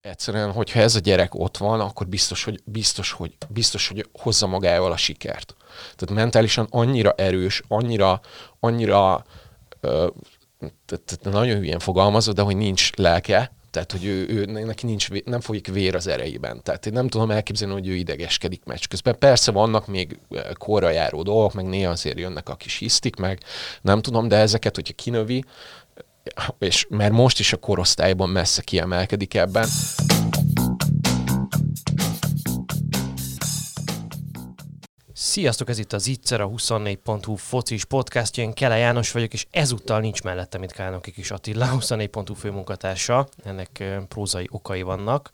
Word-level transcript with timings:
egyszerűen, 0.00 0.52
hogyha 0.52 0.80
ez 0.80 0.94
a 0.94 0.98
gyerek 0.98 1.34
ott 1.34 1.56
van, 1.56 1.80
akkor 1.80 2.06
biztos, 2.06 2.44
hogy, 2.44 2.60
biztos, 2.64 3.12
hogy, 3.12 3.36
biztos, 3.48 3.88
hogy 3.88 4.08
hozza 4.12 4.46
magával 4.46 4.92
a 4.92 4.96
sikert. 4.96 5.54
Tehát 5.96 6.14
mentálisan 6.14 6.66
annyira 6.70 7.12
erős, 7.12 7.62
annyira, 7.68 8.20
annyira 8.60 9.24
tehát 10.86 11.18
nagyon 11.22 11.58
hülyen 11.58 11.78
fogalmazva, 11.78 12.32
de 12.32 12.42
hogy 12.42 12.56
nincs 12.56 12.96
lelke, 12.96 13.52
tehát, 13.70 13.92
hogy 13.92 14.04
ő, 14.04 14.26
ő, 14.28 14.44
neki 14.44 14.86
nincs, 14.86 15.08
nem 15.24 15.40
folyik 15.40 15.66
vér 15.66 15.94
az 15.94 16.06
erejében. 16.06 16.62
Tehát 16.62 16.86
én 16.86 16.92
nem 16.92 17.08
tudom 17.08 17.30
elképzelni, 17.30 17.72
hogy 17.74 17.88
ő 17.88 17.94
idegeskedik 17.94 18.64
meccs 18.64 18.84
közben. 18.88 19.18
Persze 19.18 19.50
vannak 19.50 19.86
még 19.86 20.18
korra 20.52 20.90
járó 20.90 21.22
dolgok, 21.22 21.52
meg 21.52 21.66
néha 21.66 21.90
azért 21.90 22.18
jönnek 22.18 22.48
a 22.48 22.54
kis 22.54 22.76
hisztik 22.76 23.16
meg, 23.16 23.42
nem 23.80 24.02
tudom, 24.02 24.28
de 24.28 24.36
ezeket, 24.36 24.74
hogyha 24.74 24.94
kinövi, 24.94 25.44
és 26.58 26.86
mert 26.88 27.12
most 27.12 27.38
is 27.38 27.52
a 27.52 27.56
korosztályban 27.56 28.28
messze 28.28 28.62
kiemelkedik 28.62 29.34
ebben. 29.34 29.68
Sziasztok, 35.12 35.68
ez 35.68 35.78
itt 35.78 35.92
az 35.92 36.06
Itzer, 36.06 36.40
a 36.40 36.48
24.hu 36.48 37.34
focis 37.34 37.84
podcastja, 37.84 38.42
én 38.42 38.52
Kele 38.52 38.76
János 38.76 39.12
vagyok, 39.12 39.32
és 39.32 39.46
ezúttal 39.50 40.00
nincs 40.00 40.22
mellettem 40.22 40.62
itt 40.62 40.72
Kálnoki 40.72 41.10
kis 41.10 41.30
Attila, 41.30 41.68
24.hu 41.78 42.34
főmunkatársa, 42.34 43.28
ennek 43.44 43.84
prózai 44.08 44.46
okai 44.50 44.82
vannak 44.82 45.30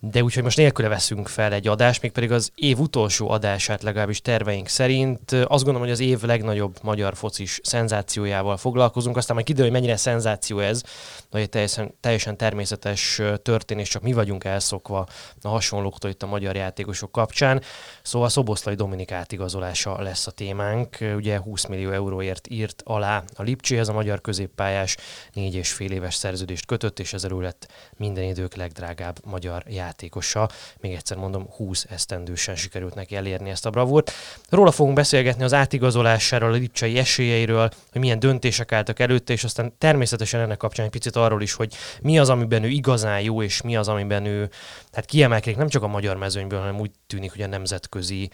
de 0.00 0.22
úgyhogy 0.22 0.42
most 0.42 0.56
nélküle 0.56 0.88
veszünk 0.88 1.28
fel 1.28 1.52
egy 1.52 1.68
adást, 1.68 2.02
mégpedig 2.02 2.32
az 2.32 2.50
év 2.54 2.78
utolsó 2.78 3.30
adását 3.30 3.82
legalábbis 3.82 4.20
terveink 4.20 4.68
szerint. 4.68 5.32
Azt 5.32 5.46
gondolom, 5.48 5.80
hogy 5.80 5.90
az 5.90 6.00
év 6.00 6.22
legnagyobb 6.22 6.78
magyar 6.82 7.16
focis 7.16 7.60
szenzációjával 7.62 8.56
foglalkozunk, 8.56 9.16
aztán 9.16 9.34
majd 9.34 9.46
kiderül, 9.46 9.70
hogy 9.70 9.80
mennyire 9.80 9.96
szenzáció 9.96 10.58
ez, 10.58 10.82
de 11.30 11.38
egy 11.38 11.48
teljesen, 11.48 11.94
teljesen 12.00 12.36
természetes 12.36 13.20
történés, 13.42 13.88
csak 13.88 14.02
mi 14.02 14.12
vagyunk 14.12 14.44
elszokva 14.44 15.06
a 15.42 15.48
hasonlóktól 15.48 16.10
itt 16.10 16.22
a 16.22 16.26
magyar 16.26 16.56
játékosok 16.56 17.12
kapcsán. 17.12 17.62
Szóval 18.02 18.28
Szoboszlai 18.28 18.74
Dominik 18.74 19.12
átigazolása 19.12 20.02
lesz 20.02 20.26
a 20.26 20.30
témánk. 20.30 20.96
Ugye 21.16 21.38
20 21.38 21.66
millió 21.66 21.90
euróért 21.90 22.50
írt 22.50 22.82
alá 22.84 23.24
a 23.34 23.42
Lipcséhez, 23.42 23.88
a 23.88 23.92
magyar 23.92 24.20
középpályás 24.20 24.96
négy 25.32 25.54
és 25.54 25.72
fél 25.72 25.90
éves 25.90 26.14
szerződést 26.14 26.66
kötött, 26.66 26.98
és 26.98 27.12
ezzel 27.12 27.36
lett 27.38 27.72
minden 27.96 28.24
idők 28.24 28.54
legdrágább 28.54 29.18
magyar 29.24 29.62
játékos 29.66 29.86
játékosa. 29.88 30.48
Még 30.80 30.92
egyszer 30.92 31.16
mondom, 31.16 31.46
20 31.56 31.86
esztendősen 31.88 32.56
sikerült 32.56 32.94
neki 32.94 33.16
elérni 33.16 33.50
ezt 33.50 33.66
a 33.66 33.70
bravúrt. 33.70 34.12
Róla 34.48 34.70
fogunk 34.70 34.96
beszélgetni 34.96 35.44
az 35.44 35.52
átigazolásáról, 35.52 36.52
a 36.52 36.56
lipcsai 36.56 36.98
esélyeiről, 36.98 37.70
hogy 37.92 38.00
milyen 38.00 38.18
döntések 38.18 38.72
álltak 38.72 38.98
előtte, 38.98 39.32
és 39.32 39.44
aztán 39.44 39.72
természetesen 39.78 40.40
ennek 40.40 40.56
kapcsán 40.56 40.84
egy 40.84 40.92
picit 40.92 41.16
arról 41.16 41.42
is, 41.42 41.52
hogy 41.52 41.74
mi 42.02 42.18
az, 42.18 42.28
amiben 42.28 42.62
ő 42.64 42.68
igazán 42.68 43.20
jó, 43.20 43.42
és 43.42 43.62
mi 43.62 43.76
az, 43.76 43.88
amiben 43.88 44.24
ő 44.24 44.50
hát 44.92 45.04
kiemelkedik 45.04 45.58
nem 45.58 45.68
csak 45.68 45.82
a 45.82 45.86
magyar 45.86 46.16
mezőnyből, 46.16 46.58
hanem 46.58 46.80
úgy 46.80 46.90
tűnik, 47.06 47.30
hogy 47.32 47.42
a 47.42 47.46
nemzetközi 47.46 48.30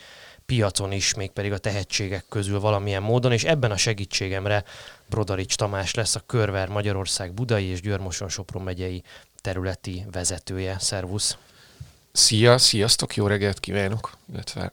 piacon 0.47 0.92
is, 0.92 1.14
mégpedig 1.14 1.52
a 1.52 1.58
tehetségek 1.58 2.25
közül 2.28 2.60
valamilyen 2.60 3.02
módon, 3.02 3.32
és 3.32 3.44
ebben 3.44 3.70
a 3.70 3.77
segítségemre 3.77 4.64
Brodarics 5.08 5.56
Tamás 5.56 5.94
lesz 5.94 6.14
a 6.14 6.22
Körver 6.27 6.69
Magyarország 6.69 7.32
Budai 7.32 7.64
és 7.64 7.80
Győrmoson 7.80 8.28
Sopron 8.28 8.62
megyei 8.62 9.02
területi 9.45 10.06
vezetője. 10.12 10.77
Szervusz! 10.78 11.37
Szia, 12.12 12.59
sziasztok, 12.59 13.17
jó 13.17 13.27
reggelt 13.27 13.61
kívánok, 13.61 14.17
illetve 14.33 14.73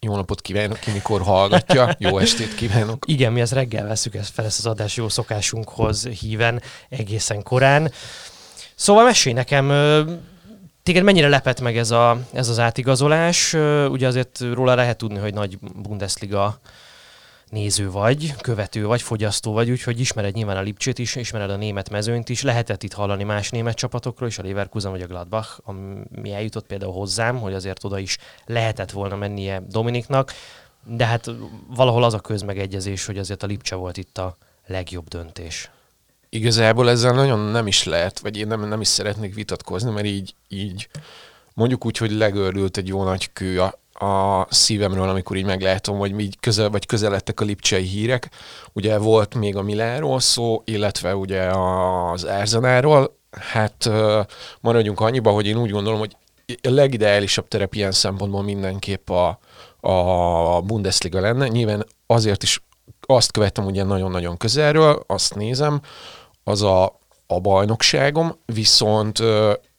jó 0.00 0.16
napot 0.16 0.40
kívánok, 0.40 0.78
ki 0.78 0.90
mikor 0.90 1.22
hallgatja, 1.22 1.94
jó 1.98 2.18
estét 2.18 2.54
kívánok. 2.54 3.04
Igen, 3.08 3.32
mi 3.32 3.40
ezt 3.40 3.52
reggel 3.52 3.86
veszük 3.86 4.14
ezt 4.14 4.32
fel, 4.32 4.44
ezt 4.44 4.58
az 4.58 4.66
adás 4.66 4.96
jó 4.96 5.08
szokásunkhoz 5.08 6.06
híven 6.06 6.62
egészen 6.88 7.42
korán. 7.42 7.92
Szóval 8.74 9.04
mesélj 9.04 9.34
nekem, 9.34 9.68
téged 10.82 11.02
mennyire 11.02 11.28
lepett 11.28 11.60
meg 11.60 11.76
ez, 11.76 11.90
a, 11.90 12.18
ez 12.32 12.48
az 12.48 12.58
átigazolás? 12.58 13.52
Ugye 13.88 14.06
azért 14.06 14.40
róla 14.52 14.74
lehet 14.74 14.98
tudni, 14.98 15.18
hogy 15.18 15.34
nagy 15.34 15.58
Bundesliga 15.58 16.60
néző 17.50 17.90
vagy, 17.90 18.34
követő 18.36 18.86
vagy, 18.86 19.02
fogyasztó 19.02 19.52
vagy, 19.52 19.70
úgyhogy 19.70 20.00
ismered 20.00 20.34
nyilván 20.34 20.56
a 20.56 20.60
Lipcsét 20.60 20.98
is, 20.98 21.16
ismered 21.16 21.50
a 21.50 21.56
német 21.56 21.90
mezőnyt 21.90 22.28
is, 22.28 22.42
lehetett 22.42 22.82
itt 22.82 22.92
hallani 22.92 23.24
más 23.24 23.50
német 23.50 23.76
csapatokról 23.76 24.28
is, 24.28 24.38
a 24.38 24.42
Leverkusen 24.42 24.90
vagy 24.90 25.02
a 25.02 25.06
Gladbach, 25.06 25.60
ami 25.64 26.32
eljutott 26.32 26.66
például 26.66 26.92
hozzám, 26.92 27.38
hogy 27.38 27.54
azért 27.54 27.84
oda 27.84 27.98
is 27.98 28.18
lehetett 28.46 28.90
volna 28.90 29.16
mennie 29.16 29.62
Dominiknak, 29.68 30.32
de 30.84 31.06
hát 31.06 31.30
valahol 31.68 32.04
az 32.04 32.14
a 32.14 32.20
közmegegyezés, 32.20 33.06
hogy 33.06 33.18
azért 33.18 33.42
a 33.42 33.46
Lipcse 33.46 33.74
volt 33.74 33.96
itt 33.96 34.18
a 34.18 34.36
legjobb 34.66 35.08
döntés. 35.08 35.70
Igazából 36.28 36.90
ezzel 36.90 37.14
nagyon 37.14 37.38
nem 37.38 37.66
is 37.66 37.84
lehet, 37.84 38.18
vagy 38.18 38.36
én 38.36 38.46
nem, 38.46 38.68
nem 38.68 38.80
is 38.80 38.88
szeretnék 38.88 39.34
vitatkozni, 39.34 39.90
mert 39.90 40.06
így, 40.06 40.34
így 40.48 40.88
mondjuk 41.54 41.84
úgy, 41.84 41.96
hogy 41.96 42.10
legörült 42.10 42.76
egy 42.76 42.88
jó 42.88 43.04
nagy 43.04 43.32
kő 43.32 43.60
a, 43.62 43.78
a 43.98 44.46
szívemről, 44.50 45.08
amikor 45.08 45.36
így 45.36 45.44
meglátom, 45.44 45.98
hogy 45.98 46.20
így 46.20 46.40
közel, 46.40 46.70
vagy 46.70 46.86
közel 46.86 47.10
lettek 47.10 47.40
a 47.40 47.44
lipcsei 47.44 47.84
hírek. 47.84 48.30
Ugye 48.72 48.98
volt 48.98 49.34
még 49.34 49.56
a 49.56 49.62
Milánról 49.62 50.20
szó, 50.20 50.62
illetve 50.64 51.16
ugye 51.16 51.42
az 52.12 52.26
Árzanáról. 52.26 53.16
Hát 53.30 53.90
maradjunk 54.60 55.00
annyiba, 55.00 55.30
hogy 55.30 55.46
én 55.46 55.56
úgy 55.56 55.70
gondolom, 55.70 55.98
hogy 55.98 56.16
a 56.62 56.70
legideálisabb 56.70 57.48
terep 57.48 57.74
ilyen 57.74 57.92
szempontból 57.92 58.42
mindenképp 58.42 59.10
a, 59.10 59.38
a 59.80 60.60
Bundesliga 60.60 61.20
lenne. 61.20 61.48
Nyilván 61.48 61.86
azért 62.06 62.42
is 62.42 62.62
azt 63.00 63.32
követem 63.32 63.64
ugye 63.64 63.84
nagyon-nagyon 63.84 64.36
közelről, 64.36 65.04
azt 65.06 65.34
nézem, 65.34 65.80
az 66.44 66.62
a, 66.62 66.84
a 67.26 67.40
bajnokságom, 67.40 68.38
viszont 68.44 69.22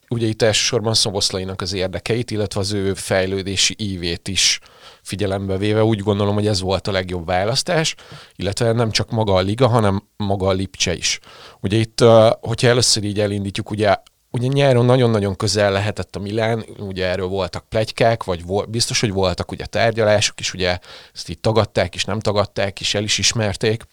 ugye 0.10 0.28
itt 0.28 0.42
elsősorban 0.42 0.94
Szoboszlainak 0.94 1.62
az 1.62 1.74
érdekeit, 1.74 2.32
illetve 2.32 2.60
az 2.60 2.74
ő 2.74 2.94
fejlődési 2.94 3.76
ívét 3.78 4.28
is 4.28 4.60
figyelembe 5.02 5.58
véve 5.58 5.84
úgy 5.84 6.00
gondolom, 6.00 6.34
hogy 6.34 6.48
ez 6.48 6.62
volt 6.62 6.88
a 6.88 6.92
legjobb 6.92 7.26
választás, 7.26 7.96
illetve 8.36 8.72
nem 8.72 8.92
csak 8.92 9.12
maga 9.12 9.34
a 9.34 9.40
liga, 9.40 9.68
hanem 9.68 10.04
maga 10.18 10.48
a 10.48 10.52
Lipcse 10.52 10.96
is. 10.96 11.20
Ugye 11.62 11.78
itt, 11.78 12.00
hogyha 12.40 12.68
először 12.68 13.04
így 13.04 13.20
elindítjuk, 13.20 13.70
ugye 13.70 13.96
ugye 14.32 14.48
nyáron 14.48 14.86
nagyon-nagyon 14.86 15.36
közel 15.36 15.72
lehetett 15.72 16.16
a 16.16 16.20
Milán, 16.20 16.66
ugye 16.80 17.06
erről 17.06 17.28
voltak 17.28 17.70
plegykák, 17.70 18.24
vagy 18.24 18.46
vol, 18.46 18.66
biztos, 18.66 19.00
hogy 19.00 19.12
voltak 19.12 19.52
ugye 19.52 19.66
tárgyalások 19.66 20.40
is, 20.40 20.54
ugye 20.54 20.80
ezt 21.14 21.30
így 21.30 21.40
tagadták 21.40 21.96
is, 21.96 22.06
nem 22.06 22.20
tagadták 22.20 22.80
is, 22.80 22.94
el 22.96 23.04
is 23.04 23.18
ismerték. 23.18 23.84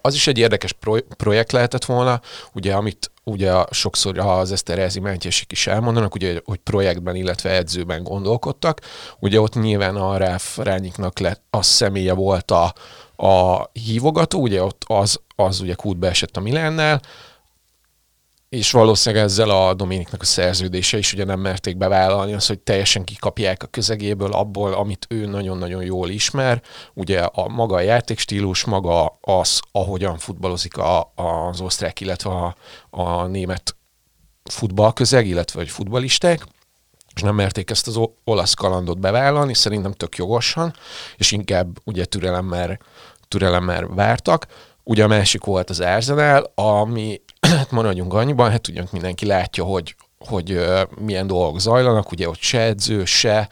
Az 0.00 0.14
is 0.14 0.26
egy 0.26 0.38
érdekes 0.38 0.74
projekt 1.16 1.52
lehetett 1.52 1.84
volna, 1.84 2.20
ugye 2.52 2.74
amit 2.74 3.10
ugye 3.24 3.64
sokszor 3.70 4.18
az 4.18 4.52
Eszterházi 4.52 5.00
mentjesek 5.00 5.52
is 5.52 5.66
elmondanak, 5.66 6.14
ugye, 6.14 6.40
hogy 6.44 6.58
projektben, 6.58 7.16
illetve 7.16 7.50
edzőben 7.50 8.02
gondolkodtak. 8.02 8.80
Ugye 9.18 9.40
ott 9.40 9.54
nyilván 9.54 9.96
a 9.96 10.16
Ráf 10.16 10.58
Rányiknak 10.58 11.18
lett, 11.18 11.42
az 11.50 11.66
személye 11.66 12.12
volt 12.12 12.50
a, 12.50 12.74
a 13.16 13.64
hívogató, 13.72 14.40
ugye 14.40 14.62
ott 14.62 14.82
az, 14.86 15.20
az 15.36 15.60
ugye 15.60 15.74
kútbe 15.74 16.08
esett 16.08 16.36
a 16.36 16.40
Milánnál, 16.40 17.00
és 18.50 18.70
valószínűleg 18.70 19.24
ezzel 19.24 19.50
a 19.50 19.74
Dominiknak 19.74 20.22
a 20.22 20.24
szerződése 20.24 20.98
is 20.98 21.12
ugye 21.12 21.24
nem 21.24 21.40
merték 21.40 21.76
bevállalni 21.76 22.32
az, 22.32 22.46
hogy 22.46 22.58
teljesen 22.58 23.04
kikapják 23.04 23.62
a 23.62 23.66
közegéből 23.66 24.32
abból, 24.32 24.72
amit 24.72 25.06
ő 25.08 25.26
nagyon-nagyon 25.26 25.84
jól 25.84 26.08
ismer. 26.08 26.62
Ugye 26.94 27.20
a 27.20 27.48
maga 27.48 27.74
a 27.74 27.80
játékstílus, 27.80 28.64
maga 28.64 29.18
az, 29.20 29.60
ahogyan 29.72 30.18
futballozik 30.18 30.76
a, 30.76 31.12
az 31.14 31.60
osztrák, 31.60 32.00
illetve 32.00 32.30
a, 32.30 32.54
a 32.90 33.26
német 33.26 33.76
futballközeg, 34.44 35.26
illetve 35.26 35.58
hogy 35.58 35.70
futballisták 35.70 36.44
és 37.14 37.22
nem 37.22 37.34
merték 37.34 37.70
ezt 37.70 37.86
az 37.86 38.00
olasz 38.24 38.54
kalandot 38.54 38.98
bevállalni, 38.98 39.54
szerintem 39.54 39.92
tök 39.92 40.16
jogosan, 40.16 40.74
és 41.16 41.32
inkább 41.32 41.78
ugye 41.84 42.04
türelemmel, 42.04 42.78
türelemmel 43.28 43.86
vártak. 43.86 44.46
Ugye 44.84 45.04
a 45.04 45.08
másik 45.08 45.44
volt 45.44 45.70
az 45.70 45.80
Arsenal, 45.80 46.52
ami 46.54 47.20
hát 47.40 47.70
maradjunk 47.78 48.14
annyiban, 48.14 48.50
hát 48.50 48.68
ugyan 48.68 48.88
mindenki 48.92 49.26
látja, 49.26 49.64
hogy, 49.64 49.96
hogy 50.18 50.64
milyen 50.98 51.26
dolgok 51.26 51.60
zajlanak, 51.60 52.10
ugye 52.10 52.28
ott 52.28 52.40
se 52.40 52.60
edző, 52.60 53.04
se, 53.04 53.48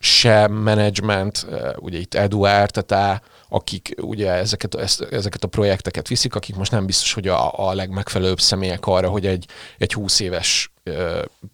se 0.00 0.48
menedzsment, 0.48 1.46
ugye 1.78 1.98
itt 1.98 2.14
Eduard, 2.14 2.84
tehát 2.84 3.22
akik 3.52 3.94
ugye 4.00 4.30
ezeket, 4.30 4.74
ezeket 5.10 5.44
a 5.44 5.48
projekteket 5.48 6.08
viszik, 6.08 6.34
akik 6.34 6.56
most 6.56 6.70
nem 6.70 6.86
biztos, 6.86 7.12
hogy 7.12 7.28
a, 7.28 7.68
a 7.68 7.74
legmegfelelőbb 7.74 8.40
személyek 8.40 8.86
arra, 8.86 9.08
hogy 9.08 9.26
egy, 9.26 9.46
egy 9.78 9.92
20 9.92 10.20
éves, 10.20 10.72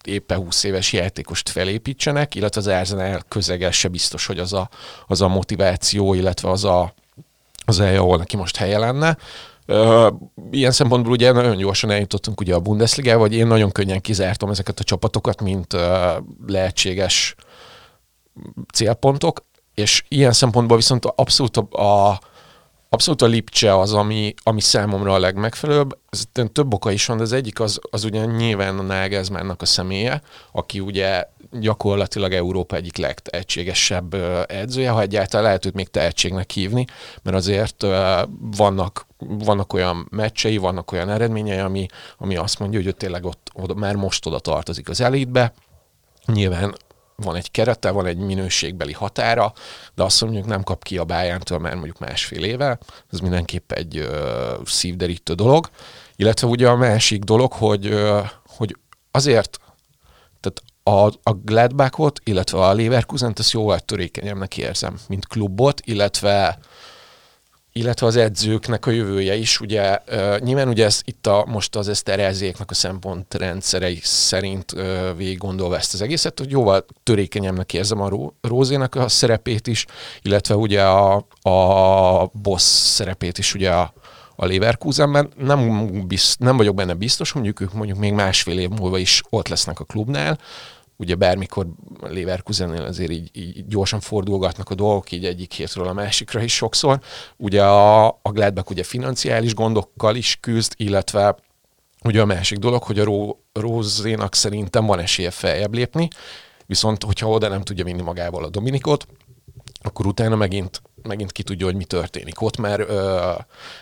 éppen 0.04 0.38
20 0.38 0.64
éves 0.64 0.92
játékost 0.92 1.48
felépítsenek, 1.48 2.34
illetve 2.34 2.60
az 2.60 2.66
Arsenal 2.66 3.22
közege 3.28 3.70
se 3.70 3.88
biztos, 3.88 4.26
hogy 4.26 4.38
az 4.38 4.52
a, 4.52 4.68
az 5.06 5.20
a 5.20 5.28
motiváció, 5.28 6.14
illetve 6.14 6.50
az 6.50 6.64
a, 6.64 6.94
az 7.64 7.80
elje, 7.80 7.98
ahol 7.98 8.16
neki 8.16 8.36
most 8.36 8.56
helye 8.56 8.78
lenne. 8.78 9.16
Ilyen 10.50 10.70
szempontból 10.70 11.12
ugye 11.12 11.32
nagyon 11.32 11.56
gyorsan 11.56 11.90
eljutottunk 11.90 12.40
ugye 12.40 12.54
a 12.54 12.60
Bundesliga, 12.60 13.18
vagy 13.18 13.34
én 13.34 13.46
nagyon 13.46 13.70
könnyen 13.70 14.00
kizártam 14.00 14.50
ezeket 14.50 14.80
a 14.80 14.84
csapatokat, 14.84 15.42
mint 15.42 15.76
lehetséges 16.46 17.34
célpontok, 18.72 19.44
és 19.74 20.04
ilyen 20.08 20.32
szempontból 20.32 20.76
viszont 20.76 21.04
abszolút 21.04 21.56
a, 21.56 21.82
a 21.82 22.20
abszolút 22.96 23.22
a 23.22 23.26
Lipcse 23.26 23.78
az, 23.78 23.92
ami, 23.92 24.34
ami 24.42 24.60
számomra 24.60 25.14
a 25.14 25.18
legmegfelelőbb. 25.18 25.98
Ez 26.10 26.24
több 26.52 26.74
oka 26.74 26.90
is 26.90 27.06
van, 27.06 27.16
de 27.16 27.22
az 27.22 27.32
egyik 27.32 27.60
az, 27.60 27.80
az 27.90 28.04
ugye 28.04 28.24
nyilván 28.24 28.78
a 28.78 28.82
Nagelsmannnak 28.82 29.62
a 29.62 29.66
személye, 29.66 30.22
aki 30.52 30.80
ugye 30.80 31.24
gyakorlatilag 31.52 32.32
Európa 32.32 32.76
egyik 32.76 32.96
legtehetségesebb 32.96 34.14
edzője, 34.48 34.90
ha 34.90 35.00
egyáltalán 35.00 35.46
lehet 35.46 35.66
őt 35.66 35.74
még 35.74 35.88
tehetségnek 35.88 36.50
hívni, 36.50 36.84
mert 37.22 37.36
azért 37.36 37.86
vannak, 38.56 39.06
vannak 39.18 39.72
olyan 39.72 40.06
meccsei, 40.10 40.56
vannak 40.56 40.92
olyan 40.92 41.10
eredményei, 41.10 41.58
ami, 41.58 41.86
ami 42.18 42.36
azt 42.36 42.58
mondja, 42.58 42.78
hogy 42.78 42.88
ő 42.88 42.92
tényleg 42.92 43.24
ott, 43.24 43.50
ott 43.52 43.74
már 43.74 43.94
most 43.94 44.26
oda 44.26 44.38
tartozik 44.38 44.88
az 44.88 45.00
elitbe. 45.00 45.52
Nyilván 46.26 46.74
van 47.16 47.36
egy 47.36 47.50
kerete, 47.50 47.90
van 47.90 48.06
egy 48.06 48.16
minőségbeli 48.16 48.92
határa, 48.92 49.52
de 49.94 50.02
azt 50.02 50.22
mondjuk 50.22 50.46
nem 50.46 50.62
kap 50.62 50.82
ki 50.82 50.98
a 50.98 51.04
bájántól 51.04 51.58
már 51.58 51.74
mondjuk 51.74 51.98
másfél 51.98 52.44
éve, 52.44 52.78
ez 53.12 53.18
mindenképp 53.18 53.72
egy 53.72 53.96
ö, 53.96 54.54
szívderítő 54.64 55.34
dolog. 55.34 55.70
Illetve 56.16 56.46
ugye 56.46 56.68
a 56.68 56.76
másik 56.76 57.22
dolog, 57.22 57.52
hogy, 57.52 57.86
ö, 57.86 58.20
hogy 58.46 58.76
azért, 59.10 59.58
tehát 60.40 60.62
a, 60.82 61.30
a 61.30 61.34
Gladbachot, 61.44 62.20
illetve 62.24 62.58
a 62.58 62.74
Leverkusen-t 62.74 63.38
ezt 63.38 63.52
jóval 63.52 63.78
törékenyebbnek 63.78 64.56
érzem, 64.56 64.98
mint 65.08 65.26
klubot, 65.26 65.80
illetve 65.84 66.58
illetve 67.76 68.06
az 68.06 68.16
edzőknek 68.16 68.86
a 68.86 68.90
jövője 68.90 69.34
is. 69.34 69.60
Ugye 69.60 69.98
nyilván 70.38 70.68
ugye 70.68 70.84
ez, 70.84 71.00
itt 71.04 71.26
a, 71.26 71.44
most 71.48 71.76
az 71.76 71.88
eszterezéknek 71.88 72.70
a 72.70 72.74
szempontrendszerei 72.74 73.98
szerint 74.02 74.72
uh, 74.72 75.16
végig 75.16 75.38
gondolva 75.38 75.76
ezt 75.76 75.94
az 75.94 76.02
egészet, 76.02 76.38
hogy 76.38 76.50
jóval 76.50 76.86
törékenyebbnek 77.02 77.72
érzem 77.72 78.00
a 78.00 78.32
Rózénak 78.40 78.94
a 78.94 79.08
szerepét 79.08 79.66
is, 79.66 79.86
illetve 80.22 80.56
ugye 80.56 80.82
a, 80.82 81.26
a 81.42 82.30
boss 82.32 82.62
szerepét 82.62 83.38
is 83.38 83.54
ugye 83.54 83.70
a, 83.70 83.92
a 84.36 84.46
Leverkusenben. 84.46 85.28
Nem, 85.38 85.88
bizt, 86.06 86.38
nem 86.38 86.56
vagyok 86.56 86.74
benne 86.74 86.94
biztos, 86.94 87.32
mondjuk 87.32 87.60
ők 87.60 87.72
mondjuk 87.72 87.98
még 87.98 88.12
másfél 88.12 88.58
év 88.58 88.68
múlva 88.68 88.98
is 88.98 89.22
ott 89.30 89.48
lesznek 89.48 89.80
a 89.80 89.84
klubnál, 89.84 90.38
ugye 90.96 91.14
bármikor 91.14 91.66
Leverkusennél 92.00 92.82
azért 92.82 93.10
így, 93.10 93.30
így 93.32 93.66
gyorsan 93.66 94.00
fordulgatnak 94.00 94.70
a 94.70 94.74
dolgok, 94.74 95.12
így 95.12 95.24
egyik 95.24 95.52
hétről 95.52 95.86
a 95.86 95.92
másikra 95.92 96.42
is 96.42 96.54
sokszor. 96.54 97.00
Ugye 97.36 97.64
a, 97.64 98.06
a 98.06 98.30
Gladbach 98.32 98.70
ugye 98.70 98.82
financiális 98.82 99.54
gondokkal 99.54 100.16
is 100.16 100.38
küzd, 100.40 100.72
illetve 100.76 101.36
ugye 102.04 102.20
a 102.20 102.24
másik 102.24 102.58
dolog, 102.58 102.82
hogy 102.82 102.98
a 102.98 103.04
Ró, 103.04 103.40
Rózénak 103.52 104.34
szerintem 104.34 104.86
van 104.86 104.98
esélye 104.98 105.30
feljebb 105.30 105.74
lépni, 105.74 106.08
viszont 106.66 107.02
hogyha 107.02 107.28
oda 107.28 107.48
nem 107.48 107.62
tudja 107.62 107.84
vinni 107.84 108.02
magával 108.02 108.44
a 108.44 108.48
Dominikot, 108.48 109.06
akkor 109.82 110.06
utána 110.06 110.36
megint 110.36 110.82
megint 111.06 111.32
ki 111.32 111.42
tudja, 111.42 111.66
hogy 111.66 111.74
mi 111.74 111.84
történik 111.84 112.40
ott, 112.40 112.56
mert 112.56 112.80
ö, 112.80 113.16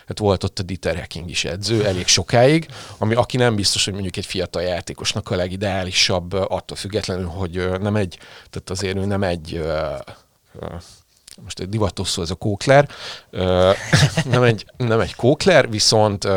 hát 0.07 0.19
volt 0.19 0.45
ott 0.45 0.59
a 0.59 0.63
Dieter 0.63 0.97
Hecking 0.97 1.31
is 1.31 1.45
edző 1.45 1.85
elég 1.85 2.07
sokáig, 2.07 2.67
ami 2.99 3.15
aki 3.15 3.37
nem 3.37 3.55
biztos, 3.55 3.85
hogy 3.85 3.93
mondjuk 3.93 4.17
egy 4.17 4.27
fiatal 4.27 4.63
játékosnak 4.63 5.31
a 5.31 5.37
legideálisabb 5.37 6.33
attól 6.33 6.77
függetlenül, 6.77 7.27
hogy 7.27 7.81
nem 7.81 7.97
egy, 7.97 8.19
tehát 8.51 8.71
azért 8.71 8.97
ő 8.97 9.05
nem 9.05 9.23
egy 9.23 9.55
ö, 9.55 9.97
ö, 10.61 10.67
most 11.43 11.61
egy 11.61 11.69
divatos 11.69 12.09
szó 12.09 12.23
ez 12.23 12.31
a 12.31 12.35
kókler, 12.35 12.89
nem 14.25 14.43
egy, 14.43 14.67
nem 14.77 15.01
egy 15.01 15.15
kókler, 15.15 15.71
viszont, 15.71 16.29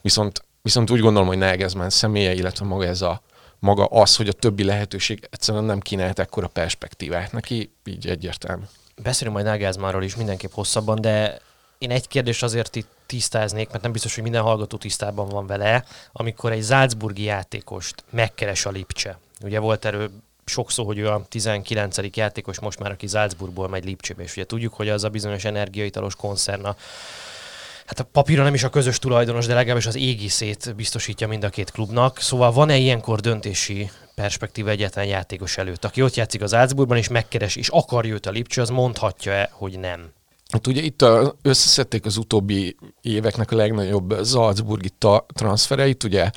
viszont, 0.00 0.44
viszont 0.62 0.90
úgy 0.90 1.00
gondolom, 1.00 1.28
hogy 1.28 1.38
Nagelsmann 1.38 1.88
személye, 1.88 2.34
illetve 2.34 2.64
maga 2.64 2.84
ez 2.84 3.02
a, 3.02 3.22
maga 3.58 3.84
az, 3.84 4.16
hogy 4.16 4.28
a 4.28 4.32
többi 4.32 4.64
lehetőség 4.64 5.28
egyszerűen 5.30 5.64
nem 5.64 5.80
kínált 5.80 6.18
ekkora 6.18 6.46
perspektívát 6.46 7.32
neki, 7.32 7.72
így 7.84 8.06
egyértelmű. 8.06 8.64
Beszélünk 8.96 9.36
majd 9.36 9.48
Nagelsmannról 9.48 10.02
is 10.02 10.16
mindenképp 10.16 10.52
hosszabban, 10.52 11.00
de 11.00 11.40
én 11.78 11.90
egy 11.90 12.08
kérdés 12.08 12.42
azért 12.42 12.76
itt 12.76 12.88
tisztáznék, 13.06 13.70
mert 13.70 13.82
nem 13.82 13.92
biztos, 13.92 14.14
hogy 14.14 14.22
minden 14.22 14.42
hallgató 14.42 14.76
tisztában 14.76 15.28
van 15.28 15.46
vele, 15.46 15.84
amikor 16.12 16.52
egy 16.52 16.64
Salzburgi 16.64 17.22
játékost 17.22 18.04
megkeres 18.10 18.66
a 18.66 18.70
Lipcse. 18.70 19.18
Ugye 19.40 19.58
volt 19.58 19.84
erről 19.84 20.10
sok 20.44 20.70
szó, 20.70 20.84
hogy 20.84 20.98
ő 20.98 21.08
a 21.08 21.24
19. 21.28 22.16
játékos 22.16 22.60
most 22.60 22.78
már, 22.78 22.90
aki 22.90 23.06
Salzburgból 23.06 23.68
megy 23.68 23.84
Lipcsébe, 23.84 24.22
és 24.22 24.36
ugye 24.36 24.46
tudjuk, 24.46 24.74
hogy 24.74 24.88
az 24.88 25.04
a 25.04 25.08
bizonyos 25.08 25.44
energiaitalos 25.44 26.16
koncerna 26.16 26.76
hát 27.96 28.06
a 28.06 28.10
papíron 28.12 28.44
nem 28.44 28.54
is 28.54 28.62
a 28.62 28.68
közös 28.68 28.98
tulajdonos, 28.98 29.46
de 29.46 29.54
legalábbis 29.54 29.86
az 29.86 29.96
égiszét 29.96 30.74
biztosítja 30.76 31.28
mind 31.28 31.44
a 31.44 31.48
két 31.48 31.70
klubnak. 31.70 32.18
Szóval 32.18 32.52
van-e 32.52 32.76
ilyenkor 32.76 33.20
döntési 33.20 33.90
perspektíva 34.14 34.70
egyetlen 34.70 35.04
játékos 35.04 35.56
előtt, 35.56 35.84
aki 35.84 36.02
ott 36.02 36.14
játszik 36.14 36.42
az 36.42 36.50
Salzburgban, 36.50 36.96
és 36.96 37.08
megkeres, 37.08 37.56
és 37.56 37.68
akarja 37.68 38.12
őt 38.12 38.26
a 38.26 38.30
Lipcső, 38.30 38.60
az 38.60 38.68
mondhatja-e, 38.68 39.50
hogy 39.52 39.78
nem? 39.78 40.12
Hát 40.52 40.66
ugye 40.66 40.82
itt 40.82 41.02
a, 41.02 41.34
összeszedték 41.42 42.04
az 42.06 42.16
utóbbi 42.16 42.76
éveknek 43.02 43.50
a 43.50 43.56
legnagyobb 43.56 44.24
Salzburgi 44.24 44.90
ta- 44.98 45.26
transfereit, 45.34 46.04
ugye 46.04 46.30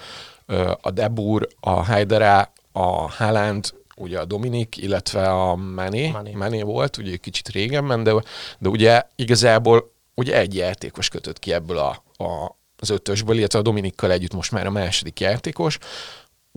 a 0.81 0.91
Debur, 0.91 1.47
a 1.59 1.83
Heidera, 1.83 2.53
a 2.71 3.11
Haaland, 3.11 3.73
ugye 3.95 4.19
a 4.19 4.25
Dominik, 4.25 4.77
illetve 4.77 5.29
a 5.29 5.55
Mané, 5.55 6.09
Mané, 6.09 6.31
Mané 6.33 6.61
volt, 6.61 6.97
ugye 6.97 7.15
kicsit 7.15 7.49
régen, 7.49 8.03
de, 8.03 8.13
de 8.59 8.69
ugye 8.69 9.01
igazából 9.15 9.93
ugye 10.15 10.38
egy 10.38 10.56
játékos 10.56 11.09
kötött 11.09 11.39
ki 11.39 11.53
ebből 11.53 11.77
a, 11.77 12.03
a, 12.23 12.56
az 12.77 12.89
ötösből, 12.89 13.38
illetve 13.38 13.59
a 13.59 13.62
Dominikkal 13.62 14.12
együtt 14.12 14.33
most 14.33 14.51
már 14.51 14.65
a 14.65 14.71
második 14.71 15.19
játékos. 15.19 15.77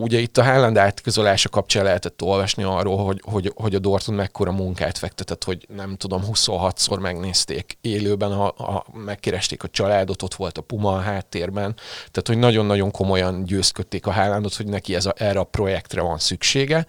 Ugye 0.01 0.19
itt 0.19 0.37
a 0.37 0.43
Haaland 0.43 0.77
átközolása 0.77 1.49
kapcsán 1.49 1.83
lehetett 1.83 2.21
olvasni 2.21 2.63
arról, 2.63 2.97
hogy, 2.97 3.21
hogy, 3.23 3.51
hogy 3.55 3.75
a 3.75 3.79
Dortmund 3.79 4.19
mekkora 4.19 4.51
munkát 4.51 4.97
fektetett, 4.97 5.43
hogy 5.43 5.65
nem 5.75 5.95
tudom, 5.95 6.23
26-szor 6.25 6.99
megnézték 6.99 7.77
élőben, 7.81 8.31
a, 8.31 8.47
a, 8.47 8.85
megkeresték 8.93 9.63
a 9.63 9.67
családot, 9.67 10.21
ott 10.21 10.33
volt 10.33 10.57
a 10.57 10.61
Puma 10.61 10.93
a 10.93 10.99
háttérben, 10.99 11.75
tehát 11.95 12.27
hogy 12.27 12.37
nagyon-nagyon 12.37 12.91
komolyan 12.91 13.43
győzködték 13.43 14.07
a 14.07 14.11
Haalandot, 14.11 14.55
hogy 14.55 14.67
neki 14.67 14.95
ez 14.95 15.05
a, 15.05 15.13
erre 15.17 15.39
a 15.39 15.43
projektre 15.43 16.01
van 16.01 16.19
szüksége, 16.19 16.85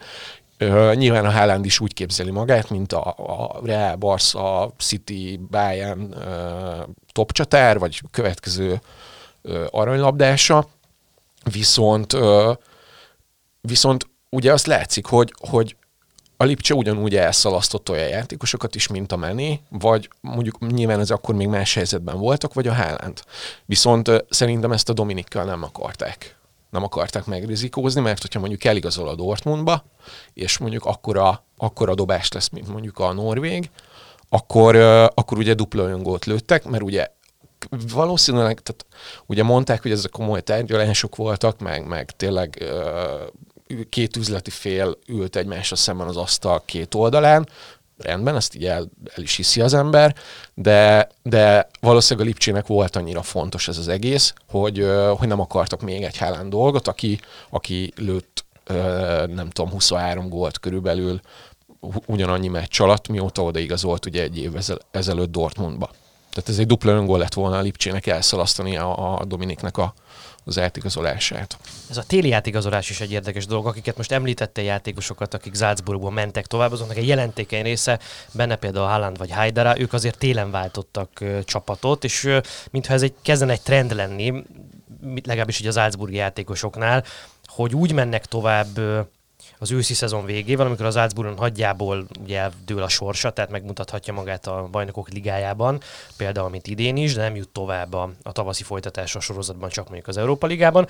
Uh, 0.60 0.94
nyilván 0.94 1.24
a 1.24 1.30
Haaland 1.30 1.64
is 1.64 1.80
úgy 1.80 1.94
képzeli 1.94 2.30
magát, 2.30 2.70
mint 2.70 2.92
a, 2.92 3.14
a 3.16 3.60
Real, 3.64 3.96
Barca, 3.96 4.72
City, 4.78 5.40
Bayern 5.50 6.00
uh, 6.00 6.88
top 7.12 7.32
csatár, 7.32 7.78
vagy 7.78 8.02
következő 8.10 8.80
uh, 9.42 9.66
aranylabdása, 9.70 10.68
viszont 11.52 12.12
uh, 12.12 12.56
viszont 13.60 14.06
ugye 14.30 14.52
azt 14.52 14.66
látszik, 14.66 15.06
hogy, 15.06 15.34
hogy 15.48 15.76
a 16.36 16.44
Lipcse 16.44 16.74
ugyanúgy 16.74 17.16
elszalasztott 17.16 17.90
olyan 17.90 18.08
játékosokat 18.08 18.74
is, 18.74 18.86
mint 18.86 19.12
a 19.12 19.16
Mené, 19.16 19.60
vagy 19.68 20.10
mondjuk 20.20 20.70
nyilván 20.70 21.00
ez 21.00 21.10
akkor 21.10 21.34
még 21.34 21.48
más 21.48 21.74
helyzetben 21.74 22.18
voltak, 22.18 22.54
vagy 22.54 22.66
a 22.66 22.74
Haaland. 22.74 23.22
Viszont 23.64 24.10
szerintem 24.28 24.72
ezt 24.72 24.88
a 24.88 24.92
Dominikkal 24.92 25.44
nem 25.44 25.62
akarták 25.62 26.39
nem 26.70 26.82
akarták 26.82 27.24
megrizikózni, 27.24 28.00
mert 28.00 28.20
hogyha 28.22 28.40
mondjuk 28.40 28.64
eligazol 28.64 29.08
a 29.08 29.14
Dortmundba, 29.14 29.84
és 30.34 30.58
mondjuk 30.58 30.84
akkora, 30.84 31.44
akkora 31.56 31.94
dobás 31.94 32.32
lesz, 32.32 32.48
mint 32.48 32.68
mondjuk 32.68 32.98
a 32.98 33.12
Norvég, 33.12 33.70
akkor, 34.28 34.76
akkor 35.14 35.38
ugye 35.38 35.54
dupla 35.54 35.82
öngót 35.82 36.24
lőttek, 36.24 36.64
mert 36.64 36.82
ugye 36.82 37.08
valószínűleg, 37.92 38.60
tehát 38.60 38.86
ugye 39.26 39.42
mondták, 39.42 39.82
hogy 39.82 39.90
ezek 39.90 40.10
komoly 40.10 40.40
tárgyalások 40.40 41.16
voltak, 41.16 41.58
meg, 41.60 41.86
meg 41.86 42.10
tényleg 42.10 42.64
két 43.88 44.16
üzleti 44.16 44.50
fél 44.50 44.98
ült 45.08 45.36
egymásra 45.36 45.76
szemben 45.76 46.06
az 46.06 46.16
asztal 46.16 46.62
két 46.64 46.94
oldalán, 46.94 47.48
rendben, 48.02 48.36
ezt 48.36 48.54
így 48.54 48.64
el, 48.64 48.88
el 49.14 49.22
is 49.22 49.36
hiszi 49.36 49.60
az 49.60 49.74
ember, 49.74 50.14
de, 50.54 51.08
de 51.22 51.68
valószínűleg 51.80 52.26
a 52.26 52.30
Lipcsének 52.30 52.66
volt 52.66 52.96
annyira 52.96 53.22
fontos 53.22 53.68
ez 53.68 53.78
az 53.78 53.88
egész, 53.88 54.34
hogy, 54.48 54.86
hogy 55.16 55.28
nem 55.28 55.40
akartak 55.40 55.80
még 55.80 56.02
egy 56.02 56.16
Haaland 56.16 56.50
dolgot, 56.50 56.88
aki, 56.88 57.20
aki 57.50 57.92
lőtt 57.96 58.44
nem 59.26 59.50
tudom, 59.50 59.70
23 59.70 60.28
gólt 60.28 60.58
körülbelül 60.58 61.20
ugyanannyi 62.06 62.48
meccs 62.48 62.80
alatt, 62.80 63.08
mióta 63.08 63.42
odaigazolt 63.42 64.06
ugye 64.06 64.22
egy 64.22 64.38
év 64.38 64.56
ezelőtt 64.90 65.30
Dortmundba. 65.30 65.90
Tehát 66.30 66.48
ez 66.48 66.58
egy 66.58 66.66
dupla 66.66 66.92
öngól 66.92 67.18
lett 67.18 67.34
volna 67.34 67.58
a 67.58 67.60
Lipcsének 67.60 68.06
elszalasztani 68.06 68.76
a, 68.76 69.18
a 69.18 69.24
Dominiknek 69.24 69.76
a, 69.76 69.94
az 70.50 70.58
átigazolását. 70.58 71.58
Ez 71.90 71.96
a 71.96 72.02
téli 72.02 72.32
átigazolás 72.32 72.90
is 72.90 73.00
egy 73.00 73.12
érdekes 73.12 73.46
dolog, 73.46 73.66
akiket 73.66 73.96
most 73.96 74.12
említette 74.12 74.62
játékosokat, 74.62 75.34
akik 75.34 75.56
Salzburgból 75.56 76.10
mentek 76.10 76.46
tovább, 76.46 76.72
azoknak 76.72 76.96
egy 76.96 77.06
jelentékeny 77.06 77.62
része, 77.62 77.98
benne 78.32 78.56
például 78.56 78.86
Haaland 78.86 79.18
vagy 79.18 79.30
Haidara, 79.30 79.78
ők 79.78 79.92
azért 79.92 80.18
télen 80.18 80.50
váltottak 80.50 81.24
csapatot, 81.44 82.04
és 82.04 82.28
mintha 82.70 82.94
ez 82.94 83.02
egy 83.02 83.14
kezden 83.22 83.50
egy 83.50 83.62
trend 83.62 83.94
lenni, 83.94 84.44
legalábbis 85.24 85.60
így 85.60 85.66
az 85.66 85.74
Salzburgi 85.74 86.16
játékosoknál, 86.16 87.04
hogy 87.46 87.74
úgy 87.74 87.92
mennek 87.92 88.26
tovább 88.26 88.78
az 89.60 89.70
őszi 89.72 89.94
szezon 89.94 90.24
végével, 90.24 90.66
amikor 90.66 90.86
az 90.86 90.94
Salzburgon 90.94 91.36
hagyjából 91.36 92.06
ugye 92.22 92.38
eldől 92.38 92.82
a 92.82 92.88
sorsa, 92.88 93.30
tehát 93.30 93.50
megmutathatja 93.50 94.12
magát 94.12 94.46
a 94.46 94.68
bajnokok 94.70 95.08
ligájában, 95.08 95.80
például 96.16 96.48
mint 96.48 96.66
idén 96.66 96.96
is, 96.96 97.14
de 97.14 97.22
nem 97.22 97.36
jut 97.36 97.48
tovább 97.48 97.94
a, 97.94 98.10
a 98.22 98.32
tavaszi 98.32 98.62
folytatásra 98.62 99.18
a 99.18 99.22
sorozatban, 99.22 99.68
csak 99.68 99.84
mondjuk 99.84 100.08
az 100.08 100.16
Európa 100.16 100.46
Ligában. 100.46 100.86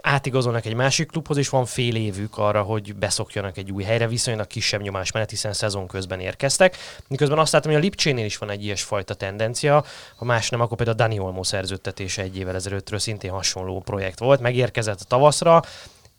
Átigazolnak 0.00 0.66
egy 0.66 0.74
másik 0.74 1.10
klubhoz, 1.10 1.36
és 1.36 1.48
van 1.48 1.64
fél 1.64 1.94
évük 1.94 2.38
arra, 2.38 2.62
hogy 2.62 2.94
beszokjanak 2.94 3.56
egy 3.56 3.72
új 3.72 3.82
helyre, 3.82 4.06
viszonylag 4.06 4.46
kisebb 4.46 4.82
nyomás 4.82 5.12
mellett, 5.12 5.30
hiszen 5.30 5.52
szezon 5.52 5.86
közben 5.86 6.20
érkeztek. 6.20 6.76
Miközben 7.08 7.38
azt 7.38 7.52
látom, 7.52 7.72
hogy 7.72 7.80
a 7.80 7.84
Lipcsénél 7.84 8.24
is 8.24 8.38
van 8.38 8.50
egy 8.50 8.64
ilyesfajta 8.64 9.14
tendencia, 9.14 9.84
ha 10.16 10.24
más 10.24 10.48
nem, 10.48 10.60
akkor 10.60 10.76
például 10.76 10.98
a 10.98 11.02
Dani 11.02 11.18
Olmo 11.18 11.44
szerződtetése 11.44 12.22
egy 12.22 12.36
évvel 12.36 12.54
ezelőttről 12.54 12.98
szintén 12.98 13.30
hasonló 13.30 13.80
projekt 13.80 14.18
volt, 14.18 14.40
megérkezett 14.40 15.00
a 15.00 15.04
tavaszra, 15.04 15.62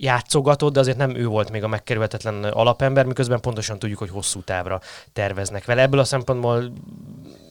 játszogatott, 0.02 0.74
de 0.74 0.80
azért 0.80 0.98
nem 0.98 1.16
ő 1.16 1.28
volt 1.28 1.52
még 1.52 1.64
a 1.64 1.68
megkerülhetetlen 1.68 2.44
alapember, 2.44 3.06
miközben 3.06 3.40
pontosan 3.40 3.80
tudjuk, 3.80 4.00
hogy 4.00 4.10
hosszú 4.10 4.42
távra 4.42 4.82
terveznek 5.14 5.66
vele. 5.66 5.82
Ebből 5.82 6.00
a 6.00 6.04
szempontból 6.04 6.74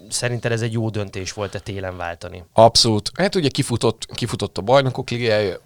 szerinted 0.09 0.53
ez 0.53 0.63
egy 0.63 0.73
jó 0.73 0.91
döntés 0.91 1.33
volt-e 1.33 1.59
télen 1.59 1.97
váltani? 1.97 2.45
Abszolút. 2.53 3.11
Hát 3.15 3.35
ugye 3.35 3.49
kifutott, 3.49 4.07
kifutott 4.15 4.59
a 4.59 4.63
bajnokok 4.63 5.11
ligája, 5.11 5.57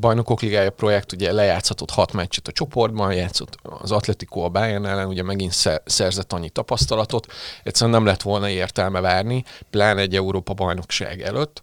bajnokok 0.00 0.40
ligája 0.40 0.70
projekt, 0.70 1.12
ugye 1.12 1.32
lejátszhatott 1.32 1.90
hat 1.90 2.12
meccset 2.12 2.48
a 2.48 2.52
csoportban, 2.52 3.12
játszott 3.12 3.56
az 3.62 3.92
Atletico 3.92 4.40
a 4.40 4.48
Bayern 4.48 4.86
ellen, 4.86 5.06
ugye 5.06 5.22
megint 5.22 5.52
szerzett 5.84 6.32
annyi 6.32 6.48
tapasztalatot, 6.48 7.26
egyszerűen 7.62 7.96
nem 7.96 8.06
lett 8.06 8.22
volna 8.22 8.48
értelme 8.48 9.00
várni, 9.00 9.44
pláne 9.70 10.00
egy 10.00 10.14
Európa 10.14 10.54
bajnokság 10.54 11.22
előtt 11.22 11.62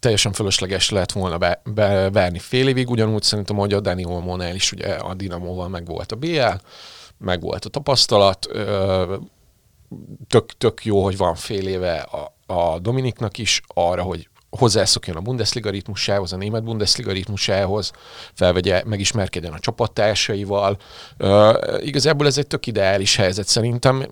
teljesen 0.00 0.32
fölösleges 0.32 0.90
lett 0.90 1.12
volna 1.12 1.38
be, 1.38 1.62
be, 1.64 2.10
verni 2.10 2.38
fél 2.38 2.68
évig, 2.68 2.90
ugyanúgy 2.90 3.22
szerintem, 3.22 3.56
hogy 3.56 3.72
a 3.72 3.80
Dani 3.80 4.04
Olmonál 4.04 4.54
is 4.54 4.72
ugye 4.72 4.94
a 4.94 5.14
Dinamóval 5.14 5.68
meg 5.68 5.86
volt 5.86 6.12
a 6.12 6.16
BL, 6.16 6.60
meg 7.18 7.40
volt 7.40 7.64
a 7.64 7.68
tapasztalat, 7.68 8.48
tök, 10.28 10.52
tök 10.58 10.84
jó, 10.84 11.04
hogy 11.04 11.16
van 11.16 11.34
fél 11.34 11.68
éve 11.68 11.96
a, 11.96 12.34
a 12.54 12.78
Dominiknak 12.78 13.38
is 13.38 13.60
arra, 13.66 14.02
hogy 14.02 14.28
hozzászokjon 14.50 15.16
a 15.16 15.20
Bundesliga 15.20 15.70
ritmusához, 15.70 16.32
a 16.32 16.36
német 16.36 16.64
Bundesliga 16.64 17.12
ritmusához, 17.12 17.92
felvegye, 18.34 18.82
megismerkedjen 18.86 19.52
a 19.52 19.58
csapattársaival. 19.58 20.78
Uh, 21.18 21.54
igazából 21.78 22.26
ez 22.26 22.38
egy 22.38 22.46
tök 22.46 22.66
ideális 22.66 23.16
helyzet 23.16 23.46
szerintem, 23.46 24.06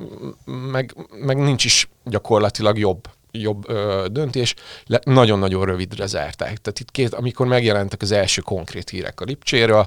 meg, 0.44 0.94
meg 1.10 1.36
nincs 1.36 1.64
is 1.64 1.88
gyakorlatilag 2.04 2.78
jobb 2.78 3.08
jobb 3.30 3.68
ö, 3.68 4.06
döntés, 4.10 4.54
le, 4.86 5.00
nagyon-nagyon 5.04 5.64
rövidre 5.64 6.06
zárták. 6.06 6.56
Tehát 6.56 6.80
itt 6.80 6.90
két, 6.90 7.14
amikor 7.14 7.46
megjelentek 7.46 8.02
az 8.02 8.12
első 8.12 8.40
konkrét 8.40 8.90
hírek 8.90 9.20
a 9.20 9.24
Lipcséről, 9.24 9.86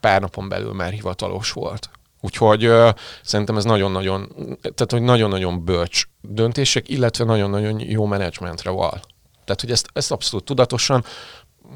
pár 0.00 0.20
napon 0.20 0.48
belül 0.48 0.72
már 0.72 0.92
hivatalos 0.92 1.52
volt. 1.52 1.90
Úgyhogy 2.20 2.64
ö, 2.64 2.90
szerintem 3.22 3.56
ez 3.56 3.64
nagyon-nagyon, 3.64 4.28
tehát 4.60 4.90
hogy 4.90 5.02
nagyon-nagyon 5.02 5.64
bölcs 5.64 6.04
döntések, 6.20 6.88
illetve 6.88 7.24
nagyon-nagyon 7.24 7.80
jó 7.80 8.06
menedzsmentre 8.06 8.70
val. 8.70 9.00
Tehát, 9.44 9.60
hogy 9.60 9.70
ezt, 9.70 9.88
ezt 9.92 10.12
abszolút 10.12 10.44
tudatosan 10.44 11.04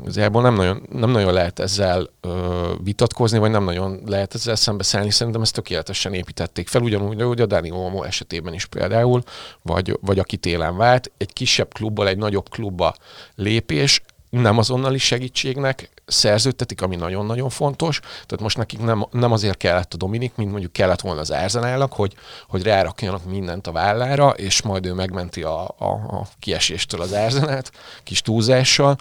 igazából 0.02 0.42
nem 0.42 0.54
nagyon, 0.54 0.82
nem 0.92 1.10
nagyon 1.10 1.32
lehet 1.32 1.58
ezzel 1.58 2.10
ö, 2.20 2.72
vitatkozni, 2.82 3.38
vagy 3.38 3.50
nem 3.50 3.64
nagyon 3.64 4.00
lehet 4.06 4.34
ezzel 4.34 4.56
szembeszállni. 4.56 5.10
Szerintem 5.10 5.42
ezt 5.42 5.54
tökéletesen 5.54 6.14
építették 6.14 6.68
fel, 6.68 6.82
ugyanúgy, 6.82 7.22
hogy 7.22 7.40
a 7.40 7.46
Dani 7.46 7.70
Olmo 7.70 8.02
esetében 8.02 8.54
is 8.54 8.66
például, 8.66 9.22
vagy, 9.62 9.98
vagy 10.00 10.18
aki 10.18 10.36
télen 10.36 10.76
vált, 10.76 11.10
egy 11.16 11.32
kisebb 11.32 11.72
klubból 11.72 12.08
egy 12.08 12.18
nagyobb 12.18 12.48
klubba 12.48 12.94
lépés, 13.34 14.02
nem 14.30 14.58
azonnali 14.58 14.98
segítségnek 14.98 15.90
szerződtetik, 16.06 16.82
ami 16.82 16.96
nagyon-nagyon 16.96 17.48
fontos. 17.48 18.00
Tehát 18.00 18.40
most 18.40 18.56
nekik 18.56 18.80
nem, 18.80 19.06
nem 19.10 19.32
azért 19.32 19.56
kellett 19.56 19.94
a 19.94 19.96
Dominik, 19.96 20.32
mint 20.36 20.50
mondjuk 20.50 20.72
kellett 20.72 21.00
volna 21.00 21.20
az 21.20 21.30
Arsenalnak, 21.30 21.92
hogy, 21.92 22.14
hogy 22.48 22.62
rárakjanak 22.62 23.24
mindent 23.24 23.66
a 23.66 23.72
vállára, 23.72 24.28
és 24.30 24.62
majd 24.62 24.86
ő 24.86 24.92
megmenti 24.92 25.42
a, 25.42 25.62
a, 25.78 25.88
a 25.88 26.26
kieséstől 26.38 27.00
az 27.00 27.12
Arsenalt, 27.12 27.70
kis 28.02 28.22
túlzással, 28.22 28.96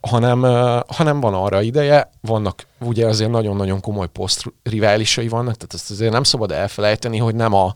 hanem, 0.00 0.42
hanem 0.86 1.20
van 1.20 1.34
arra 1.34 1.62
ideje, 1.62 2.10
vannak 2.20 2.66
ugye 2.80 3.06
azért 3.06 3.30
nagyon-nagyon 3.30 3.80
komoly 3.80 4.08
posztriválisai 4.08 5.28
vannak, 5.28 5.54
tehát 5.54 5.74
ezt 5.74 5.90
azért 5.90 6.12
nem 6.12 6.22
szabad 6.22 6.50
elfelejteni, 6.50 7.18
hogy 7.18 7.34
nem 7.34 7.54
a, 7.54 7.74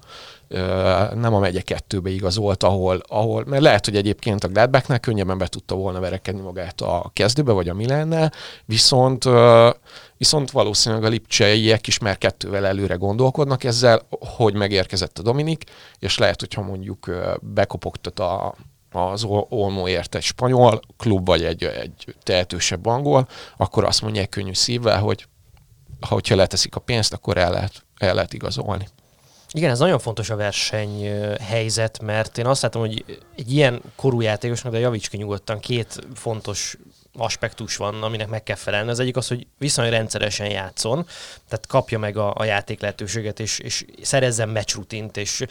nem 1.15 1.35
a 1.35 1.39
megye 1.39 1.61
kettőbe 1.61 2.11
igazolt, 2.11 2.63
ahol, 2.63 3.01
ahol, 3.09 3.45
mert 3.47 3.63
lehet, 3.63 3.85
hogy 3.85 3.97
egyébként 3.97 4.45
a 4.45 4.49
Gladbachnek 4.49 5.01
könnyebben 5.01 5.39
be 5.39 5.47
tudta 5.47 5.75
volna 5.75 6.01
verekedni 6.01 6.41
magát 6.41 6.81
a 6.81 7.11
kezdőbe, 7.13 7.53
vagy 7.53 7.69
a 7.69 7.75
Milánnál, 7.75 8.33
viszont, 8.65 9.25
viszont 10.17 10.51
valószínűleg 10.51 11.05
a 11.05 11.09
lipcseiek 11.09 11.87
is 11.87 11.99
már 11.99 12.19
kettővel 12.19 12.67
előre 12.67 12.95
gondolkodnak 12.95 13.65
ezzel, 13.65 14.01
hogy 14.37 14.55
megérkezett 14.55 15.19
a 15.19 15.23
Dominik, 15.23 15.65
és 15.99 16.19
lehet, 16.19 16.41
hogyha 16.41 16.63
mondjuk 16.63 17.11
bekopogtat 17.41 18.19
a, 18.19 18.55
az 18.95 19.25
Olmoért 19.49 20.15
egy 20.15 20.23
spanyol 20.23 20.81
klub, 20.97 21.27
vagy 21.27 21.45
egy, 21.45 21.65
egy 21.65 22.15
tehetősebb 22.23 22.87
angol, 22.87 23.29
akkor 23.57 23.85
azt 23.85 24.03
mondják 24.03 24.29
könnyű 24.29 24.55
szívvel, 24.55 25.01
hogy 25.01 25.27
ha 26.01 26.15
hogyha 26.15 26.37
leteszik 26.37 26.77
a 26.77 26.81
pénzt, 26.81 27.13
akkor 27.13 27.37
el 27.37 27.51
lehet, 27.51 27.85
el 27.99 28.15
lehet 28.15 28.33
igazolni. 28.33 28.89
Igen, 29.53 29.71
ez 29.71 29.79
nagyon 29.79 29.99
fontos 29.99 30.31
a 30.31 30.37
verseny 30.37 31.11
helyzet, 31.41 32.03
mert 32.03 32.39
én 32.39 32.47
azt 32.47 32.63
látom, 32.63 32.83
hogy 32.83 33.05
egy 33.37 33.53
ilyen 33.53 33.83
korú 33.97 34.21
játékosnak, 34.21 34.73
de 34.73 34.79
javíts 34.79 35.09
ki 35.09 35.17
nyugodtan, 35.17 35.61
két 35.61 36.07
fontos 36.15 36.77
aspektus 37.17 37.77
van, 37.77 38.03
aminek 38.03 38.29
meg 38.29 38.43
kell 38.43 38.57
felelni. 38.57 38.91
Az 38.91 38.99
egyik 38.99 39.17
az, 39.17 39.29
hogy 39.29 39.47
viszonylag 39.59 39.95
rendszeresen 39.95 40.51
játszon, 40.51 41.07
tehát 41.49 41.67
kapja 41.67 41.99
meg 41.99 42.17
a, 42.17 42.35
a 42.37 42.45
játék 42.45 42.81
lehetőséget, 42.81 43.41
és, 43.41 43.59
és 43.59 43.85
szerezzen 44.03 44.49
meccsrutint, 44.49 45.17
és 45.17 45.45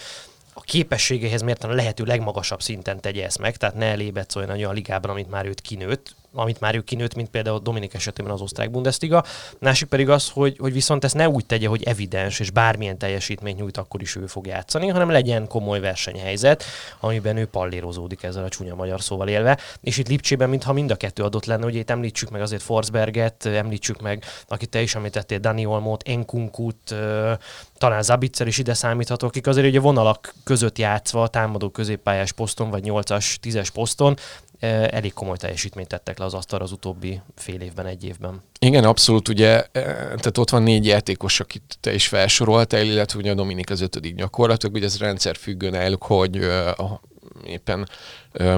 a 0.53 0.61
képességeihez 0.61 1.41
mérten 1.41 1.69
a 1.69 1.73
lehető 1.73 2.03
legmagasabb 2.03 2.61
szinten 2.61 3.01
tegye 3.01 3.25
ezt 3.25 3.39
meg, 3.39 3.57
tehát 3.57 3.75
ne 3.75 3.85
elébetsz 3.85 4.35
olyan 4.35 4.49
a 4.49 4.71
ligában, 4.71 5.11
amit 5.11 5.29
már 5.29 5.45
őt 5.45 5.61
kinőtt, 5.61 6.15
amit 6.33 6.59
már 6.59 6.75
ő 6.75 6.81
kinőtt, 6.81 7.15
mint 7.15 7.29
például 7.29 7.59
Dominik 7.59 7.93
esetében 7.93 8.31
az 8.31 8.41
osztrák 8.41 8.71
Bundesliga. 8.71 9.23
Másik 9.59 9.87
pedig 9.87 10.09
az, 10.09 10.29
hogy, 10.29 10.57
hogy 10.57 10.73
viszont 10.73 11.03
ezt 11.03 11.15
ne 11.15 11.29
úgy 11.29 11.45
tegye, 11.45 11.67
hogy 11.67 11.83
evidens, 11.83 12.39
és 12.39 12.51
bármilyen 12.51 12.97
teljesítményt 12.97 13.57
nyújt, 13.57 13.77
akkor 13.77 14.01
is 14.01 14.15
ő 14.15 14.25
fog 14.25 14.45
játszani, 14.47 14.87
hanem 14.87 15.09
legyen 15.09 15.47
komoly 15.47 15.79
versenyhelyzet, 15.79 16.63
amiben 16.99 17.37
ő 17.37 17.45
pallérozódik 17.45 18.23
ezzel 18.23 18.43
a 18.43 18.49
csúnya 18.49 18.75
magyar 18.75 19.01
szóval 19.01 19.27
élve. 19.27 19.57
És 19.81 19.97
itt 19.97 20.07
Lipcsében, 20.07 20.49
mintha 20.49 20.73
mind 20.73 20.91
a 20.91 20.95
kettő 20.95 21.23
adott 21.23 21.45
lenne, 21.45 21.63
hogy 21.63 21.75
itt 21.75 21.89
említsük 21.89 22.29
meg 22.29 22.41
azért 22.41 22.61
Forsberget, 22.61 23.45
említsük 23.45 24.01
meg, 24.01 24.23
akit 24.47 24.69
te 24.69 24.81
is 24.81 24.95
említettél, 24.95 25.39
Dani 25.39 25.65
Olmót, 25.65 26.07
Enkunkut, 26.07 26.95
talán 27.77 28.01
Zabitzer 28.01 28.47
is 28.47 28.57
ide 28.57 28.73
számíthatok, 28.73 29.29
akik 29.29 29.47
azért 29.47 29.67
ugye 29.67 29.79
vonalak 29.79 30.33
között 30.43 30.77
játszva, 30.77 31.27
támadó 31.27 31.69
középpályás 31.69 32.31
poszton, 32.31 32.69
vagy 32.69 32.83
8-as, 32.85 33.35
10-es 33.41 33.67
poszton 33.73 34.17
elég 34.63 35.13
komoly 35.13 35.37
teljesítményt 35.37 35.87
tettek 35.87 36.17
le 36.17 36.25
az 36.25 36.33
asztalra 36.33 36.63
az 36.63 36.71
utóbbi 36.71 37.21
fél 37.35 37.61
évben, 37.61 37.85
egy 37.85 38.03
évben. 38.03 38.41
Igen, 38.59 38.83
abszolút, 38.83 39.27
ugye, 39.27 39.65
tehát 39.71 40.37
ott 40.37 40.49
van 40.49 40.63
négy 40.63 40.85
játékos, 40.85 41.39
akit 41.39 41.77
te 41.79 41.93
is 41.93 42.07
felsoroltál, 42.07 42.85
illetve 42.85 43.19
ugye 43.19 43.31
a 43.31 43.35
Dominik 43.35 43.69
az 43.69 43.81
ötödik 43.81 44.15
gyakorlatilag, 44.15 44.75
ugye 44.75 44.85
ez 44.85 44.97
rendszer 44.97 45.35
függő 45.35 45.69
náluk, 45.69 46.03
hogy 46.03 46.47
éppen 47.45 47.87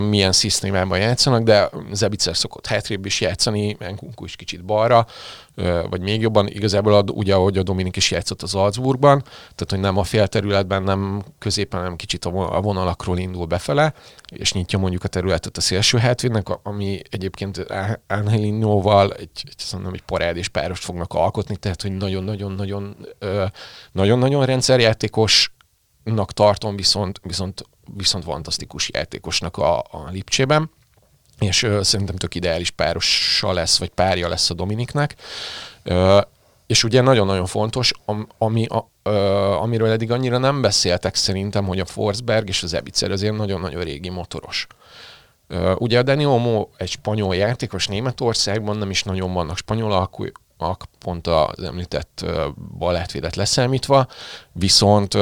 milyen 0.10 0.32
szisztémában 0.32 1.00
játszanak, 1.00 1.44
de 1.44 1.70
Zebicer 1.92 2.38
szokott 2.38 2.66
hátrébb 2.66 3.06
is 3.06 3.22
játszani, 3.22 3.76
Enkunku 3.80 4.26
is 4.26 4.36
kicsit 4.36 4.66
balra, 4.66 5.06
vagy 5.90 6.02
még 6.02 6.22
jobban, 6.22 6.48
igazából 6.48 6.94
a, 6.94 7.04
ugye 7.12 7.34
ahogy 7.34 7.58
a 7.58 7.64
Dominik 7.64 7.96
is 7.96 8.12
játszott 8.12 8.42
az 8.42 8.50
Salzburgban, 8.50 9.22
tehát 9.22 9.68
hogy 9.70 9.80
nem 9.80 9.98
a 9.98 10.04
félterületben, 10.04 10.84
nem 10.84 11.24
középen, 11.40 11.82
nem 11.82 11.96
kicsit 11.96 12.26
a 12.26 12.62
vonalakról 12.62 13.18
indul 13.18 13.46
befele, 13.46 13.94
és 14.36 14.54
nyitja 14.54 14.80
mondjuk 14.80 15.04
a 15.04 15.08
területet 15.08 15.58
a 15.58 15.62
szélső 15.62 15.98
hátvédnek, 15.98 16.48
ami 16.64 17.02
egyébként 17.10 17.66
Angelinóval 18.08 19.14
egy, 19.14 19.30
egy, 19.44 19.64
mondom, 19.74 19.94
egy 19.94 20.04
parádés 20.04 20.48
párost 20.48 20.84
fognak 20.84 21.14
alkotni, 21.14 21.56
tehát 21.56 21.82
hogy 21.82 21.92
nagyon-nagyon-nagyon 21.92 23.08
nagyon-nagyon 23.92 24.46
rendszerjátékosnak 24.46 26.32
tartom, 26.34 26.76
viszont, 26.76 27.20
viszont 27.24 27.64
viszont 27.94 28.24
fantasztikus 28.24 28.90
játékosnak 28.94 29.58
a, 29.58 29.80
a 29.80 30.10
Lipcsében 30.12 30.70
és 31.40 31.64
ö, 31.64 31.84
szerintem 31.84 32.16
tök 32.16 32.36
ideális 32.36 32.70
párosa 32.70 33.52
lesz, 33.52 33.80
vagy 33.80 33.90
párja 33.90 34.28
lesz 34.28 34.50
a 34.50 34.54
Dominiknek. 34.54 35.16
Ö, 35.84 36.22
és 36.68 36.84
ugye 36.84 37.02
nagyon-nagyon 37.02 37.46
fontos, 37.46 37.92
ami, 38.38 38.66
a, 38.66 38.90
ö, 39.04 39.12
amiről 39.52 39.90
eddig 39.90 40.12
annyira 40.12 40.38
nem 40.38 40.62
beszéltek 40.62 41.16
szerintem, 41.16 41.66
hogy 41.66 41.80
a 41.80 41.86
Forsberg 41.86 42.48
és 42.48 42.64
az 42.64 42.74
Ebicer 42.74 43.12
azért 43.12 43.38
nagyon-nagyon 43.38 43.84
régi 43.84 44.10
motoros. 44.10 44.68
Ö, 45.48 45.74
ugye 45.78 46.00
a 46.00 46.04
Dani 46.04 46.26
Olmo 46.26 46.68
egy 46.78 46.90
spanyol 46.90 47.36
játékos 47.36 47.88
Németországban, 47.88 48.78
nem 48.78 48.90
is 48.90 49.04
nagyon 49.04 49.34
vannak 49.34 49.58
spanyol 49.58 49.92
alkú, 49.92 50.26
pont 51.00 51.28
az 51.28 51.64
említett 51.64 52.26
balátvédet 52.78 53.36
leszámítva, 53.36 54.08
viszont, 54.52 55.18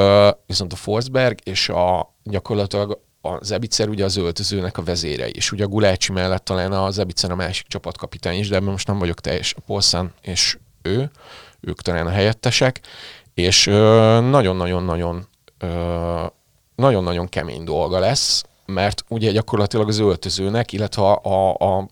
viszont 0.45 0.73
a 0.73 0.75
Forsberg 0.75 1.39
és 1.43 1.69
a 1.69 2.12
gyakorlatilag 2.23 2.99
az 3.21 3.51
Ebicer 3.51 3.89
ugye 3.89 4.03
az 4.03 4.17
öltözőnek 4.17 4.77
a 4.77 4.83
vezére 4.83 5.27
is. 5.29 5.51
Ugye 5.51 5.63
a 5.63 5.67
Gulácsi 5.67 6.11
mellett 6.11 6.45
talán 6.45 6.71
az 6.71 6.99
Ebicer 6.99 7.31
a 7.31 7.35
másik 7.35 7.67
csapatkapitány 7.67 8.39
is, 8.39 8.47
de 8.47 8.55
ebben 8.55 8.71
most 8.71 8.87
nem 8.87 8.99
vagyok 8.99 9.19
teljes. 9.19 9.53
A 9.57 9.61
Polszán 9.65 10.13
és 10.21 10.57
ő, 10.81 11.11
ők 11.59 11.81
talán 11.81 12.07
a 12.07 12.09
helyettesek, 12.09 12.81
és 13.33 13.65
nagyon-nagyon-nagyon 13.65 15.27
nagyon-nagyon 16.75 17.29
kemény 17.29 17.63
dolga 17.63 17.99
lesz, 17.99 18.43
mert 18.65 19.03
ugye 19.07 19.31
gyakorlatilag 19.31 19.87
az 19.87 19.99
öltözőnek, 19.99 20.71
illetve 20.71 21.01
a, 21.01 21.19
a, 21.23 21.55
a, 21.59 21.87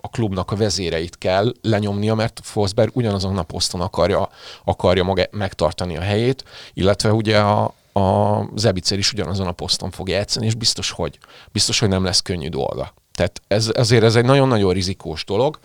a 0.00 0.08
klubnak 0.08 0.50
a 0.50 0.56
vezéreit 0.56 1.18
kell 1.18 1.52
lenyomnia, 1.62 2.14
mert 2.14 2.40
Forsberg 2.42 2.96
ugyanazon 2.96 3.38
a 3.38 3.42
poszton 3.42 3.80
akarja, 3.80 4.28
akarja 4.64 5.04
maga 5.04 5.26
megtartani 5.30 5.96
a 5.96 6.00
helyét, 6.00 6.44
illetve 6.74 7.12
ugye 7.12 7.38
a, 7.38 7.74
a 7.96 8.40
Zebicer 8.54 8.98
is 8.98 9.12
ugyanazon 9.12 9.46
a 9.46 9.52
poszton 9.52 9.90
fog 9.90 10.08
játszani, 10.08 10.46
és 10.46 10.54
biztos, 10.54 10.90
hogy, 10.90 11.18
biztos, 11.52 11.78
hogy 11.78 11.88
nem 11.88 12.04
lesz 12.04 12.20
könnyű 12.20 12.48
dolga. 12.48 12.94
Tehát 13.14 13.42
ez, 13.48 13.70
ezért 13.74 14.02
ez 14.02 14.16
egy 14.16 14.24
nagyon-nagyon 14.24 14.72
rizikós 14.72 15.24
dolog, 15.24 15.58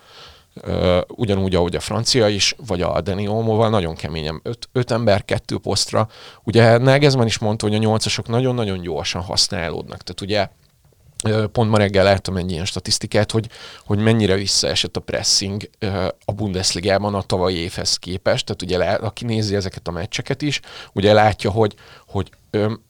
ugyanúgy, 1.08 1.54
ahogy 1.54 1.76
a 1.76 1.80
francia 1.80 2.28
is, 2.28 2.54
vagy 2.66 2.82
a 2.82 3.00
Dani 3.00 3.28
Olmoval 3.28 3.68
nagyon 3.68 3.94
keményen. 3.94 4.40
Öt, 4.42 4.68
öt 4.72 4.90
ember, 4.90 5.24
kettő 5.24 5.58
posztra. 5.58 6.08
Ugye 6.44 6.78
Nagelsmann 6.78 7.26
is 7.26 7.38
mondta, 7.38 7.66
hogy 7.66 7.74
a 7.74 7.78
nyolcasok 7.78 8.28
nagyon-nagyon 8.28 8.80
gyorsan 8.80 9.22
használódnak. 9.22 10.02
Tehát 10.02 10.20
ugye 10.20 10.48
Pont 11.52 11.70
ma 11.70 11.78
reggel 11.78 12.04
láttam 12.04 12.36
egy 12.36 12.50
ilyen 12.50 12.64
statisztikát, 12.64 13.30
hogy, 13.30 13.48
hogy 13.84 13.98
mennyire 13.98 14.34
visszaesett 14.34 14.96
a 14.96 15.00
pressing 15.00 15.70
a 16.24 16.32
Bundesligában 16.32 17.14
a 17.14 17.22
tavalyi 17.22 17.56
évhez 17.56 17.96
képest. 17.96 18.46
Tehát 18.46 18.62
ugye, 18.62 19.06
aki 19.06 19.24
nézi 19.24 19.54
ezeket 19.54 19.88
a 19.88 19.90
meccseket 19.90 20.42
is, 20.42 20.60
ugye 20.92 21.12
látja, 21.12 21.50
hogy, 21.50 21.74
hogy 22.12 22.30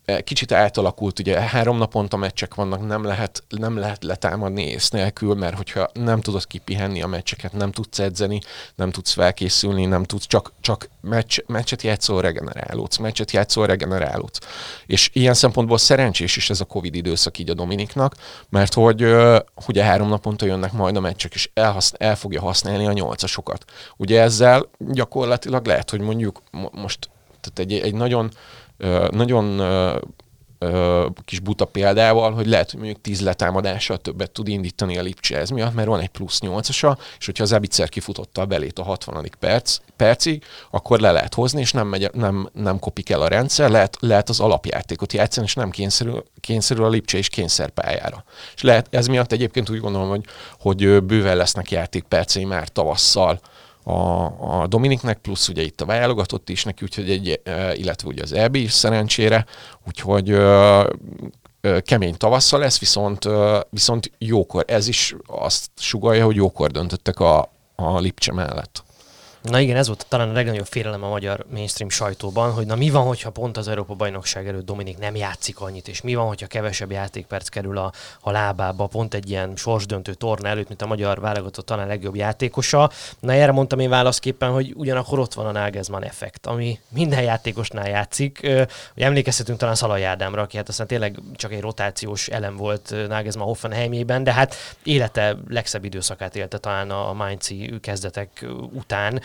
E, 0.05 0.21
kicsit 0.21 0.53
átalakult, 0.53 1.19
ugye 1.19 1.41
három 1.41 1.79
naponta 1.79 2.17
meccsek 2.17 2.55
vannak, 2.55 2.87
nem 2.87 3.05
lehet, 3.05 3.45
nem 3.49 3.77
lehet 3.77 4.05
letámadni 4.05 4.63
ész 4.63 4.91
nélkül, 4.91 5.35
mert 5.35 5.57
hogyha 5.57 5.91
nem 5.93 6.21
tudod 6.21 6.47
kipihenni 6.47 7.03
a 7.03 7.07
meccseket, 7.07 7.53
nem 7.53 7.73
tudsz 7.73 7.99
edzeni, 7.99 8.41
nem 8.75 8.91
tudsz 8.91 9.13
felkészülni, 9.13 9.85
nem 9.85 10.05
tudsz, 10.05 10.27
csak, 10.27 10.53
csak 10.61 10.89
meccs, 11.01 11.39
meccset 11.47 11.83
játszol, 11.83 12.21
regenerálódsz, 12.21 12.97
meccset 12.97 13.31
játszol, 13.31 13.67
regenerálódsz. 13.67 14.39
És 14.87 15.11
ilyen 15.13 15.35
szempontból 15.35 15.79
szerencsés 15.79 16.37
is 16.37 16.51
ez 16.51 16.61
a 16.61 16.65
Covid 16.65 16.95
időszak 16.95 17.39
így 17.39 17.51
a 17.51 17.55
Dominiknak, 17.55 18.15
mert 18.49 18.75
hogy 18.75 19.03
ugye 19.69 19.85
három 19.85 20.09
naponta 20.09 20.47
jönnek 20.47 20.73
majd 20.73 20.97
a 20.97 21.01
meccsek, 21.01 21.35
és 21.35 21.51
elhasz, 21.55 21.93
el 21.97 22.17
fogja 22.17 22.41
használni 22.41 22.87
a 22.87 22.93
nyolcasokat. 22.93 23.65
Ugye 23.97 24.21
ezzel 24.21 24.69
gyakorlatilag 24.79 25.67
lehet, 25.67 25.91
hogy 25.91 26.01
mondjuk 26.01 26.43
most 26.73 27.11
tehát 27.43 27.59
egy, 27.73 27.87
egy 27.87 27.95
nagyon 27.95 28.31
nagyon 29.11 29.61
kis 31.25 31.41
buta 31.41 31.65
példával, 31.65 32.33
hogy 32.33 32.47
lehet, 32.47 32.71
hogy 32.71 32.81
mondjuk 32.81 33.01
10 33.01 33.21
letámadással 33.21 33.99
többet 33.99 34.31
tud 34.31 34.49
indítani 34.49 34.99
a 34.99 35.03
Lipcse 35.03 35.39
ez 35.39 35.51
miatt, 35.51 35.75
mert 35.75 35.89
van 35.89 36.01
egy 36.01 36.09
plusz 36.09 36.39
8-asa, 36.43 36.97
és 37.19 37.27
hogyha 37.27 37.43
az 37.43 37.53
Ebicer 37.53 37.89
kifutotta 37.89 38.41
a 38.41 38.47
belét 38.47 38.79
a 38.79 38.83
60. 38.83 39.31
Perc, 39.39 39.77
percig, 39.97 40.45
akkor 40.71 41.01
le 41.01 41.13
lehet 41.13 41.35
hozni, 41.35 41.61
és 41.61 41.73
nem, 41.73 41.87
megy, 41.87 42.11
nem, 42.13 42.49
nem 42.53 42.79
kopik 42.79 43.11
el 43.11 43.23
a 43.23 43.29
rendszer, 43.29 43.71
lehet, 43.71 43.97
lehet 44.01 44.29
az 44.29 44.41
alapjátékot 44.41 45.13
játszani, 45.13 45.47
és 45.47 45.55
nem 45.55 45.71
kényszerül, 45.71 46.25
kényszerül 46.41 46.85
a 46.85 46.89
Lipcse 46.89 47.19
és 47.19 47.29
kényszerpályára. 47.29 48.25
És 48.55 48.63
lehet, 48.63 48.87
ez 48.91 49.07
miatt 49.07 49.33
egyébként 49.33 49.71
úgy 49.71 49.81
gondolom, 49.81 50.09
hogy, 50.09 50.25
hogy 50.59 51.03
bőven 51.03 51.37
lesznek 51.37 51.71
játékpercei 51.71 52.45
már 52.45 52.69
tavasszal, 52.69 53.41
a, 53.83 54.25
a 54.61 54.67
Dominiknek, 54.67 55.19
plusz 55.19 55.49
ugye 55.49 55.63
itt 55.63 55.81
a 55.81 55.85
válogatott 55.85 56.49
is 56.49 56.65
neki, 56.65 56.85
úgyhogy 56.85 57.11
egy, 57.11 57.41
illetve 57.75 58.09
ugye 58.09 58.23
az 58.23 58.33
EB 58.33 58.55
is 58.55 58.73
szerencsére, 58.73 59.47
úgyhogy 59.87 60.37
kemény 61.85 62.17
tavasszal 62.17 62.61
lesz, 62.61 62.79
viszont, 62.79 63.29
viszont 63.71 64.11
jókor, 64.19 64.65
ez 64.67 64.89
is 64.89 65.15
azt 65.27 65.71
sugalja, 65.77 66.25
hogy 66.25 66.37
jókor 66.37 66.71
döntöttek 66.71 67.21
a, 67.21 67.51
a 67.77 67.99
Lipcse 67.99 68.33
mellett. 68.33 68.85
Na 69.43 69.61
igen, 69.61 69.77
ez 69.77 69.87
volt 69.87 70.07
talán 70.09 70.29
a 70.29 70.33
legnagyobb 70.33 70.67
félelem 70.67 71.03
a 71.03 71.09
magyar 71.09 71.45
mainstream 71.51 71.91
sajtóban, 71.91 72.53
hogy 72.53 72.67
na 72.67 72.75
mi 72.75 72.91
van, 72.91 73.07
hogyha 73.07 73.31
pont 73.31 73.57
az 73.57 73.69
Európa 73.69 73.95
bajnokság 73.95 74.49
előtt 74.49 74.65
Dominik 74.65 74.99
nem 74.99 75.17
játszik 75.17 75.61
annyit, 75.61 75.89
és 75.89 76.01
mi 76.01 76.15
van, 76.15 76.27
hogyha 76.27 76.47
kevesebb 76.47 76.91
játékperc 76.91 77.49
kerül 77.49 77.79
a, 77.79 77.93
a 78.21 78.31
lábába, 78.31 78.87
pont 78.87 79.15
egy 79.15 79.31
ilyen 79.31 79.53
sorsdöntő 79.57 80.15
torna 80.15 80.49
előtt, 80.49 80.69
mint 80.69 80.83
a 80.83 80.87
magyar 80.87 81.21
válogatott 81.21 81.67
talán 81.67 81.87
legjobb 81.87 82.17
játékosa. 82.17 82.91
Na 83.21 83.33
erre 83.33 83.53
mondtam 83.53 83.79
én 83.79 83.89
válaszképpen, 83.89 84.51
hogy 84.51 84.73
ugyanakkor 84.77 85.19
ott 85.19 85.35
van 85.35 85.47
a 85.47 85.53
Nagelsmann 85.53 86.03
effekt, 86.03 86.47
ami 86.47 86.79
minden 86.89 87.23
játékosnál 87.23 87.89
játszik. 87.89 88.39
Ugye 88.97 89.07
emlékezhetünk 89.07 89.59
talán 89.59 89.75
Szalai 89.75 90.03
Ádámra, 90.03 90.43
aki 90.43 90.57
hát 90.57 90.69
aztán 90.69 90.87
tényleg 90.87 91.19
csak 91.37 91.53
egy 91.53 91.61
rotációs 91.61 92.29
elem 92.29 92.57
volt 92.57 92.95
Nagelsmann 93.09 93.47
Hoffenheimében, 93.47 94.25
de 94.25 94.33
hát 94.33 94.55
élete 94.83 95.37
legszebb 95.49 95.85
időszakát 95.85 96.37
élte 96.37 96.59
talán 96.59 96.91
a 96.91 97.13
Mainzi 97.13 97.75
kezdetek 97.81 98.47
után 98.73 99.21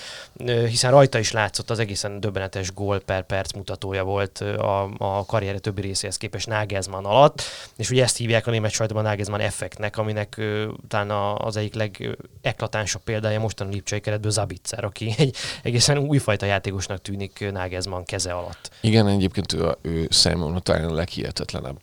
hiszen 0.45 0.91
rajta 0.91 1.19
is 1.19 1.31
látszott 1.31 1.69
az 1.69 1.79
egészen 1.79 2.19
döbbenetes 2.19 2.73
gól 2.73 2.99
per 2.99 3.25
perc 3.25 3.53
mutatója 3.53 4.03
volt 4.03 4.37
a, 4.39 4.89
a 4.97 5.25
karriere 5.25 5.59
többi 5.59 5.81
részéhez 5.81 6.17
képest 6.17 6.47
Nagelsmann 6.47 7.05
alatt, 7.05 7.41
és 7.75 7.89
ugye 7.89 8.03
ezt 8.03 8.17
hívják 8.17 8.47
a 8.47 8.51
német 8.51 8.71
sajtóban 8.71 9.03
Nagelsmann 9.03 9.39
effektnek, 9.39 9.97
aminek 9.97 10.41
talán 10.87 11.35
az 11.37 11.55
egyik 11.55 11.73
legeklatánsabb 11.73 13.03
példája 13.03 13.39
mostan 13.39 13.67
a 13.67 13.69
Lipcsai 13.69 13.99
keretből 13.99 14.31
Zabitzer, 14.31 14.83
aki 14.83 15.15
egy 15.17 15.35
egészen 15.63 15.97
újfajta 15.97 16.45
játékosnak 16.45 17.01
tűnik 17.01 17.51
Nagelsmann 17.51 18.03
keze 18.03 18.33
alatt. 18.33 18.69
Igen, 18.81 19.07
egyébként 19.07 19.53
ő, 19.53 19.75
ő 19.81 20.07
számomra 20.09 20.59
talán 20.59 20.89
a 20.89 20.93
leghihetetlenebb. 20.93 21.79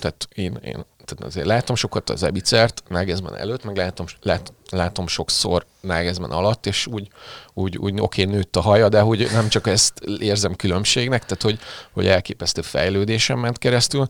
Tehát 0.00 0.28
én, 0.34 0.58
én 0.64 0.84
tehát 1.04 1.24
azért 1.24 1.46
látom 1.46 1.76
sokat 1.76 2.10
az 2.10 2.22
Ebicert 2.22 2.82
Nagelsmann 2.88 3.34
előtt, 3.34 3.64
meg 3.64 3.76
látom, 3.76 4.06
lát, 4.22 4.52
látom 4.70 5.06
sokszor 5.06 5.66
Nagelsmann 5.80 6.30
alatt, 6.30 6.66
és 6.66 6.86
úgy, 6.86 7.08
úgy, 7.54 7.76
úgy 7.78 8.00
oké, 8.00 8.22
okay, 8.22 8.34
nőtt 8.34 8.56
a 8.56 8.60
haja, 8.60 8.88
de 8.88 9.00
hogy 9.00 9.28
nem 9.32 9.48
csak 9.48 9.66
ezt 9.66 10.00
érzem 10.20 10.54
különbségnek, 10.54 11.24
tehát 11.24 11.42
hogy, 11.42 11.58
hogy 11.92 12.06
elképesztő 12.06 12.60
fejlődésem 12.60 13.38
ment 13.38 13.58
keresztül, 13.58 14.06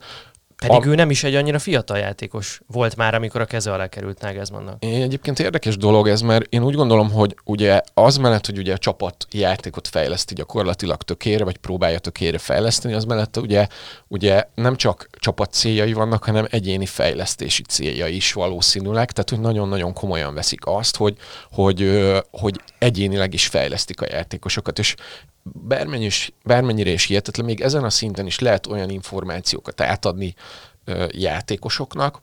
pedig 0.59 0.87
a... 0.87 0.91
ő 0.91 0.95
nem 0.95 1.09
is 1.09 1.23
egy 1.23 1.35
annyira 1.35 1.59
fiatal 1.59 1.97
játékos 1.97 2.61
volt 2.67 2.95
már, 2.95 3.15
amikor 3.15 3.41
a 3.41 3.45
keze 3.45 3.73
alá 3.73 3.87
került 3.87 4.21
Nagelsmannnak. 4.21 4.83
Egyébként 4.83 5.39
érdekes 5.39 5.77
dolog 5.77 6.07
ez, 6.07 6.21
mert 6.21 6.53
én 6.53 6.63
úgy 6.63 6.75
gondolom, 6.75 7.11
hogy 7.11 7.35
ugye 7.43 7.81
az 7.93 8.17
mellett, 8.17 8.45
hogy 8.45 8.57
ugye 8.57 8.73
a 8.73 8.77
csapat 8.77 9.27
játékot 9.31 9.87
fejleszti 9.87 10.33
gyakorlatilag 10.33 11.01
tökére, 11.01 11.43
vagy 11.43 11.57
próbálja 11.57 11.99
tökére 11.99 12.37
fejleszteni, 12.37 12.93
az 12.93 13.03
mellett 13.03 13.37
ugye, 13.37 13.67
ugye 14.07 14.43
nem 14.55 14.75
csak 14.75 15.08
csapat 15.19 15.53
céljai 15.53 15.93
vannak, 15.93 16.23
hanem 16.23 16.47
egyéni 16.49 16.85
fejlesztési 16.85 17.61
céljai 17.61 18.15
is 18.15 18.33
valószínűleg, 18.33 19.11
tehát 19.11 19.29
hogy 19.29 19.39
nagyon-nagyon 19.39 19.93
komolyan 19.93 20.33
veszik 20.33 20.65
azt, 20.65 20.95
hogy, 20.95 21.17
hogy, 21.51 22.01
hogy 22.31 22.61
egyénileg 22.77 23.33
is 23.33 23.47
fejlesztik 23.47 24.01
a 24.01 24.07
játékosokat, 24.09 24.79
és 24.79 24.95
bármennyire 25.43 26.05
is, 26.05 26.31
bármennyire 26.43 26.91
is 26.91 27.05
hihetetlen, 27.05 27.45
még 27.45 27.61
ezen 27.61 27.83
a 27.83 27.89
szinten 27.89 28.25
is 28.25 28.39
lehet 28.39 28.67
olyan 28.67 28.89
információkat 28.89 29.81
átadni 29.81 30.35
játékosoknak, 31.11 32.21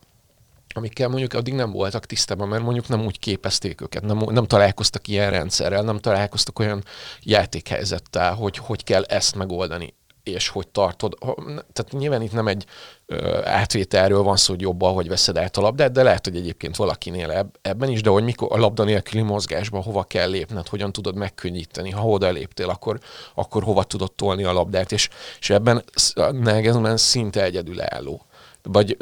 amikkel 0.75 1.09
mondjuk 1.09 1.33
addig 1.33 1.55
nem 1.55 1.71
voltak 1.71 2.07
tisztában, 2.07 2.49
mert 2.49 2.63
mondjuk 2.63 2.89
nem 2.89 3.05
úgy 3.05 3.19
képezték 3.19 3.81
őket, 3.81 4.03
nem, 4.03 4.19
nem 4.19 4.47
találkoztak 4.47 5.09
ilyen 5.09 5.31
rendszerrel, 5.31 5.83
nem 5.83 5.99
találkoztak 5.99 6.59
olyan 6.59 6.85
játékhelyzettel, 7.23 8.35
hogy 8.35 8.57
hogy 8.57 8.85
kell 8.85 9.03
ezt 9.03 9.35
megoldani 9.35 9.95
és 10.29 10.49
hogy 10.49 10.69
tartod. 10.69 11.19
Tehát 11.47 11.87
nyilván 11.91 12.23
itt 12.23 12.33
nem 12.33 12.47
egy 12.47 12.65
ö, 13.07 13.41
átvételről 13.45 14.23
van 14.23 14.37
szó, 14.37 14.53
hogy 14.53 14.63
jobban, 14.63 14.95
hogy 14.95 15.09
veszed 15.09 15.37
át 15.37 15.57
a 15.57 15.61
labdát, 15.61 15.93
de 15.93 16.03
lehet, 16.03 16.25
hogy 16.25 16.37
egyébként 16.37 16.77
valakinél 16.77 17.31
ebb, 17.31 17.57
ebben 17.63 17.91
is, 17.91 18.01
de 18.01 18.11
hogy 18.11 18.25
mikor 18.25 18.49
a 18.53 18.57
labda 18.59 18.85
nélküli 18.85 19.23
mozgásban 19.23 19.83
hova 19.83 20.03
kell 20.03 20.31
lépned, 20.31 20.69
hogyan 20.69 20.93
tudod 20.93 21.17
megkönnyíteni, 21.17 21.91
ha 21.91 22.09
oda 22.09 22.31
léptél, 22.31 22.69
akkor, 22.69 22.99
akkor 23.35 23.63
hova 23.63 23.83
tudod 23.83 24.13
tolni 24.13 24.45
a 24.45 24.53
labdát, 24.53 24.93
és, 24.93 25.09
és 25.41 25.51
ebben 25.51 25.85
Nagelsmann 26.33 26.97
szinte 26.97 27.43
egyedülálló. 27.43 28.27
Vagy 28.63 28.97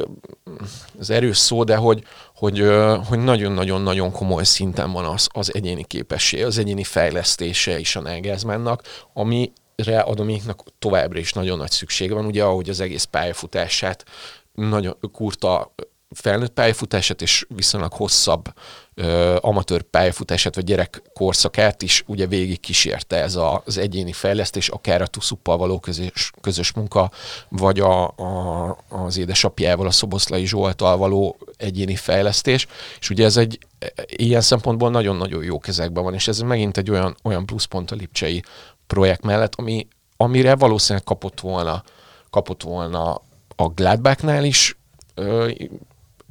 az 0.99 1.09
erős 1.09 1.37
szó, 1.37 1.63
de 1.63 1.75
hogy, 1.75 2.03
hogy, 2.35 2.67
hogy 3.07 3.19
nagyon-nagyon-nagyon 3.19 4.11
komoly 4.11 4.43
szinten 4.43 4.91
van 4.91 5.05
az, 5.05 5.27
az 5.33 5.53
egyéni 5.53 5.83
képesség, 5.83 6.43
az 6.43 6.57
egyéni 6.57 6.83
fejlesztése 6.83 7.79
is 7.79 7.95
a 7.95 8.01
Nagelsmannnak, 8.01 8.81
ami 9.13 9.51
re 9.75 9.99
a 9.99 10.13
Dominiknak 10.13 10.63
továbbra 10.79 11.19
is 11.19 11.33
nagyon 11.33 11.57
nagy 11.57 11.71
szükség 11.71 12.11
van, 12.11 12.25
ugye 12.25 12.43
ahogy 12.43 12.69
az 12.69 12.79
egész 12.79 13.03
pályafutását, 13.03 14.05
nagyon 14.53 14.97
kurta 15.11 15.73
felnőtt 16.09 16.53
pályafutását 16.53 17.21
és 17.21 17.45
viszonylag 17.55 17.93
hosszabb 17.93 18.53
ö, 18.93 19.35
amatőr 19.41 19.81
pályafutását 19.81 20.55
vagy 20.55 20.63
gyerekkorszakát 20.63 21.81
is 21.81 22.03
ugye 22.07 22.27
végig 22.27 22.59
kísérte 22.59 23.15
ez 23.21 23.35
a, 23.35 23.61
az 23.65 23.77
egyéni 23.77 24.11
fejlesztés, 24.11 24.69
akár 24.69 25.01
a 25.01 25.07
Tuszuppal 25.07 25.57
való 25.57 25.79
közös, 25.79 26.31
közös 26.41 26.73
munka, 26.73 27.11
vagy 27.49 27.79
a, 27.79 28.07
a, 28.07 28.77
az 28.89 29.17
édesapjával, 29.17 29.87
a 29.87 29.91
Szoboszlai 29.91 30.45
Zsoltal 30.45 30.97
való 30.97 31.37
egyéni 31.57 31.95
fejlesztés, 31.95 32.67
és 32.99 33.09
ugye 33.09 33.25
ez 33.25 33.37
egy 33.37 33.59
ilyen 34.05 34.41
szempontból 34.41 34.89
nagyon-nagyon 34.89 35.43
jó 35.43 35.59
kezekben 35.59 36.03
van, 36.03 36.13
és 36.13 36.27
ez 36.27 36.39
megint 36.39 36.77
egy 36.77 36.89
olyan, 36.89 37.15
olyan 37.23 37.45
pluszpont 37.45 37.91
a 37.91 37.95
Lipcsei 37.95 38.43
projekt 38.87 39.23
mellett, 39.23 39.55
ami, 39.55 39.87
amire 40.17 40.55
valószínűleg 40.55 41.03
kapott 41.03 41.39
volna, 41.39 41.83
kapott 42.29 42.63
volna 42.63 43.21
a 43.55 43.67
Gladbachnál 43.67 44.43
is 44.43 44.77
ö, 45.13 45.51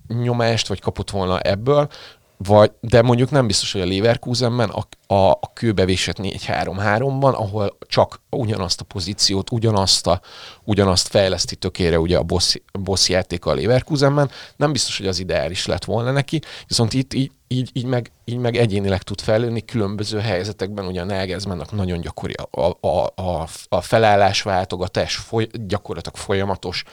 nyomást, 0.09 0.69
vagy 0.69 0.81
kapott 0.81 1.11
volna 1.11 1.41
ebből, 1.41 1.89
vagy, 2.37 2.73
de 2.81 3.03
mondjuk 3.03 3.31
nem 3.31 3.47
biztos, 3.47 3.73
hogy 3.73 3.81
a 3.81 3.87
Leverkusenben 3.87 4.69
a, 4.69 5.15
a, 5.15 5.31
a 5.31 5.53
kőbevésett 5.53 6.17
4-3-3-ban, 6.23 7.35
ahol 7.35 7.77
csak 7.87 8.21
ugyanazt 8.31 8.81
a 8.81 8.85
pozíciót, 8.85 9.51
ugyanazt, 9.51 10.07
a, 10.07 10.21
ugyanazt 10.65 11.09
fejleszti 11.09 11.57
tökére 11.57 11.99
ugye 11.99 12.17
a 12.19 12.23
boss, 12.23 12.57
boss 12.73 13.09
játéka 13.09 13.51
a 13.51 13.55
Leverkusenben, 13.55 14.31
nem 14.57 14.73
biztos, 14.73 14.99
hogy 14.99 15.07
az 15.07 15.19
ideális 15.19 15.67
lett 15.67 15.85
volna 15.85 16.11
neki, 16.11 16.41
viszont 16.67 16.93
itt 16.93 17.15
így, 17.15 17.31
így, 17.49 17.71
így, 17.73 17.87
meg, 17.87 18.11
így 18.25 18.39
meg 18.39 18.57
egyénileg 18.57 19.03
tud 19.03 19.21
fejlődni 19.21 19.65
különböző 19.65 20.19
helyzetekben, 20.19 20.87
ugye 20.87 21.01
a 21.01 21.05
Nagelsmannnak 21.05 21.73
nagyon 21.73 22.01
gyakori 22.01 22.35
a, 22.51 22.87
a, 22.89 23.13
a, 23.15 23.49
a 23.69 23.81
felállás 23.81 24.43
váltogatás, 24.43 25.17
foly, 25.17 25.49
gyakorlatilag 25.67 26.17
folyamatos, 26.17 26.85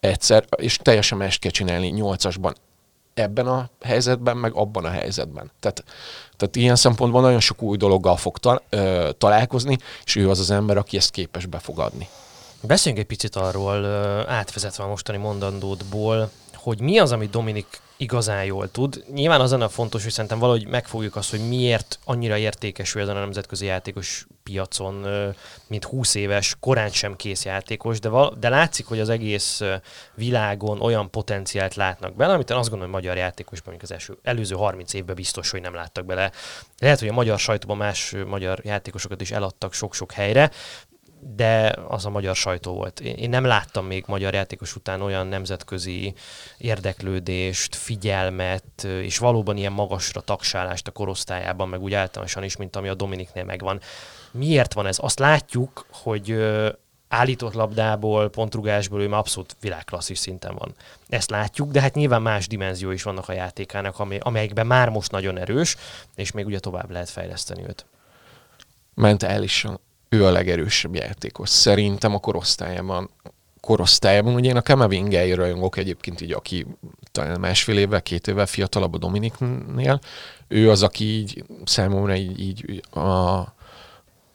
egyszer, 0.00 0.44
és 0.56 0.76
teljesen 0.76 1.18
mást 1.18 1.40
kell 1.40 1.50
csinálni 1.50 1.86
nyolcasban 1.86 2.54
ebben 3.18 3.46
a 3.46 3.68
helyzetben, 3.82 4.36
meg 4.36 4.54
abban 4.54 4.84
a 4.84 4.90
helyzetben. 4.90 5.50
Tehát, 5.60 5.84
tehát 6.36 6.56
ilyen 6.56 6.76
szempontból 6.76 7.20
nagyon 7.20 7.40
sok 7.40 7.62
új 7.62 7.76
dologgal 7.76 8.16
fog 8.16 8.38
ta, 8.38 8.62
ö, 8.68 9.10
találkozni, 9.18 9.78
és 10.04 10.16
ő 10.16 10.30
az 10.30 10.38
az 10.38 10.50
ember, 10.50 10.76
aki 10.76 10.96
ezt 10.96 11.10
képes 11.10 11.46
befogadni. 11.46 12.08
Beszéljünk 12.60 13.02
egy 13.02 13.08
picit 13.08 13.36
arról, 13.36 13.84
átvezetve 14.28 14.84
a 14.84 14.88
mostani 14.88 15.18
mondandódból, 15.18 16.30
hogy 16.54 16.80
mi 16.80 16.98
az, 16.98 17.12
amit 17.12 17.30
Dominik 17.30 17.80
igazán 17.96 18.44
jól 18.44 18.70
tud. 18.70 19.04
Nyilván 19.12 19.40
az 19.40 19.52
a 19.52 19.68
fontos, 19.68 20.02
hogy 20.02 20.12
szerintem 20.12 20.38
valahogy 20.38 20.66
megfogjuk 20.66 21.16
azt, 21.16 21.30
hogy 21.30 21.48
miért 21.48 21.98
annyira 22.04 22.36
értékes 22.36 22.94
ő 22.94 23.00
ezen 23.00 23.16
a 23.16 23.20
nemzetközi 23.20 23.64
játékos 23.64 24.26
piacon, 24.42 25.06
mint 25.66 25.84
20 25.84 26.14
éves, 26.14 26.56
korán 26.60 26.90
sem 26.90 27.16
kész 27.16 27.44
játékos, 27.44 28.00
de, 28.00 28.08
val- 28.08 28.38
de 28.38 28.48
látszik, 28.48 28.86
hogy 28.86 29.00
az 29.00 29.08
egész 29.08 29.62
világon 30.14 30.80
olyan 30.80 31.10
potenciált 31.10 31.74
látnak 31.74 32.16
bele, 32.16 32.32
amit 32.32 32.50
én 32.50 32.56
azt 32.56 32.68
gondolom, 32.68 32.92
hogy 32.92 33.02
magyar 33.02 33.16
játékosban, 33.16 33.74
mondjuk 33.74 33.90
az 33.90 33.96
első, 33.96 34.18
előző 34.22 34.54
30 34.54 34.92
évben 34.94 35.14
biztos, 35.14 35.50
hogy 35.50 35.60
nem 35.60 35.74
láttak 35.74 36.04
bele. 36.04 36.30
Lehet, 36.78 36.98
hogy 36.98 37.08
a 37.08 37.12
magyar 37.12 37.38
sajtóban 37.38 37.76
más 37.76 38.14
magyar 38.26 38.60
játékosokat 38.64 39.20
is 39.20 39.30
eladtak 39.30 39.72
sok-sok 39.72 40.12
helyre, 40.12 40.50
de 41.34 41.74
az 41.88 42.06
a 42.06 42.10
magyar 42.10 42.36
sajtó 42.36 42.72
volt. 42.72 43.00
Én 43.00 43.28
nem 43.28 43.44
láttam 43.44 43.86
még 43.86 44.04
magyar 44.06 44.34
játékos 44.34 44.76
után 44.76 45.02
olyan 45.02 45.26
nemzetközi 45.26 46.14
érdeklődést, 46.58 47.74
figyelmet, 47.74 48.84
és 48.84 49.18
valóban 49.18 49.56
ilyen 49.56 49.72
magasra 49.72 50.20
tagsálást 50.20 50.88
a 50.88 50.90
korosztályában, 50.90 51.68
meg 51.68 51.82
úgy 51.82 51.94
általánosan 51.94 52.42
is, 52.42 52.56
mint 52.56 52.76
ami 52.76 52.88
a 52.88 52.94
Dominiknél 52.94 53.44
megvan. 53.44 53.80
Miért 54.30 54.72
van 54.72 54.86
ez? 54.86 54.98
Azt 55.00 55.18
látjuk, 55.18 55.86
hogy 55.90 56.36
állított 57.08 57.52
labdából, 57.54 58.30
pontrugásból 58.30 59.02
ő 59.02 59.08
már 59.08 59.18
abszolút 59.18 59.56
világklasszis 59.60 60.18
szinten 60.18 60.54
van. 60.54 60.74
Ezt 61.08 61.30
látjuk, 61.30 61.70
de 61.70 61.80
hát 61.80 61.94
nyilván 61.94 62.22
más 62.22 62.46
dimenzió 62.46 62.90
is 62.90 63.02
vannak 63.02 63.28
a 63.28 63.32
játékának, 63.32 63.98
amelyekben 64.18 64.66
már 64.66 64.88
most 64.88 65.10
nagyon 65.10 65.38
erős, 65.38 65.76
és 66.14 66.30
még 66.30 66.46
ugye 66.46 66.58
tovább 66.58 66.90
lehet 66.90 67.10
fejleszteni 67.10 67.62
őt. 67.62 67.86
Mentálisan 68.94 69.80
ő 70.08 70.24
a 70.24 70.30
legerősebb 70.30 70.94
játékos. 70.94 71.48
Szerintem 71.48 72.14
a 72.14 72.18
korosztályában 72.18 73.10
korosztályában, 73.66 74.34
ugye 74.34 74.48
én 74.48 74.56
a 74.56 74.62
Kamavingai 74.62 75.32
rajongok 75.32 75.76
egyébként 75.76 76.20
így, 76.20 76.32
aki 76.32 76.66
talán 77.12 77.40
másfél 77.40 77.78
évvel, 77.78 78.02
két 78.02 78.26
évvel 78.26 78.46
fiatalabb 78.46 78.94
a 78.94 78.98
Dominiknél, 78.98 80.00
ő 80.48 80.70
az, 80.70 80.82
aki 80.82 81.04
így 81.04 81.44
számomra 81.64 82.14
így, 82.14 82.40
így 82.40 82.82
a, 82.96 83.44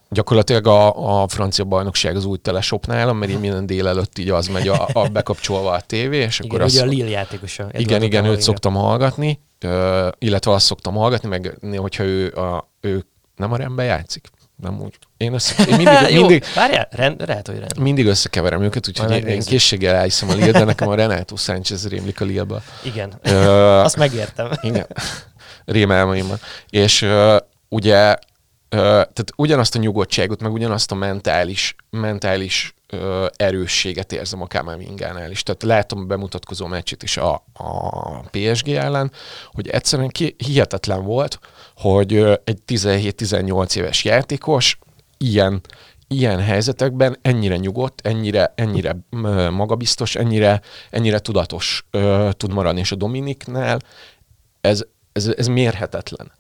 gyakorlatilag 0.10 0.68
a, 0.68 1.22
a 1.22 1.28
francia 1.28 1.66
bajnokság 1.66 2.16
az 2.16 2.26
új 2.26 2.38
teleshopnál, 2.38 3.14
mert 3.14 3.32
így 3.32 3.40
minden 3.40 3.66
délelőtt 3.66 4.18
így 4.18 4.30
az 4.30 4.48
megy 4.48 4.68
a, 4.68 4.88
a 4.94 5.08
bekapcsolva 5.08 5.72
a 5.72 5.82
tévé, 5.82 6.18
és 6.18 6.40
igen, 6.40 6.50
akkor 6.50 6.66
ugye 6.66 6.80
azt, 6.80 6.88
a 6.88 6.90
Lille 6.90 7.10
játékosa. 7.10 7.68
Igen, 7.72 8.02
igen, 8.02 8.26
őt 8.26 8.42
szoktam 8.42 8.74
hallgatni, 8.74 9.40
illetve 10.20 10.52
azt 10.52 10.66
szoktam 10.66 10.96
hallgatni, 10.96 11.30
meg 11.30 11.58
hogyha 11.76 12.04
ő, 12.04 12.32
a, 12.32 12.70
ő 12.82 13.06
nem 13.36 13.52
a 13.52 13.58
rendben 13.58 13.86
játszik, 13.86 14.30
nem 14.62 14.82
úgy. 14.82 14.98
Én, 15.18 15.34
össze, 15.34 15.64
én 15.64 15.76
mindig, 15.76 15.94
Jó, 16.10 16.20
mindig, 16.20 16.44
várjál, 16.56 16.88
rend, 16.92 17.28
lehet, 17.28 17.48
hogy 17.48 17.58
rend. 17.58 17.80
mindig 17.80 18.06
összekeverem 18.06 18.62
őket, 18.62 18.88
úgyhogy 18.88 19.12
én, 19.12 19.28
én 19.28 19.42
készséggel 19.42 19.96
elhiszem 19.96 20.30
a 20.30 20.34
Lille, 20.34 20.52
de 20.52 20.64
nekem 20.64 20.88
a 20.88 20.96
Renato 20.96 21.36
Sánchez 21.36 21.88
rémlik 21.88 22.22
a 22.22 22.26
Lille-ba. 22.26 22.62
Igen, 22.84 23.14
uh, 23.26 23.84
azt 23.84 23.98
megértem. 23.98 24.52
Igen, 24.62 24.88
rémelmeimben. 25.66 26.40
És 26.70 27.02
uh, 27.02 27.36
ugye, 27.70 28.16
tehát 28.78 29.32
ugyanazt 29.36 29.76
a 29.76 29.80
nyugodtságot, 29.80 30.42
meg 30.42 30.52
ugyanazt 30.52 30.92
a 30.92 30.96
mentális, 30.96 31.76
mentális 31.90 32.74
uh, 32.94 33.26
erősséget 33.36 34.12
érzem 34.12 34.42
a 34.42 34.48
Kamavingánál 34.48 35.32
is. 35.32 35.44
Tehát 35.44 35.64
látom 35.64 36.00
a 36.00 36.06
bemutatkozó 36.06 36.66
meccset 36.66 37.04
is 37.04 37.18
a, 37.18 37.34
a 37.54 38.20
PSG 38.20 38.68
ellen, 38.70 39.12
hogy 39.52 39.68
egyszerűen 39.68 40.10
ki, 40.10 40.36
hihetetlen 40.38 41.04
volt, 41.04 41.40
hogy 41.76 42.16
egy 42.44 42.60
17-18 42.68 43.76
éves 43.76 44.04
játékos 44.04 44.80
ilyen, 45.18 45.62
ilyen 46.08 46.40
helyzetekben 46.40 47.18
ennyire 47.22 47.58
nyugodt, 47.58 48.08
ennyire, 48.08 48.54
ennyire 48.56 48.96
magabiztos, 49.50 50.16
ennyire, 50.16 50.62
ennyire 50.90 51.20
tudatos 51.20 51.86
uh, 51.92 52.32
tud 52.32 52.54
maradni, 52.54 52.80
és 52.80 52.92
a 52.92 52.96
Dominiknál 52.96 53.80
ez, 54.62 54.84
ez, 55.12 55.28
ez 55.38 55.48
mérhetetlen. 55.48 56.32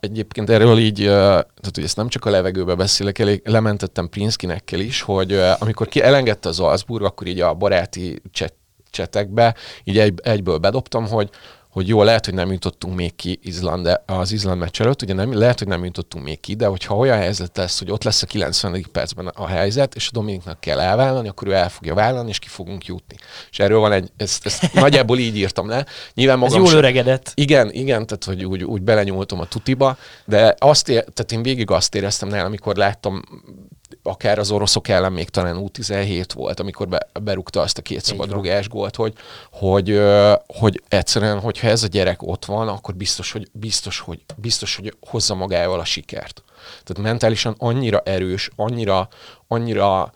Egyébként 0.00 0.50
erről 0.50 0.78
így, 0.78 1.04
tehát 1.04 1.70
hogy 1.74 1.84
ezt 1.84 1.96
nem 1.96 2.08
csak 2.08 2.24
a 2.24 2.30
levegőbe 2.30 2.74
beszélek, 2.74 3.18
elég 3.18 3.42
lementettem 3.44 4.08
Prinszkinekkel 4.08 4.80
is, 4.80 5.00
hogy 5.00 5.32
amikor 5.58 5.88
ki 5.88 6.02
elengedte 6.02 6.48
az 6.48 6.56
Salzburg, 6.56 7.04
akkor 7.04 7.26
így 7.26 7.40
a 7.40 7.54
baráti 7.54 8.22
cset, 8.32 8.54
csetekbe 8.90 9.54
így 9.84 9.98
egy, 9.98 10.20
egyből 10.22 10.58
bedobtam, 10.58 11.06
hogy 11.06 11.30
hogy 11.72 11.88
jó, 11.88 12.02
lehet, 12.02 12.24
hogy 12.24 12.34
nem 12.34 12.52
jutottunk 12.52 12.94
még 12.94 13.16
ki 13.16 13.38
Izland, 13.42 14.00
az 14.06 14.32
Izland 14.32 14.58
meccs 14.58 14.80
előtt, 14.80 15.02
ugye 15.02 15.14
nem, 15.14 15.38
lehet, 15.38 15.58
hogy 15.58 15.68
nem 15.68 15.84
jutottunk 15.84 16.24
még 16.24 16.40
ki, 16.40 16.54
de 16.54 16.66
hogyha 16.66 16.96
olyan 16.96 17.16
helyzet 17.16 17.56
lesz, 17.56 17.78
hogy 17.78 17.90
ott 17.90 18.02
lesz 18.02 18.22
a 18.22 18.26
90. 18.26 18.86
percben 18.92 19.26
a 19.26 19.46
helyzet, 19.46 19.94
és 19.94 20.08
a 20.08 20.10
Dominiknak 20.12 20.60
kell 20.60 20.80
elvállalni, 20.80 21.28
akkor 21.28 21.48
ő 21.48 21.52
el 21.52 21.68
fogja 21.68 21.94
vállalni, 21.94 22.28
és 22.28 22.38
ki 22.38 22.48
fogunk 22.48 22.86
jutni. 22.86 23.16
És 23.50 23.58
erről 23.58 23.78
van 23.78 23.92
egy, 23.92 24.10
ezt, 24.16 24.46
ezt 24.46 24.72
nagyjából 24.74 25.18
így 25.18 25.36
írtam 25.36 25.68
le. 25.68 25.86
Nyilván 26.14 26.38
magam 26.38 26.54
Ez 26.54 26.60
jól 26.60 26.68
sem, 26.68 26.78
öregedett. 26.78 27.32
Igen, 27.34 27.70
igen, 27.72 28.06
tehát 28.06 28.24
hogy 28.24 28.44
úgy, 28.44 28.64
úgy 28.64 28.82
belenyúltam 28.82 29.40
a 29.40 29.46
tutiba, 29.46 29.96
de 30.24 30.54
azt 30.58 30.88
ér, 30.88 31.04
tehát 31.04 31.32
én 31.32 31.42
végig 31.42 31.70
azt 31.70 31.94
éreztem 31.94 32.28
nála, 32.28 32.44
amikor 32.44 32.76
láttam 32.76 33.22
akár 34.02 34.38
az 34.38 34.50
oroszok 34.50 34.88
ellen 34.88 35.12
még 35.12 35.28
talán 35.28 35.56
U17 35.58 36.28
volt, 36.34 36.60
amikor 36.60 36.88
be, 36.88 37.08
berúgta 37.22 37.60
azt 37.60 37.78
a 37.78 37.82
két 37.82 38.04
szabadrugás 38.04 38.68
gólt, 38.68 38.96
hogy, 38.96 39.14
hogy, 39.52 40.00
hogy 40.46 40.82
egyszerűen, 40.88 41.40
hogyha 41.40 41.68
ez 41.68 41.82
a 41.82 41.86
gyerek 41.86 42.22
ott 42.22 42.44
van, 42.44 42.68
akkor 42.68 42.94
biztos, 42.94 43.32
hogy, 43.32 43.48
biztos, 43.52 43.98
hogy, 43.98 44.20
biztos, 44.36 44.76
hogy 44.76 44.96
hozza 45.00 45.34
magával 45.34 45.80
a 45.80 45.84
sikert. 45.84 46.42
Tehát 46.84 47.02
mentálisan 47.02 47.54
annyira 47.58 48.00
erős, 48.04 48.50
annyira, 48.56 49.08
annyira 49.48 50.12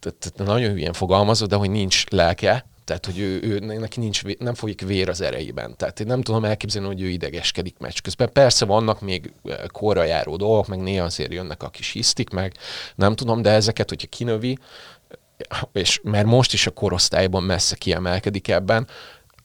tehát 0.00 0.32
nagyon 0.36 0.70
hülyen 0.70 0.92
fogalmazod, 0.92 1.48
de 1.48 1.56
hogy 1.56 1.70
nincs 1.70 2.10
lelke, 2.10 2.66
tehát, 2.88 3.06
hogy 3.06 3.18
ő, 3.18 3.40
ő, 3.42 3.58
neki 3.58 4.00
nincs, 4.00 4.22
nem 4.38 4.54
folyik 4.54 4.80
vér 4.80 5.08
az 5.08 5.20
erejében. 5.20 5.76
Tehát 5.76 6.00
én 6.00 6.06
nem 6.06 6.22
tudom 6.22 6.44
elképzelni, 6.44 6.86
hogy 6.88 7.00
ő 7.00 7.08
idegeskedik 7.08 7.78
meccs 7.78 7.98
közben. 8.02 8.32
Persze 8.32 8.64
vannak 8.64 9.00
még 9.00 9.32
korra 9.66 10.04
járó 10.04 10.36
dolgok, 10.36 10.66
meg 10.66 10.78
néha 10.80 11.04
azért 11.04 11.32
jönnek 11.32 11.62
a 11.62 11.68
kis 11.68 11.92
hisztik, 11.92 12.30
meg 12.30 12.54
nem 12.94 13.14
tudom, 13.14 13.42
de 13.42 13.50
ezeket, 13.50 13.88
hogyha 13.88 14.06
kinövi, 14.08 14.58
és 15.72 16.00
mert 16.02 16.26
most 16.26 16.52
is 16.52 16.66
a 16.66 16.70
korosztályban 16.70 17.42
messze 17.42 17.76
kiemelkedik 17.76 18.48
ebben, 18.48 18.86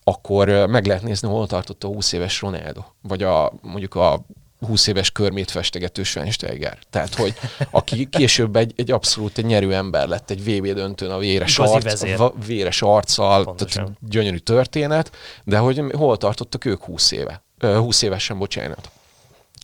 akkor 0.04 0.48
meg 0.48 0.86
lehet 0.86 1.02
nézni, 1.02 1.28
hol 1.28 1.46
tartott 1.46 1.84
a 1.84 1.86
20 1.86 2.12
éves 2.12 2.40
Ronaldo, 2.40 2.82
vagy 3.02 3.22
a, 3.22 3.52
mondjuk 3.62 3.94
a 3.94 4.24
20 4.64 4.86
éves 4.86 5.10
körmét 5.10 5.50
festegető 5.50 6.02
Schweinsteiger. 6.02 6.78
Tehát, 6.90 7.14
hogy 7.14 7.34
aki 7.70 8.08
később 8.08 8.56
egy, 8.56 8.72
egy 8.76 8.90
abszolút 8.90 9.38
egy 9.38 9.44
nyerő 9.44 9.74
ember 9.74 10.08
lett, 10.08 10.30
egy 10.30 10.44
VB 10.44 10.66
döntőn 10.66 11.10
a 11.10 11.18
véres, 11.18 11.58
arc, 11.58 12.02
a 12.20 12.34
véres 12.46 12.82
arccal, 12.82 13.54
tehát 13.54 13.90
gyönyörű 14.08 14.36
történet, 14.36 15.10
de 15.44 15.58
hogy 15.58 15.82
hol 15.92 16.16
tartottak 16.16 16.64
ők 16.64 16.82
20 16.84 17.10
éve, 17.10 17.42
20 17.60 18.02
évesen, 18.02 18.38
bocsánat. 18.38 18.90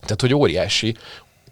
Tehát, 0.01 0.21
hogy 0.21 0.35
óriási, 0.35 0.97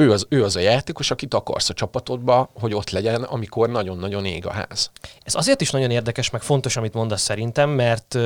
ő 0.00 0.12
az, 0.12 0.26
ő 0.28 0.44
az 0.44 0.56
a 0.56 0.60
játékos, 0.60 1.10
akit 1.10 1.34
akarsz 1.34 1.68
a 1.68 1.74
csapatodba, 1.74 2.50
hogy 2.54 2.74
ott 2.74 2.90
legyen, 2.90 3.22
amikor 3.22 3.68
nagyon-nagyon 3.68 4.24
ég 4.24 4.46
a 4.46 4.52
ház. 4.52 4.90
Ez 5.22 5.34
azért 5.34 5.60
is 5.60 5.70
nagyon 5.70 5.90
érdekes, 5.90 6.30
meg 6.30 6.42
fontos, 6.42 6.76
amit 6.76 6.94
mondasz 6.94 7.22
szerintem, 7.22 7.70
mert 7.70 8.18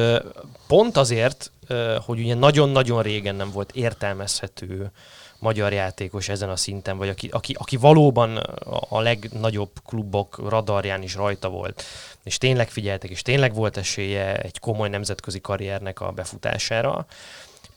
pont 0.67 0.97
azért, 0.97 1.51
hogy 2.07 2.19
ugye 2.19 2.35
nagyon-nagyon 2.35 3.03
régen 3.03 3.35
nem 3.35 3.51
volt 3.51 3.73
értelmezhető 3.73 4.91
magyar 5.39 5.73
játékos 5.73 6.29
ezen 6.29 6.49
a 6.49 6.57
szinten, 6.57 6.97
vagy 6.97 7.09
aki, 7.09 7.29
aki, 7.29 7.57
aki 7.59 7.77
valóban 7.77 8.37
a 8.89 9.01
legnagyobb 9.01 9.71
klubok 9.87 10.49
radarján 10.49 11.03
is 11.03 11.15
rajta 11.15 11.49
volt, 11.49 11.83
és 12.25 12.39
tényleg 12.39 12.71
figyeltek, 12.71 13.11
és 13.11 13.23
tényleg 13.23 13.55
volt 13.55 13.77
esélye 13.77 14.37
egy 14.37 14.59
komoly 14.59 14.89
nemzetközi 14.89 15.41
karriernek 15.41 16.01
a 16.01 16.11
befutására, 16.11 17.07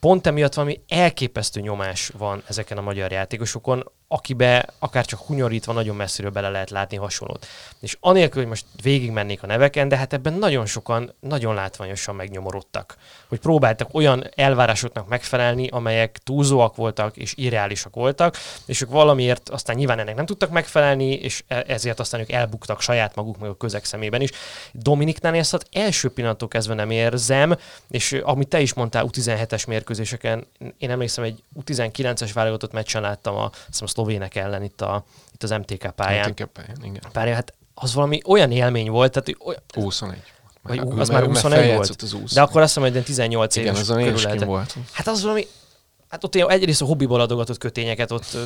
pont 0.06 0.28
emiatt 0.28 0.54
valami 0.54 0.82
elképesztő 0.88 1.62
nyomás 1.62 2.12
van 2.18 2.44
ezeken 2.48 2.78
a 2.78 2.82
magyar 2.82 3.12
játékosokon, 3.12 3.92
akibe 4.08 4.66
akár 4.80 5.06
csak 5.06 5.20
hunyorítva 5.20 5.74
nagyon 5.74 5.96
messziről 5.96 6.32
bele 6.32 6.50
lehet 6.50 6.70
látni 6.70 6.98
hasonlót. 6.98 7.48
És 7.80 7.98
anélkül, 8.00 8.42
hogy 8.42 8.50
most 8.50 8.66
végigmennék 8.82 9.44
a 9.44 9.48
neveken, 9.48 9.88
de 9.88 9.98
hát 9.98 10.14
ebben 10.14 10.34
nagyon 10.34 10.66
sokan 10.66 11.14
nagyon 11.20 11.54
látványosan 11.54 12.16
megnyomorodtak. 12.16 12.96
Hogy 13.28 13.40
próbáltak 13.40 13.94
olyan 13.94 14.30
elvárásoknak 14.36 15.08
megfelelni, 15.08 15.68
amelyek 15.68 16.18
túlzóak 16.24 16.76
voltak 16.76 17.18
és 17.18 17.34
irreálisak 17.36 17.96
voltak, 17.96 18.38
és 18.66 18.82
ők 18.82 18.90
valamiért 18.90 19.50
aztán 19.50 19.76
nyilván 19.76 20.00
ennek 20.00 20.16
nem 20.16 20.26
tudtak 20.26 20.50
megfelelni, 20.50 21.14
és 21.14 21.44
e- 21.48 21.64
ezért 21.68 22.00
aztán 22.00 22.20
ők 22.20 22.32
elbuktak 22.32 22.82
saját 22.82 23.16
maguk 23.16 23.38
meg 23.38 23.50
a 23.50 23.58
közeg 23.58 23.86
szemében 23.86 24.22
is. 24.22 24.30
Dominiknál 24.72 25.36
ezt 25.36 25.54
az 25.54 25.66
első 25.72 26.10
pillanattól 26.10 26.48
kezdve 26.48 26.74
nem 26.74 26.90
érzem, 26.90 27.56
és 27.90 28.20
amit 28.24 28.48
te 28.48 28.60
is 28.60 28.74
mondtál 28.74 29.06
U17-es 29.08 29.68
mérkőzéseken, 29.68 30.48
én 30.78 30.90
emlékszem, 30.90 31.24
egy 31.24 31.44
U19-es 31.66 32.30
válogatott 32.34 32.72
meccsen 32.72 33.02
láttam 33.02 33.36
a, 33.36 33.52
a 33.80 33.88
szlovének 33.96 34.36
ellen 34.36 34.64
itt, 34.64 34.82
a, 34.82 35.06
itt 35.34 35.44
az 35.44 35.50
MTK 35.50 35.92
pályán. 35.96 36.30
MTK 36.30 36.46
pályán, 36.46 36.78
igen. 36.84 37.02
Párja, 37.12 37.34
hát 37.34 37.54
az 37.74 37.94
valami 37.94 38.22
olyan 38.26 38.52
élmény 38.52 38.90
volt, 38.90 39.12
tehát 39.12 39.28
hogy 39.28 39.38
olyan, 39.48 39.62
21. 39.74 40.22
vagy, 40.62 40.78
Mert- 40.78 41.00
az 41.00 41.10
már 41.10 41.22
mert 41.22 41.34
21 41.34 41.76
volt. 41.76 42.02
Az 42.02 42.12
20. 42.12 42.34
De 42.34 42.42
akkor 42.42 42.62
azt 42.62 42.74
hiszem, 42.74 42.92
hogy 42.92 43.04
18 43.04 43.56
igen, 43.56 43.76
éves 43.76 43.90
én 43.90 43.96
körül 43.96 44.22
lehetett. 44.22 44.48
voltam. 44.48 44.86
Hát 44.92 45.08
az 45.08 45.22
valami, 45.22 45.48
hát 46.08 46.24
ott 46.24 46.36
egyrészt 46.36 46.82
a 46.82 46.86
hobbiból 46.86 47.22
adogatott 47.22 47.58
kötényeket 47.58 48.12
ott, 48.12 48.38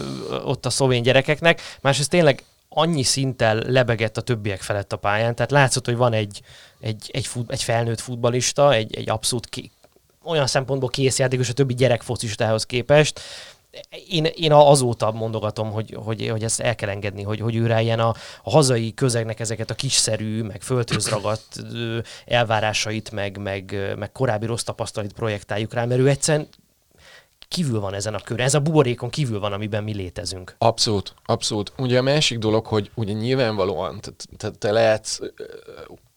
ott 0.43 0.65
a 0.65 0.69
szlovén 0.69 1.03
gyerekeknek, 1.03 1.61
másrészt 1.81 2.09
tényleg 2.09 2.43
annyi 2.69 3.03
szinttel 3.03 3.55
lebegett 3.55 4.17
a 4.17 4.21
többiek 4.21 4.61
felett 4.61 4.93
a 4.93 4.97
pályán, 4.97 5.35
tehát 5.35 5.51
látszott, 5.51 5.85
hogy 5.85 5.95
van 5.95 6.13
egy, 6.13 6.41
egy, 6.79 7.09
egy, 7.13 7.27
fut, 7.27 7.51
egy 7.51 7.63
felnőtt 7.63 7.99
futbalista, 7.99 8.73
egy, 8.73 8.95
egy 8.95 9.09
abszolút 9.09 9.49
ki, 9.49 9.71
olyan 10.23 10.47
szempontból 10.47 10.89
kész 10.89 11.19
játékos 11.19 11.49
a 11.49 11.53
többi 11.53 11.73
gyerek 11.73 12.01
focistához 12.01 12.65
képest. 12.65 13.19
Én, 14.09 14.25
én 14.25 14.51
azóta 14.51 15.11
mondogatom, 15.11 15.71
hogy, 15.71 15.97
hogy, 16.03 16.27
hogy 16.27 16.43
ezt 16.43 16.59
el 16.59 16.75
kell 16.75 16.89
engedni, 16.89 17.23
hogy, 17.23 17.39
hogy 17.39 17.55
őre 17.55 17.81
ilyen 17.81 17.99
a, 17.99 18.13
a 18.43 18.49
hazai 18.49 18.93
közegnek 18.93 19.39
ezeket 19.39 19.69
a 19.69 19.73
kiszerű, 19.73 20.43
meg 20.43 20.61
földhöz 20.61 21.09
ragadt 21.09 21.59
elvárásait, 22.25 23.11
meg, 23.11 23.37
meg, 23.37 23.93
meg 23.97 24.11
korábbi 24.11 24.45
rossz 24.45 24.63
tapasztalat 24.63 25.13
projektáljuk 25.13 25.73
rá, 25.73 25.85
mert 25.85 25.99
ő 25.99 26.07
egyszerűen 26.07 26.47
kívül 27.47 27.79
van 27.79 27.93
ezen 27.93 28.13
a 28.13 28.19
körön, 28.19 28.45
ez 28.45 28.53
a 28.53 28.59
buborékon 28.59 29.09
kívül 29.09 29.39
van, 29.39 29.53
amiben 29.53 29.83
mi 29.83 29.93
létezünk. 29.93 30.55
Abszolút, 30.57 31.13
abszolút. 31.25 31.71
Ugye 31.77 31.97
a 31.97 32.01
másik 32.01 32.37
dolog, 32.37 32.65
hogy 32.65 32.91
ugye 32.95 33.13
nyilvánvalóan, 33.13 33.99
te, 34.01 34.11
te, 34.37 34.49
te 34.49 34.71
lehetsz, 34.71 35.19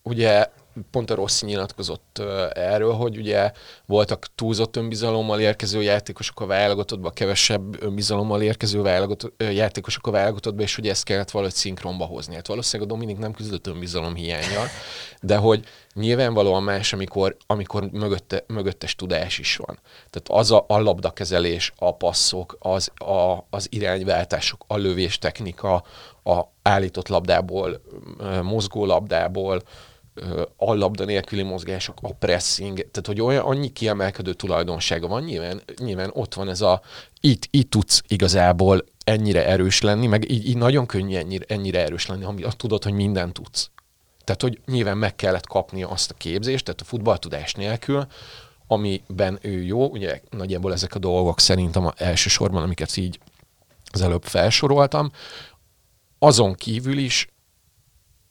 ugye 0.03 0.47
pont 0.91 1.11
a 1.11 1.15
Rossi 1.15 1.47
nyilatkozott 1.47 2.23
erről, 2.53 2.93
hogy 2.93 3.17
ugye 3.17 3.53
voltak 3.87 4.27
túlzott 4.35 4.77
önbizalommal 4.77 5.41
érkező 5.41 5.83
játékosok 5.83 6.41
a 6.41 6.47
válogatottba, 6.47 7.11
kevesebb 7.11 7.83
önbizalommal 7.83 8.43
érkező 8.43 8.83
válogatott, 8.83 9.43
játékosok 9.43 10.07
a 10.07 10.11
válogatottba, 10.11 10.63
és 10.63 10.75
hogy 10.75 10.89
ezt 10.89 11.05
kellett 11.05 11.31
valahogy 11.31 11.55
szinkronba 11.55 12.05
hozni. 12.05 12.35
Hát 12.35 12.47
valószínűleg 12.47 12.91
a 12.91 12.95
Dominik 12.95 13.19
nem 13.19 13.33
küzdött 13.33 13.67
önbizalom 13.67 14.15
hiányjal, 14.15 14.67
de 15.21 15.37
hogy 15.37 15.65
nyilvánvalóan 15.95 16.63
más, 16.63 16.93
amikor, 16.93 17.37
amikor 17.47 17.91
mögötte, 17.91 18.45
mögöttes 18.47 18.95
tudás 18.95 19.39
is 19.39 19.57
van. 19.57 19.79
Tehát 20.11 20.43
az 20.43 20.51
a, 20.51 20.65
a 20.69 20.79
labdakezelés, 20.79 21.73
a 21.77 21.95
passzok, 21.97 22.57
az, 22.59 22.91
a, 22.95 23.47
az 23.51 23.67
irányváltások, 23.71 24.65
a 24.67 24.77
lövés 24.77 25.19
technika, 25.19 25.85
a 26.25 26.43
állított 26.63 27.09
labdából, 27.09 27.81
mozgó 28.43 28.85
labdából, 28.85 29.63
ö, 30.15 30.43
a 30.57 30.75
labda 30.75 31.05
nélküli 31.05 31.43
mozgások, 31.43 31.99
a 32.03 32.13
pressing, 32.13 32.77
tehát 32.77 33.07
hogy 33.07 33.21
olyan 33.21 33.45
annyi 33.45 33.73
kiemelkedő 33.73 34.33
tulajdonsága 34.33 35.07
van, 35.07 35.23
nyilván, 35.23 35.63
nyilván 35.79 36.11
ott 36.13 36.35
van 36.35 36.49
ez 36.49 36.61
a, 36.61 36.81
itt, 37.21 37.49
itt 37.51 37.71
tudsz 37.71 38.03
igazából 38.07 38.85
ennyire 39.05 39.47
erős 39.47 39.81
lenni, 39.81 40.07
meg 40.07 40.31
így, 40.31 40.49
így 40.49 40.57
nagyon 40.57 40.87
könnyű 40.87 41.17
ennyire, 41.17 41.45
ennyire 41.49 41.83
erős 41.83 42.07
lenni, 42.07 42.25
ami 42.25 42.43
azt 42.43 42.57
tudod, 42.57 42.85
hogy 42.85 42.93
mindent 42.93 43.33
tudsz. 43.33 43.71
Tehát, 44.25 44.43
hogy 44.43 44.61
nyilván 44.67 44.99
meg 44.99 45.17
kellett 45.17 45.47
kapnia 45.47 45.89
azt 45.89 46.11
a 46.11 46.15
képzést, 46.15 46.65
tehát 46.65 46.81
a 46.81 46.85
futballtudás 46.85 47.55
nélkül, 47.55 48.07
amiben 48.67 49.39
ő 49.43 49.63
jó, 49.63 49.89
ugye 49.89 50.21
nagyjából 50.31 50.73
ezek 50.73 50.95
a 50.95 50.99
dolgok 50.99 51.41
szerintem 51.41 51.87
a 51.87 51.93
elsősorban, 51.97 52.63
amiket 52.63 52.97
így 52.97 53.19
az 53.93 54.01
előbb 54.01 54.23
felsoroltam, 54.25 55.11
azon 56.19 56.55
kívül 56.55 56.99
is 56.99 57.29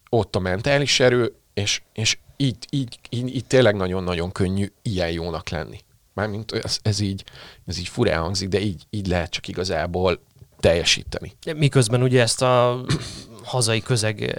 ott 0.10 0.36
a 0.36 0.40
mentális 0.40 1.00
erő, 1.00 1.36
és, 1.54 1.82
és 1.94 2.18
így, 2.38 2.58
így, 2.70 3.00
így, 3.10 3.36
így 3.36 3.46
tényleg 3.46 3.76
nagyon-nagyon 3.76 4.32
könnyű 4.32 4.72
ilyen 4.82 5.12
jónak 5.12 5.50
lenni. 5.50 5.80
Mármint 6.14 6.52
ez, 6.52 6.78
ez 6.82 7.00
így, 7.00 7.24
ez 7.66 7.78
így 7.78 7.88
furán 7.88 8.22
hangzik, 8.22 8.48
de 8.48 8.60
így, 8.60 8.84
így 8.90 9.08
lehet 9.08 9.30
csak 9.30 9.48
igazából 9.48 10.20
teljesíteni. 10.60 11.36
Miközben 11.56 12.02
ugye 12.02 12.22
ezt 12.22 12.42
a 12.42 12.86
hazai 13.44 13.82
közeg 13.82 14.38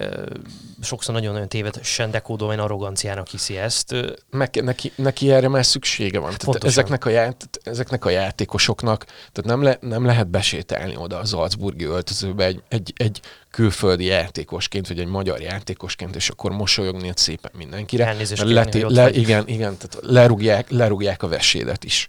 sokszor 0.83 1.15
nagyon-nagyon 1.15 1.49
tévedesen 1.49 2.11
dekódolva 2.11 2.63
arroganciának 2.63 3.29
hiszi 3.29 3.57
ezt. 3.57 3.95
Meg, 4.31 4.63
neki, 4.63 4.93
neki 4.97 5.31
erre 5.31 5.49
már 5.49 5.67
szüksége 5.67 6.19
van. 6.19 6.27
Tehát 6.27 6.45
Pontosan. 6.45 6.69
ezeknek, 6.69 7.05
a 7.05 7.11
ját, 7.11 7.61
ezeknek 7.63 8.05
a 8.05 8.11
játékosoknak, 8.11 9.05
tehát 9.05 9.45
nem, 9.45 9.63
le, 9.63 9.79
nem 9.81 10.05
lehet 10.05 10.29
besétálni 10.29 10.97
oda 10.97 11.19
az 11.19 11.29
Salzburgi 11.29 11.85
öltözőbe 11.85 12.45
egy, 12.45 12.63
egy, 12.69 12.93
egy 12.97 13.21
külföldi 13.53 14.05
játékosként, 14.05 14.89
vagy 14.89 14.99
egy 14.99 15.07
magyar 15.07 15.41
játékosként, 15.41 16.17
és 16.17 16.29
akkor 16.29 16.51
mosolyogni 16.51 17.09
ott 17.09 17.17
szépen 17.17 17.51
mindenkire. 17.57 18.07
Elnézést 18.07 18.43
kérni, 18.43 18.55
leti, 18.55 18.81
le, 18.81 19.03
vagy. 19.03 19.17
igen, 19.17 19.49
igen, 19.49 19.77
tehát 19.77 19.99
lerúgják, 20.01 20.71
lerúgják 20.71 21.23
a 21.23 21.29
vesédet 21.29 21.85
is. 21.85 22.09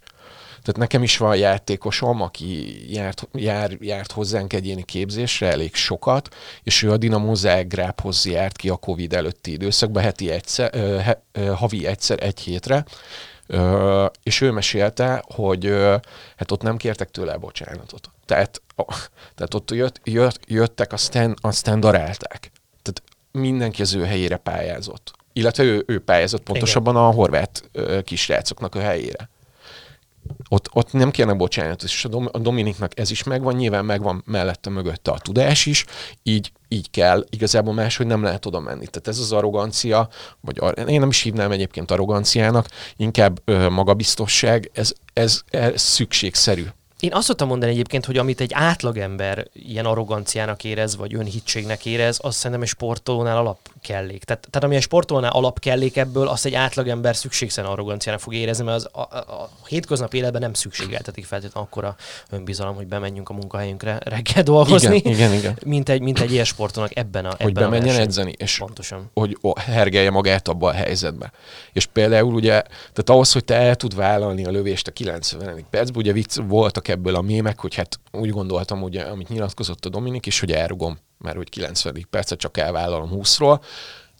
Tehát 0.63 0.79
nekem 0.79 1.03
is 1.03 1.17
van 1.17 1.35
játékosom, 1.35 2.21
aki 2.21 2.77
járt, 2.93 3.27
jár, 3.33 3.77
járt 3.79 4.11
hozzánk 4.11 4.53
egyéni 4.53 4.83
képzésre 4.83 5.51
elég 5.51 5.75
sokat, 5.75 6.35
és 6.63 6.83
ő 6.83 6.91
a 6.91 6.97
Dinamo 6.97 7.35
Zágrábhoz 7.35 8.25
járt 8.25 8.57
ki 8.57 8.69
a 8.69 8.75
Covid 8.75 9.13
előtti 9.13 9.51
időszakban, 9.51 10.03
heti 10.03 10.29
egyszer, 10.29 10.69
ö, 10.73 10.97
he, 10.97 11.23
ö, 11.31 11.45
havi 11.45 11.85
egyszer, 11.85 12.23
egy 12.23 12.39
hétre, 12.39 12.85
Ö, 13.53 14.05
és 14.23 14.41
ő 14.41 14.51
mesélte, 14.51 15.23
hogy 15.27 15.65
ö, 15.65 15.95
hát 16.35 16.51
ott 16.51 16.61
nem 16.61 16.77
kértek 16.77 17.11
tőle 17.11 17.37
bocsánatot. 17.37 18.09
Tehát, 18.25 18.61
a, 18.75 18.95
tehát 19.35 19.53
ott 19.53 19.71
jött, 19.71 19.99
jött, 20.03 20.39
jöttek, 20.47 20.93
aztán, 20.93 21.35
aztán 21.41 21.79
darálták. 21.79 22.51
Tehát 22.81 23.03
mindenki 23.31 23.81
az 23.81 23.93
ő 23.93 24.03
helyére 24.05 24.37
pályázott. 24.37 25.13
Illetve 25.33 25.63
ő, 25.63 25.83
ő 25.87 25.99
pályázott 25.99 26.43
pontosabban 26.43 26.95
a 26.95 27.11
horvát 27.11 27.69
ö, 27.71 28.01
kisrácoknak 28.01 28.75
a 28.75 28.79
helyére. 28.79 29.29
Ott, 30.49 30.69
ott 30.73 30.91
nem 30.93 31.11
kérnek 31.11 31.37
bocsánatot, 31.37 31.89
és 31.89 32.05
a 32.31 32.39
Dominiknak 32.39 32.99
ez 32.99 33.11
is 33.11 33.23
megvan, 33.23 33.55
nyilván 33.55 33.85
megvan 33.85 34.23
mellette 34.25 34.69
mögötte 34.69 35.11
a 35.11 35.19
tudás 35.19 35.65
is, 35.65 35.85
így, 36.23 36.51
így 36.67 36.89
kell, 36.89 37.25
igazából 37.29 37.73
máshogy 37.73 38.07
nem 38.07 38.23
lehet 38.23 38.45
oda 38.45 38.59
menni. 38.59 38.87
Tehát 38.87 39.07
ez 39.07 39.19
az 39.19 39.31
arrogancia, 39.31 40.09
vagy 40.41 40.57
ar- 40.59 40.89
én 40.89 40.99
nem 40.99 41.09
is 41.09 41.21
hívnám 41.21 41.51
egyébként 41.51 41.91
arroganciának, 41.91 42.67
inkább 42.95 43.41
ö, 43.45 43.69
magabiztosság, 43.69 44.69
ez, 44.73 44.93
ez, 45.13 45.41
ez 45.49 45.81
szükségszerű. 45.81 46.65
Én 47.03 47.13
azt 47.13 47.27
szoktam 47.27 47.47
mondani 47.47 47.71
egyébként, 47.71 48.05
hogy 48.05 48.17
amit 48.17 48.41
egy 48.41 48.51
átlagember 48.53 49.47
ilyen 49.53 49.85
arroganciának 49.85 50.63
érez, 50.63 50.95
vagy 50.95 51.15
önhitségnek 51.15 51.85
érez, 51.85 52.19
az 52.21 52.35
szerintem 52.35 52.61
egy 52.61 52.67
sportolónál 52.67 53.37
alapkellék. 53.37 54.23
Tehát, 54.23 54.47
tehát 54.49 54.63
ami 54.63 54.75
egy 54.75 54.81
sportolónál 54.81 55.31
alapkellék 55.31 55.97
ebből, 55.97 56.27
azt 56.27 56.45
egy 56.45 56.53
átlagember 56.53 57.15
szükségszerűen 57.15 57.73
arroganciának 57.73 58.21
fog 58.21 58.33
érezni, 58.33 58.63
mert 58.63 58.77
az 58.77 58.89
a, 58.91 58.99
a, 58.99 59.17
a 59.17 59.49
hétköznapi 59.67 60.17
életben 60.17 60.41
nem 60.41 60.53
szükségeltetik 60.53 61.25
feltétlenül 61.25 61.67
akkora 61.69 61.95
önbizalom, 62.29 62.75
hogy 62.75 62.87
bemenjünk 62.87 63.29
a 63.29 63.33
munkahelyünkre 63.33 63.99
reggel 64.03 64.43
dolgozni, 64.43 64.95
Igen, 64.95 65.13
igen, 65.13 65.33
igen. 65.33 65.57
mint 65.65 65.89
egy, 65.89 66.01
mint 66.01 66.19
egy 66.19 66.31
ilyen 66.31 66.45
sportolónak 66.45 66.97
ebben 66.97 67.25
a 67.25 67.29
Hogy 67.29 67.39
ebben 67.39 67.63
a 67.63 67.69
bemenjen 67.69 67.95
versenyben. 67.95 68.07
edzeni, 68.07 68.33
és 68.37 68.57
Pontosan. 68.57 69.09
hogy 69.13 69.37
hergelje 69.55 70.09
magát 70.09 70.47
abba 70.47 70.67
a 70.67 70.73
helyzetbe. 70.73 71.31
És 71.73 71.85
például 71.85 72.33
ugye, 72.33 72.61
tehát 72.71 73.09
ahhoz, 73.09 73.31
hogy 73.31 73.45
te 73.45 73.55
el 73.55 73.75
tud 73.75 73.95
vállalni 73.95 74.45
a 74.45 74.49
lövést 74.51 74.87
a 74.87 74.91
90. 74.91 75.65
percben, 75.69 76.01
ugye 76.01 76.13
vicc, 76.13 76.39
voltak 76.47 76.91
ebből 76.93 77.15
a 77.15 77.21
mémek, 77.21 77.59
hogy 77.59 77.75
hát 77.75 77.99
úgy 78.11 78.29
gondoltam, 78.29 78.83
ugye, 78.83 79.01
amit 79.01 79.29
nyilatkozott 79.29 79.85
a 79.85 79.89
Dominik 79.89 80.25
is, 80.25 80.39
hogy 80.39 80.51
elrugom, 80.51 80.97
mert 81.17 81.35
hogy 81.35 81.49
90. 81.49 82.07
percet 82.09 82.39
csak 82.39 82.57
elvállalom 82.57 83.09
20-ról, 83.13 83.59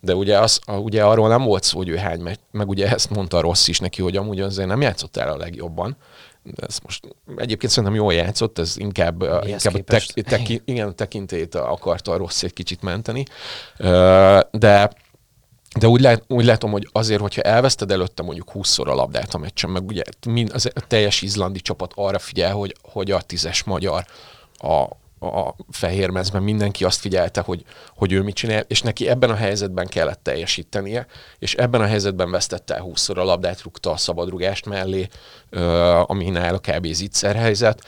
de 0.02 0.16
ugye, 0.16 0.40
az, 0.40 0.60
a, 0.66 0.74
ugye 0.74 1.04
arról 1.04 1.28
nem 1.28 1.44
volt 1.44 1.64
szó, 1.64 1.78
hogy 1.78 1.90
ő 1.90 1.96
hány 1.96 2.20
megy, 2.20 2.40
meg 2.52 2.70
ugye 2.70 2.90
ezt 2.90 3.10
mondta 3.10 3.42
Rossz 3.42 3.68
is 3.68 3.80
neki, 3.80 4.02
hogy 4.02 4.18
amúgy 4.18 4.42
azért 4.42 4.68
nem 4.68 4.82
játszott 4.82 5.18
el 5.18 5.30
a 5.30 5.38
legjobban. 5.38 5.98
De 6.44 6.66
ezt 6.68 6.84
most 6.84 7.08
egyébként 7.36 7.72
szerintem 7.72 8.00
jól 8.00 8.14
játszott, 8.14 8.60
ez 8.60 8.78
inkább, 8.78 9.20
Mihez 9.20 9.66
inkább 9.66 9.82
a 9.82 9.84
tek, 9.84 10.04
tek, 10.04 10.50
igen, 10.66 10.88
a 10.88 10.92
tekintélyét 10.92 11.56
akarta 11.56 12.12
a 12.12 12.18
Rossz 12.18 12.44
egy 12.44 12.54
kicsit 12.54 12.82
menteni. 12.82 13.26
De 14.52 14.92
de 15.80 15.88
úgy, 15.88 16.02
lát, 16.02 16.24
úgy 16.28 16.46
látom, 16.46 16.72
hogy 16.72 16.90
azért, 16.92 17.22
hogyha 17.22 17.42
elveszted 17.42 17.92
előtte 17.92 18.24
mondjuk 18.24 18.52
20-szor 18.54 18.88
a 18.88 18.94
labdát 18.94 19.34
a 19.34 19.38
meccsen, 19.38 19.70
meg 19.70 19.86
ugye 19.86 20.02
mind, 20.28 20.52
az, 20.54 20.72
a 20.76 20.88
teljes 20.88 21.22
izlandi 21.22 21.60
csapat 21.60 21.92
arra 21.96 22.20
figyel, 22.20 22.54
hogy, 22.54 22.76
hogy 22.82 23.12
a 23.12 23.22
tízes 23.22 23.64
magyar 23.64 24.06
a, 24.58 24.82
a 25.26 25.56
fehér 25.72 26.10
mezben 26.10 26.44
mindenki 26.44 26.84
azt 26.84 27.00
figyelte, 27.00 27.42
hogy, 27.42 27.64
hogy 27.96 28.12
ő 28.12 28.22
mit 28.22 28.36
csinál, 28.36 28.66
és 28.68 28.82
neki 28.82 29.08
ebben 29.08 29.30
a 29.30 29.36
helyzetben 29.36 29.88
kellett 29.88 30.24
teljesítenie, 30.24 31.08
és 31.40 31.54
ebben 31.54 31.82
a 31.82 31.86
helyzetben 31.86 32.32
vesztette 32.32 32.76
el 32.76 32.84
20-szor 32.88 33.18
a 33.18 33.24
labdát, 33.24 33.62
rúgta 33.62 33.92
a 33.92 33.98
szabadrugást 33.98 34.66
mellé, 34.66 35.08
ami 36.06 36.30
nála 36.30 36.60
kb. 36.60 36.88
zicser 36.88 37.36
helyzet, 37.36 37.84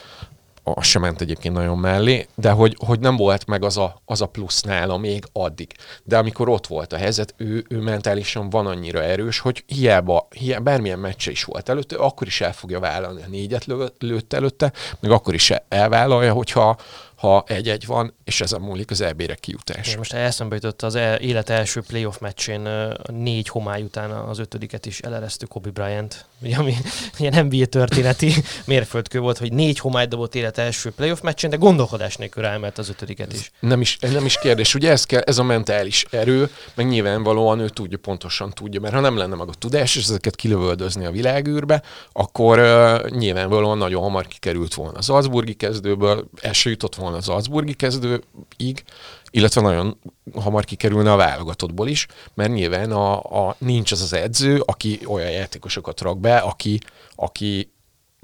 az 0.74 0.86
sem 0.86 1.02
ment 1.02 1.22
egyébként 1.22 1.54
nagyon 1.54 1.78
mellé, 1.78 2.28
de 2.36 2.52
hogy, 2.52 2.76
hogy 2.86 3.00
nem 3.00 3.16
volt 3.16 3.46
meg 3.46 3.64
az 3.64 3.78
a, 3.78 4.02
az 4.06 4.22
a 4.22 4.26
plusz 4.26 4.62
nála 4.62 4.98
még 4.98 5.24
addig. 5.34 5.72
De 6.04 6.18
amikor 6.18 6.50
ott 6.50 6.68
volt 6.68 6.94
a 6.94 6.98
helyzet, 6.98 7.34
ő, 7.38 7.66
ő 7.70 7.80
mentálisan 7.80 8.50
van 8.50 8.66
annyira 8.66 9.04
erős, 9.04 9.40
hogy 9.40 9.64
hiába, 9.68 10.28
hiába 10.30 10.64
bármilyen 10.64 11.00
meccse 11.00 11.32
is 11.32 11.44
volt 11.44 11.70
előtte, 11.70 11.96
akkor 11.96 12.28
is 12.28 12.42
el 12.42 12.54
fogja 12.54 12.80
vállalni 12.80 13.24
a 13.24 13.28
négyet 13.28 13.66
lőtt 14.00 14.34
előtte, 14.34 14.72
meg 15.00 15.12
akkor 15.12 15.34
is 15.34 15.52
elvállalja, 15.70 16.34
hogyha 16.34 16.78
ha 17.26 17.44
egy-egy 17.48 17.86
van, 17.86 18.14
és 18.24 18.42
ezen 18.42 18.62
múlik 18.62 18.92
az 18.92 19.02
EB-re 19.02 19.36
kijutás. 19.36 19.88
És 19.88 19.98
most 19.98 20.14
eszembe 20.14 20.56
jutott 20.56 20.82
az 20.82 20.98
élet 21.20 21.50
első 21.50 21.82
playoff 21.82 22.18
meccsén 22.18 22.70
négy 23.06 23.48
homály 23.48 23.82
után 23.82 24.12
az 24.12 24.40
ötödiket 24.40 24.86
is 24.86 25.00
eleresztő 25.00 25.46
Kobe 25.46 25.70
Bryant, 25.70 26.26
ugye, 26.42 26.56
ami 26.56 26.76
ilyen 27.18 27.46
NBA 27.46 27.66
történeti 27.66 28.34
mérföldkő 28.66 29.20
volt, 29.20 29.38
hogy 29.38 29.54
négy 29.54 29.80
homály 29.80 30.06
dobott 30.08 30.36
élet 30.36 30.58
első 30.58 30.92
playoff 30.92 31.22
meccsén, 31.22 31.50
de 31.50 31.56
gondolkodás 31.56 32.16
nélkül 32.16 32.44
ráemelt 32.44 32.78
az 32.78 32.90
ötödiket 32.90 33.34
is. 33.34 33.52
Nem 33.60 33.82
is, 33.82 33.98
nem 34.00 34.26
is 34.26 34.40
kérdés, 34.40 34.76
ugye 34.76 34.92
ez, 34.92 35.06
kell, 35.06 35.22
ez 35.22 35.38
a 35.38 35.44
mentális 35.44 36.06
erő, 36.10 36.50
meg 36.74 36.88
nyilvánvalóan 36.88 37.60
ő 37.60 37.70
tudja, 37.70 37.98
pontosan 37.98 38.52
tudja, 38.54 38.80
mert 38.80 38.94
ha 38.94 39.00
nem 39.00 39.18
lenne 39.18 39.36
meg 39.36 39.48
a 39.48 39.54
tudás, 39.54 39.96
és 39.96 40.04
ezeket 40.04 40.36
kilövöldözni 40.36 41.06
a 41.06 41.12
világűrbe, 41.12 41.84
akkor 42.12 42.60
uh, 42.60 43.10
nyilvánvalóan 43.10 43.78
nagyon 43.78 44.02
hamar 44.02 44.28
kikerült 44.28 44.74
volna 44.74 44.98
az 44.98 45.06
Salzburgi 45.06 45.54
kezdőből, 45.54 46.30
első 46.42 46.70
jutott 46.70 46.96
volna 46.96 47.15
az 47.16 47.26
Salzburgi 47.26 47.74
kezdőig, 47.74 48.84
illetve 49.32 49.62
nagyon 49.62 49.98
hamar 50.34 50.66
kikerülne 50.66 51.12
a 51.12 51.16
válogatottból 51.16 51.88
is, 51.88 52.08
mert 52.34 52.54
nyilván 52.54 52.92
a, 52.92 53.48
a, 53.48 53.56
nincs 53.58 53.92
az 53.92 54.02
az 54.02 54.14
edző, 54.14 54.62
aki 54.66 55.00
olyan 55.08 55.32
játékosokat 55.32 56.02
rak 56.02 56.20
be, 56.20 56.38
aki, 56.38 56.80
aki 57.16 57.74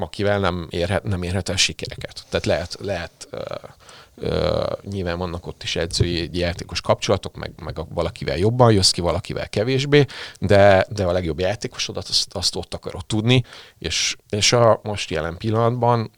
akivel 0.02 0.40
nem 0.40 0.68
érhet, 0.70 1.04
nem 1.04 1.24
érhet 1.24 1.50
el 1.50 1.56
sikereket. 1.56 2.24
Tehát 2.30 2.46
lehet, 2.46 2.78
lehet 2.80 3.28
uh, 3.32 3.40
uh, 4.16 4.90
nyilván 4.90 5.18
vannak 5.18 5.48
ott 5.48 5.64
is 5.64 5.76
edzői 5.76 6.30
játékos 6.32 6.82
kapcsolatok, 6.82 7.36
meg, 7.36 7.52
meg 7.64 7.80
a, 7.80 7.88
valakivel 7.90 8.38
jobban 8.38 8.72
jössz 8.72 8.92
ki, 8.92 9.02
valakivel 9.02 9.50
kevésbé, 9.50 10.06
de, 10.40 10.86
de 10.90 11.06
a 11.06 11.12
legjobb 11.12 11.40
játékosodat 11.40 12.08
azt, 12.08 12.34
azt 12.34 12.56
ott 12.56 12.74
akarod 12.74 13.06
tudni, 13.06 13.44
és, 13.78 14.16
és 14.30 14.54
a 14.54 14.80
most 14.84 15.10
jelen 15.10 15.38
pillanatban 15.38 16.12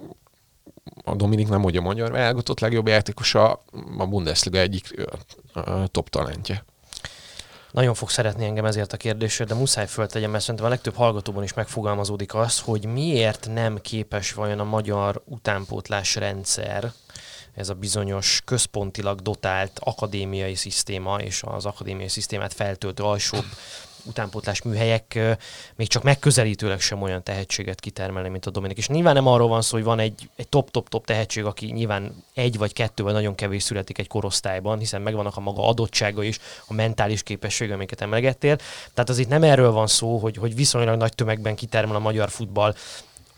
a 1.03 1.15
Dominik 1.15 1.47
nem, 1.49 1.61
hogy 1.61 1.77
a 1.77 1.81
magyar 1.81 2.11
válogatott 2.11 2.59
legjobb 2.59 2.87
játékosa, 2.87 3.63
a 3.97 4.05
Bundesliga 4.05 4.59
egyik 4.59 5.07
top 5.85 6.09
talentje. 6.09 6.65
Nagyon 7.71 7.93
fog 7.93 8.09
szeretni 8.09 8.45
engem 8.45 8.65
ezért 8.65 8.93
a 8.93 8.97
kérdésért, 8.97 9.49
de 9.49 9.55
muszáj 9.55 9.87
föltegyem, 9.87 10.31
mert 10.31 10.43
szerintem 10.43 10.65
a 10.65 10.69
legtöbb 10.69 10.95
hallgatóban 10.95 11.43
is 11.43 11.53
megfogalmazódik 11.53 12.33
az, 12.33 12.59
hogy 12.59 12.85
miért 12.85 13.47
nem 13.53 13.77
képes 13.81 14.33
vajon 14.33 14.59
a 14.59 14.63
magyar 14.63 15.21
utánpótlás 15.25 16.15
rendszer, 16.15 16.91
ez 17.55 17.69
a 17.69 17.73
bizonyos 17.73 18.41
központilag 18.45 19.21
dotált 19.21 19.79
akadémiai 19.83 20.55
szisztéma 20.55 21.19
és 21.19 21.41
az 21.45 21.65
akadémiai 21.65 22.07
szisztémát 22.07 22.53
feltöltő 22.53 23.03
alsóbb 23.03 23.45
utánpótlás 24.05 24.61
műhelyek 24.61 25.19
még 25.75 25.87
csak 25.87 26.03
megközelítőleg 26.03 26.79
sem 26.79 27.01
olyan 27.01 27.23
tehetséget 27.23 27.79
kitermelni, 27.79 28.29
mint 28.29 28.45
a 28.45 28.49
Dominik. 28.49 28.77
És 28.77 28.87
nyilván 28.87 29.13
nem 29.13 29.27
arról 29.27 29.47
van 29.47 29.61
szó, 29.61 29.75
hogy 29.75 29.85
van 29.85 29.99
egy, 29.99 30.29
egy 30.35 30.47
top-top-top 30.47 31.05
tehetség, 31.05 31.45
aki 31.45 31.65
nyilván 31.65 32.23
egy 32.33 32.57
vagy 32.57 32.73
kettő 32.73 33.03
vagy 33.03 33.13
nagyon 33.13 33.35
kevés 33.35 33.63
születik 33.63 33.97
egy 33.97 34.07
korosztályban, 34.07 34.79
hiszen 34.79 35.01
megvannak 35.01 35.37
a 35.37 35.39
maga 35.39 35.67
adottsága 35.67 36.23
is, 36.23 36.39
a 36.67 36.73
mentális 36.73 37.23
képessége, 37.23 37.73
amiket 37.73 38.01
emlegettél. 38.01 38.55
Tehát 38.93 39.09
az 39.09 39.17
itt 39.17 39.27
nem 39.27 39.43
erről 39.43 39.71
van 39.71 39.87
szó, 39.87 40.17
hogy, 40.17 40.37
hogy 40.37 40.55
viszonylag 40.55 40.97
nagy 40.97 41.15
tömegben 41.15 41.55
kitermel 41.55 41.95
a 41.95 41.99
magyar 41.99 42.29
futball 42.29 42.75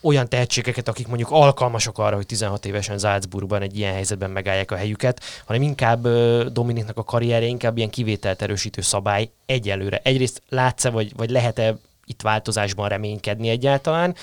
olyan 0.05 0.29
tehetségeket, 0.29 0.87
akik 0.87 1.07
mondjuk 1.07 1.31
alkalmasak 1.31 1.97
arra, 1.97 2.15
hogy 2.15 2.25
16 2.25 2.65
évesen 2.65 2.97
Salzburgban 2.97 3.61
egy 3.61 3.77
ilyen 3.77 3.93
helyzetben 3.93 4.29
megállják 4.29 4.71
a 4.71 4.75
helyüket, 4.75 5.21
hanem 5.45 5.61
inkább 5.61 6.07
Dominiknak 6.51 6.97
a 6.97 7.03
karrierje 7.03 7.47
inkább 7.47 7.77
ilyen 7.77 7.89
kivételt 7.89 8.41
erősítő 8.41 8.81
szabály 8.81 9.29
egyelőre. 9.45 9.99
Egyrészt 10.03 10.41
látsz-e, 10.49 10.89
vagy, 10.89 11.15
vagy 11.15 11.29
lehet-e 11.29 11.75
itt 12.05 12.21
változásban 12.21 12.89
reménykedni 12.89 13.49
egyáltalán, 13.49 14.15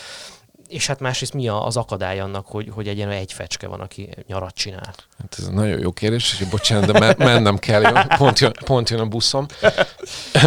és 0.69 0.87
hát 0.87 1.01
másrészt 1.01 1.35
mi 1.35 1.49
az 1.49 1.77
akadály 1.77 2.21
annak, 2.21 2.47
hogy, 2.47 2.69
hogy 2.75 2.89
egy 2.89 3.01
egy 3.01 3.33
fecske 3.33 3.67
van, 3.67 3.81
aki 3.81 4.09
nyarat 4.27 4.55
csinál? 4.55 4.95
Hát 5.19 5.37
ez 5.39 5.49
nagyon 5.49 5.79
jó 5.79 5.93
kérdés, 5.93 6.37
és 6.41 6.47
bocsánat, 6.47 6.93
de 6.93 7.15
mennem 7.19 7.59
kell, 7.59 7.83
jön, 7.83 8.07
pont, 8.17 8.39
jön, 8.39 8.53
pont 8.65 8.91
jön 8.91 9.01
a 9.01 9.07
buszom, 9.07 9.47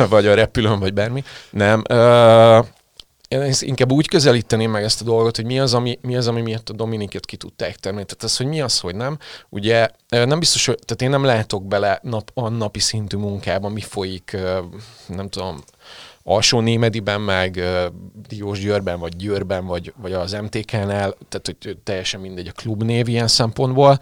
vagy 0.10 0.28
a 0.28 0.34
repülőm, 0.34 0.80
vagy 0.80 0.94
bármi. 0.94 1.24
Nem, 1.50 1.84
uh, 1.90 2.66
én 3.44 3.54
inkább 3.60 3.92
úgy 3.92 4.08
közelíteném 4.08 4.72
meg 4.72 4.84
ezt 4.84 5.02
a 5.02 5.04
dolgot, 5.04 5.36
hogy 5.36 5.46
mi 5.46 5.60
az, 5.60 5.74
ami, 5.74 6.00
mi 6.02 6.16
az, 6.16 6.28
ami 6.28 6.42
miatt 6.42 6.70
a 6.70 6.74
Dominiket 6.74 7.26
ki 7.26 7.38
tudták 7.38 7.76
tenni. 7.76 8.06
Tehát 8.06 8.24
ez, 8.24 8.38
hogy 8.38 8.46
mi 8.46 8.62
az, 8.62 8.80
hogy 8.80 8.96
nem. 8.96 9.18
Ugye 9.50 9.90
nem 10.10 10.40
biztos, 10.40 10.66
hogy, 10.66 10.80
tehát 10.86 11.02
én 11.02 11.10
nem 11.10 11.24
látok 11.24 11.68
bele 11.68 12.00
nap, 12.02 12.32
a 12.34 12.50
napi 12.50 12.80
szintű 12.80 13.18
munkában, 13.18 13.72
mi 13.72 13.82
folyik, 13.82 14.38
nem 15.08 15.30
tudom, 15.30 15.64
alsó 16.24 16.60
Némediben, 16.60 17.22
meg 17.22 17.62
Diós 18.28 18.60
Győrben, 18.60 19.00
vagy 19.00 19.16
Győrben, 19.16 19.66
vagy, 19.66 19.94
vagy 20.02 20.14
az 20.14 20.32
MTK-nál, 20.32 21.18
tehát 21.30 21.56
hogy 21.62 21.78
teljesen 21.84 22.20
mindegy 22.20 22.48
a 22.48 22.52
klubnév 22.52 23.08
ilyen 23.08 23.28
szempontból. 23.28 24.00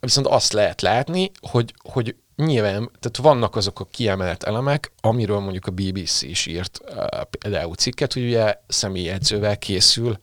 Viszont 0.00 0.26
azt 0.26 0.52
lehet 0.52 0.80
látni, 0.80 1.30
hogy, 1.40 1.74
hogy 1.92 2.14
nyilván, 2.44 2.90
tehát 3.00 3.16
vannak 3.16 3.56
azok 3.56 3.80
a 3.80 3.86
kiemelt 3.90 4.42
elemek, 4.42 4.92
amiről 5.00 5.38
mondjuk 5.38 5.66
a 5.66 5.70
BBC 5.70 6.22
is 6.22 6.46
írt 6.46 6.80
uh, 6.84 7.20
például 7.38 7.74
cikket, 7.74 8.12
hogy 8.12 8.22
ugye 8.22 8.54
személyedzővel 8.68 9.58
készül 9.58 10.18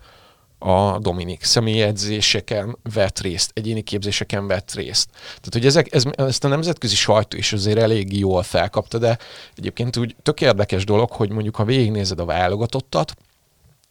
a 0.60 1.00
Dominik 1.00 1.44
személyedzéseken 1.44 2.78
vett 2.94 3.20
részt, 3.20 3.52
egyéni 3.54 3.82
képzéseken 3.82 4.48
vett 4.48 4.74
részt. 4.74 5.10
Tehát, 5.12 5.54
hogy 5.54 5.66
ezek, 5.66 5.94
ez, 5.94 6.04
ezt 6.16 6.44
a 6.44 6.48
nemzetközi 6.48 6.96
sajtó 6.96 7.38
is 7.38 7.54
azért 7.54 7.78
elég 7.78 8.18
jól 8.20 8.44
felkapta, 8.44 8.98
de 8.98 9.18
egyébként 9.56 9.98
úgy 9.98 10.16
tök 10.24 10.42
érdekes 10.42 10.86
dolog, 10.86 11.12
hogy 11.12 11.30
mondjuk 11.30 11.56
ha 11.56 11.64
végignézed 11.64 12.20
a 12.20 12.26
válogatottat, 12.26 13.16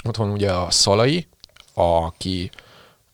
ott 0.05 0.17
van 0.17 0.31
ugye 0.31 0.53
a 0.53 0.71
Szalai, 0.71 1.27
aki 1.75 2.51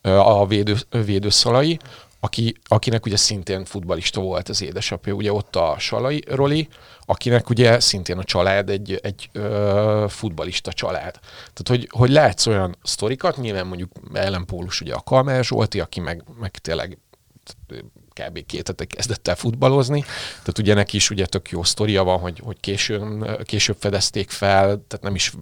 a 0.03 0.47
védő, 0.47 0.77
védőszalai, 0.91 1.79
aki, 2.25 2.55
akinek 2.65 3.07
ugye 3.07 3.17
szintén 3.17 3.65
futbalista 3.65 4.21
volt 4.21 4.49
az 4.49 4.63
édesapja, 4.63 5.13
ugye 5.13 5.33
ott 5.33 5.57
a 5.57 5.75
Salai 5.79 6.23
Roli, 6.29 6.69
akinek 7.07 7.51
ugye 7.51 7.81
szintén 7.81 8.19
a 8.19 8.25
család 8.25 8.71
egy, 8.71 8.99
egy 9.03 9.29
ö, 9.33 10.05
futbalista 10.09 10.73
család. 10.73 11.13
Tehát, 11.23 11.69
hogy, 11.69 11.89
hogy 11.91 12.11
látsz 12.11 12.47
olyan 12.47 12.77
sztorikat, 12.83 13.37
nyilván 13.37 13.67
mondjuk 13.67 13.91
ellenpólus 14.13 14.81
ugye 14.81 14.95
a 14.95 15.01
Kalmár 15.01 15.45
Zsolti, 15.45 15.81
aki 15.81 16.01
meg, 16.01 16.25
meg 16.41 16.51
tényleg 16.51 16.99
kb. 18.15 18.47
két 18.47 18.67
hete 18.67 18.85
kezdett 18.85 19.29
el 19.29 19.35
futballozni, 19.35 20.01
tehát 20.29 20.59
ugye 20.59 20.75
neki 20.75 20.97
is 20.97 21.11
ugye 21.11 21.27
tök 21.27 21.51
jó 21.51 21.63
sztoria 21.63 22.05
van, 22.05 22.19
hogy, 22.19 22.41
hogy 22.45 22.61
későn, 22.61 23.37
később 23.45 23.77
fedezték 23.79 24.31
fel, 24.31 24.67
tehát 24.67 25.01
nem 25.01 25.15
is 25.15 25.33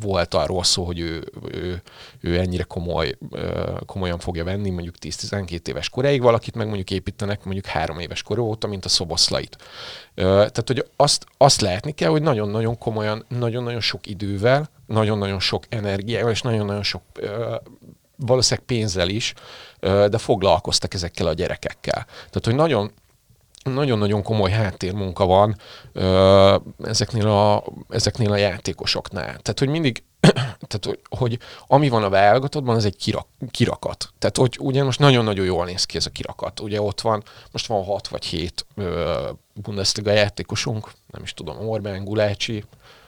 volt 0.00 0.34
arról 0.34 0.64
szó, 0.64 0.84
hogy 0.84 1.00
ő, 1.00 1.24
ő, 1.52 1.82
ő 2.20 2.38
ennyire 2.38 2.62
komoly, 2.62 3.16
komolyan 3.86 4.18
fogja 4.18 4.44
venni, 4.44 4.70
mondjuk 4.70 4.94
10-12 5.00 5.68
éves 5.68 5.88
koráig 5.88 6.22
valakit, 6.22 6.54
meg 6.54 6.66
mondjuk 6.66 6.90
építenek 6.90 7.44
mondjuk 7.44 7.66
három 7.66 7.98
éves 7.98 8.22
kor 8.22 8.38
óta, 8.38 8.66
mint 8.66 8.84
a 8.84 8.88
szoboszlait. 8.88 9.56
Tehát, 10.14 10.64
hogy 10.66 10.86
azt, 10.96 11.26
azt 11.36 11.60
látni 11.60 11.92
kell, 11.92 12.10
hogy 12.10 12.22
nagyon-nagyon 12.22 12.78
komolyan, 12.78 13.24
nagyon-nagyon 13.28 13.80
sok 13.80 14.06
idővel, 14.06 14.70
nagyon-nagyon 14.86 15.40
sok 15.40 15.64
energiával, 15.68 16.30
és 16.30 16.42
nagyon-nagyon 16.42 16.82
sok 16.82 17.02
valószínűleg 18.26 18.66
pénzzel 18.66 19.08
is, 19.08 19.34
de 19.80 20.18
foglalkoztak 20.18 20.94
ezekkel 20.94 21.26
a 21.26 21.32
gyerekekkel. 21.32 22.04
Tehát, 22.04 22.44
hogy 22.44 22.54
nagyon, 22.54 22.92
nagyon-nagyon 23.64 24.22
komoly 24.22 24.50
háttérmunka 24.50 25.26
van 25.26 25.56
ezeknél 26.82 27.28
a, 27.28 27.64
ezeknél 27.88 28.32
a 28.32 28.36
játékosoknál. 28.36 29.24
Tehát, 29.24 29.58
hogy 29.58 29.68
mindig, 29.68 30.02
tehát, 30.68 30.84
hogy, 30.84 31.00
hogy 31.08 31.38
ami 31.66 31.88
van 31.88 32.02
a 32.02 32.08
válogatottban, 32.08 32.76
az 32.76 32.84
egy 32.84 32.96
kirak, 32.96 33.26
kirakat. 33.50 34.08
Tehát, 34.18 34.36
hogy 34.36 34.56
ugye 34.60 34.84
most 34.84 34.98
nagyon-nagyon 34.98 35.44
jól 35.44 35.64
néz 35.64 35.84
ki 35.84 35.96
ez 35.96 36.06
a 36.06 36.10
kirakat. 36.10 36.60
Ugye 36.60 36.80
ott 36.80 37.00
van, 37.00 37.22
most 37.52 37.66
van 37.66 37.84
hat 37.84 38.08
vagy 38.08 38.24
hét 38.24 38.66
Bundesliga 39.52 40.10
játékosunk, 40.10 40.90
nem 41.10 41.22
is 41.22 41.34
tudom, 41.34 41.68
Orbán, 41.68 42.04
Gulácsi, 42.04 42.64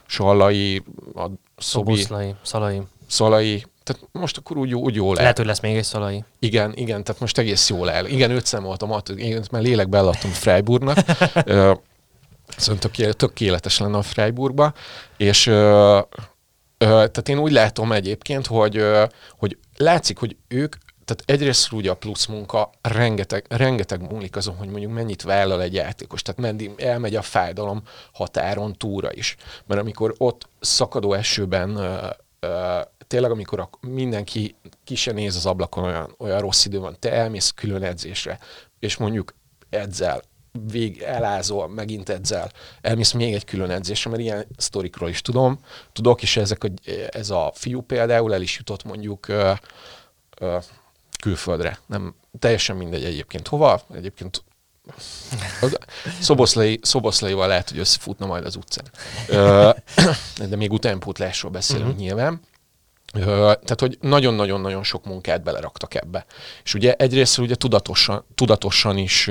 Sallai, 0.07 0.83
a 1.15 1.27
Szobi, 1.57 1.95
Szoboszlai, 1.97 2.35
Szalai. 2.43 2.83
Szalai, 3.07 3.67
tehát 3.87 4.09
most 4.13 4.37
akkor 4.37 4.57
úgy, 4.57 4.75
úgy 4.75 4.95
jól 4.95 5.17
el. 5.17 5.21
Lehet, 5.23 5.37
hogy 5.37 5.47
lesz 5.47 5.61
még 5.61 5.77
egy 5.77 5.85
szalai. 5.85 6.25
Igen, 6.39 6.73
igen, 6.75 7.05
tehát 7.05 7.21
most 7.21 7.39
egész 7.39 7.69
jól 7.69 7.91
el. 7.91 8.07
Igen, 8.07 8.31
őt 8.31 8.47
számoltam, 8.47 9.01
én 9.17 9.43
már 9.51 9.63
lélekbe 9.63 9.99
eladtam 9.99 10.31
Freiburgnak. 10.31 10.99
Szerintem 12.57 12.91
tök, 12.91 13.13
tökéletes 13.13 13.79
lenne 13.79 13.97
a 13.97 14.03
Freiburgba, 14.03 14.73
és 15.17 15.47
ö, 15.47 15.99
ö, 16.79 16.87
tehát 16.87 17.29
én 17.29 17.39
úgy 17.39 17.53
látom 17.53 17.93
egyébként, 17.93 18.47
hogy, 18.47 18.77
ö, 18.77 19.05
hogy 19.39 19.59
látszik, 19.77 20.19
hogy 20.19 20.37
ők 20.49 20.77
tehát 21.05 21.41
egyrészt 21.41 21.73
ugye 21.73 21.91
a 21.91 21.95
plusz 21.95 22.27
munka 22.27 22.71
rengeteg, 22.81 23.45
rengeteg 23.49 24.11
múlik 24.11 24.37
azon, 24.37 24.57
hogy 24.57 24.69
mondjuk 24.69 24.93
mennyit 24.93 25.23
vállal 25.23 25.63
egy 25.63 25.75
játékos, 25.75 26.23
tehát 26.23 26.41
meddig 26.41 26.71
elmegy 26.77 27.15
a 27.15 27.23
fájdalom 27.23 27.83
határon 28.13 28.73
túra 28.73 29.13
is. 29.13 29.37
Mert 29.67 29.81
amikor 29.81 30.15
ott 30.19 30.49
szakadó 30.61 31.13
esőben 31.13 31.81
tényleg, 33.07 33.31
amikor 33.31 33.61
a, 33.61 33.71
mindenki 33.81 34.57
ki 34.85 34.95
se 34.95 35.13
néz 35.13 35.37
az 35.37 35.47
ablakon, 35.47 35.85
olyan, 35.85 36.15
olyan 36.19 36.41
rossz 36.41 36.65
idő 36.65 36.79
van, 36.79 36.97
te 36.99 37.13
elmész 37.13 37.51
külön 37.51 37.83
edzésre, 37.83 38.39
és 38.79 38.97
mondjuk 38.97 39.35
edzel, 39.71 40.23
vég 40.71 41.03
elázol, 41.03 41.69
megint 41.69 42.09
edzel, 42.09 42.53
elmész 42.81 43.13
még 43.13 43.35
egy 43.35 43.45
külön 43.45 43.71
edzésre, 43.71 44.11
mert 44.11 44.23
ilyen 44.23 44.47
sztorikról 44.57 45.09
is 45.09 45.21
tudom, 45.21 45.61
tudok, 45.93 46.23
és 46.23 46.37
ezek 46.37 46.65
a, 46.65 46.69
ez 47.11 47.31
a 47.31 47.53
fiú 47.55 47.81
például 47.81 48.35
el 48.35 48.43
is 48.43 48.57
jutott 48.57 48.85
mondjuk 48.85 49.29
ö, 49.29 49.53
ö, 50.39 50.59
külföldre. 51.23 51.79
Nem, 51.87 52.15
teljesen 52.39 52.77
mindegy 52.77 53.05
egyébként 53.05 53.49
hova, 53.49 53.83
egyébként 53.95 54.45
Szoboszlai, 56.21 56.79
Szoboszlaival 56.83 57.49
lehet, 57.49 57.69
hogy 57.69 57.79
összefutna 57.79 58.27
majd 58.27 58.45
az 58.45 58.57
utcán. 58.57 58.85
De 60.49 60.57
még 60.57 60.73
utánpótlásról 60.73 61.51
beszélünk 61.51 61.87
uh-huh. 61.87 62.03
nyilván. 62.03 62.41
Tehát, 63.25 63.81
hogy 63.81 63.99
nagyon-nagyon-nagyon 64.01 64.83
sok 64.83 65.05
munkát 65.05 65.43
beleraktak 65.43 65.95
ebbe. 65.95 66.27
És 66.65 66.75
ugye 66.75 66.95
egyrészt 66.95 67.39
ugye 67.39 67.55
tudatosan, 67.55 68.25
tudatosan 68.35 68.97
is 68.97 69.31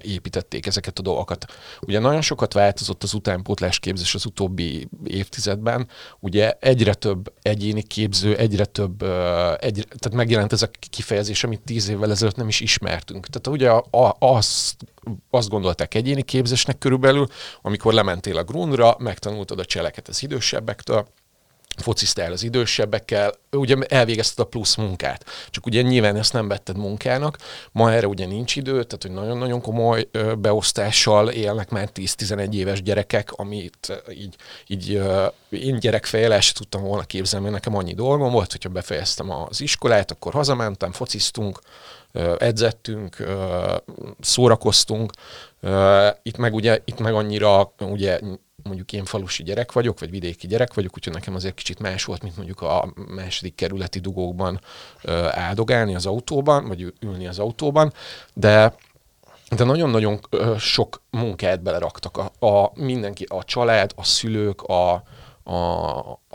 építették 0.00 0.66
ezeket 0.66 0.98
a 0.98 1.02
dolgokat. 1.02 1.44
Ugye 1.80 1.98
nagyon 1.98 2.20
sokat 2.20 2.52
változott 2.52 3.02
az 3.02 3.14
utánpótlás 3.14 3.78
képzés 3.78 4.14
az 4.14 4.26
utóbbi 4.26 4.88
évtizedben. 5.04 5.88
Ugye 6.20 6.56
egyre 6.60 6.94
több 6.94 7.32
egyéni 7.42 7.82
képző, 7.82 8.36
egyre 8.36 8.64
több, 8.64 9.02
egyre, 9.58 9.82
tehát 9.82 10.12
megjelent 10.12 10.52
ez 10.52 10.62
a 10.62 10.70
kifejezés, 10.90 11.44
amit 11.44 11.60
tíz 11.64 11.88
évvel 11.88 12.10
ezelőtt 12.10 12.36
nem 12.36 12.48
is 12.48 12.60
ismertünk. 12.60 13.26
Tehát 13.26 13.60
ugye 13.60 13.70
a, 13.70 14.04
a, 14.06 14.16
azt, 14.18 14.76
azt 15.30 15.48
gondolták 15.48 15.94
egyéni 15.94 16.22
képzésnek 16.22 16.78
körülbelül, 16.78 17.26
amikor 17.62 17.92
lementél 17.92 18.36
a 18.36 18.44
grundra, 18.44 18.96
megtanultad 18.98 19.58
a 19.58 19.64
cseleket 19.64 20.08
az 20.08 20.22
idősebbektől, 20.22 21.06
fociztál 21.76 22.32
az 22.32 22.42
idősebbekkel, 22.42 23.34
ugye 23.50 23.76
elvégezted 23.88 24.44
a 24.44 24.48
plusz 24.48 24.74
munkát. 24.74 25.24
Csak 25.50 25.66
ugye 25.66 25.82
nyilván 25.82 26.16
ezt 26.16 26.32
nem 26.32 26.48
vetted 26.48 26.76
munkának, 26.76 27.38
ma 27.72 27.92
erre 27.92 28.06
ugye 28.06 28.26
nincs 28.26 28.56
idő, 28.56 28.70
tehát 28.70 29.02
hogy 29.02 29.10
nagyon-nagyon 29.10 29.60
komoly 29.60 30.08
beosztással 30.38 31.28
élnek 31.28 31.70
már 31.70 31.88
10-11 31.94 32.52
éves 32.54 32.82
gyerekek, 32.82 33.32
amit 33.32 34.02
így, 34.10 34.36
így 34.66 35.02
én 35.50 35.78
gyerekfejjel 35.78 36.40
tudtam 36.52 36.82
volna 36.82 37.02
képzelni, 37.02 37.48
mert 37.48 37.64
nekem 37.64 37.78
annyi 37.78 37.94
dolgom 37.94 38.32
volt, 38.32 38.52
hogyha 38.52 38.68
befejeztem 38.68 39.30
az 39.30 39.60
iskolát, 39.60 40.10
akkor 40.10 40.32
hazamentem, 40.32 40.92
fociztunk, 40.92 41.60
edzettünk, 42.38 43.16
szórakoztunk. 44.20 45.12
Itt 46.22 46.36
meg 46.36 46.54
ugye, 46.54 46.78
itt 46.84 46.98
meg 46.98 47.14
annyira 47.14 47.72
ugye 47.78 48.20
mondjuk 48.62 48.92
én 48.92 49.04
falusi 49.04 49.42
gyerek 49.42 49.72
vagyok, 49.72 50.00
vagy 50.00 50.10
vidéki 50.10 50.46
gyerek 50.46 50.74
vagyok, 50.74 50.92
úgyhogy 50.96 51.12
nekem 51.12 51.34
azért 51.34 51.54
kicsit 51.54 51.78
más 51.78 52.04
volt, 52.04 52.22
mint 52.22 52.36
mondjuk 52.36 52.60
a 52.60 52.92
második 53.08 53.54
kerületi 53.54 53.98
dugókban 53.98 54.60
áldogálni 55.30 55.94
az 55.94 56.06
autóban, 56.06 56.68
vagy 56.68 56.92
ülni 57.00 57.26
az 57.26 57.38
autóban, 57.38 57.92
de 58.34 58.74
de 59.56 59.64
nagyon-nagyon 59.64 60.20
sok 60.58 61.02
munkát 61.10 61.62
beleraktak 61.62 62.16
a, 62.16 62.46
a 62.46 62.72
mindenki, 62.74 63.24
a 63.28 63.44
család, 63.44 63.92
a 63.96 64.04
szülők, 64.04 64.62
a, 64.62 65.02
a, 65.42 65.56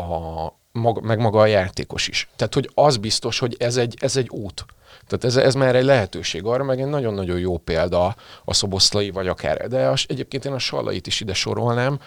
a 0.02 0.54
maga, 0.78 1.02
meg 1.02 1.20
maga 1.20 1.40
a 1.40 1.46
játékos 1.46 2.08
is. 2.08 2.30
Tehát, 2.36 2.54
hogy 2.54 2.70
az 2.74 2.98
biztos, 2.98 3.40
hogy 3.40 3.56
ez 3.60 3.78
egy, 3.78 3.98
ez 4.00 4.18
egy 4.18 4.30
út. 4.30 4.66
Tehát 5.08 5.24
ez, 5.24 5.36
ez 5.36 5.54
már 5.54 5.76
egy 5.76 5.84
lehetőség 5.84 6.44
arra, 6.44 6.64
meg 6.64 6.80
egy 6.80 6.88
nagyon-nagyon 6.88 7.40
jó 7.40 7.58
példa 7.58 8.16
a 8.46 8.54
szoboszlai, 8.54 9.10
vagy 9.10 9.28
akár. 9.28 9.68
De 9.68 9.88
az, 9.88 10.06
egyébként 10.08 10.46
én 10.46 10.54
a 10.54 10.60
Sallait 10.60 11.08
is 11.08 11.20
ide 11.20 11.34
sorolnám. 11.34 12.00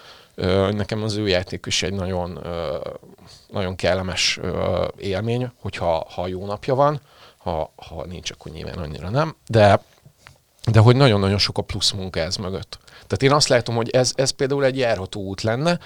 Nekem 0.70 1.02
az 1.02 1.16
ő 1.16 1.28
játék 1.28 1.64
is 1.66 1.82
egy 1.82 1.92
nagyon, 1.92 2.46
nagyon 3.50 3.76
kellemes 3.76 4.40
élmény, 4.98 5.50
hogyha 5.60 6.06
ha 6.10 6.26
jó 6.26 6.46
napja 6.46 6.74
van, 6.74 7.00
ha, 7.38 7.72
ha 7.76 8.06
nincs, 8.06 8.30
akkor 8.30 8.52
nyilván 8.52 8.78
annyira 8.78 9.08
nem. 9.08 9.36
De, 9.46 9.82
de 10.70 10.80
hogy 10.80 10.96
nagyon-nagyon 10.96 11.38
sok 11.38 11.58
a 11.58 11.62
plusz 11.62 11.90
munka 11.90 12.20
ez 12.20 12.36
mögött. 12.36 12.78
Tehát 12.86 13.22
én 13.22 13.32
azt 13.32 13.48
látom, 13.48 13.74
hogy 13.74 13.90
ez, 13.90 14.12
ez 14.14 14.30
például 14.30 14.64
egy 14.64 14.78
járható 14.78 15.20
út 15.20 15.42
lenne, 15.42 15.78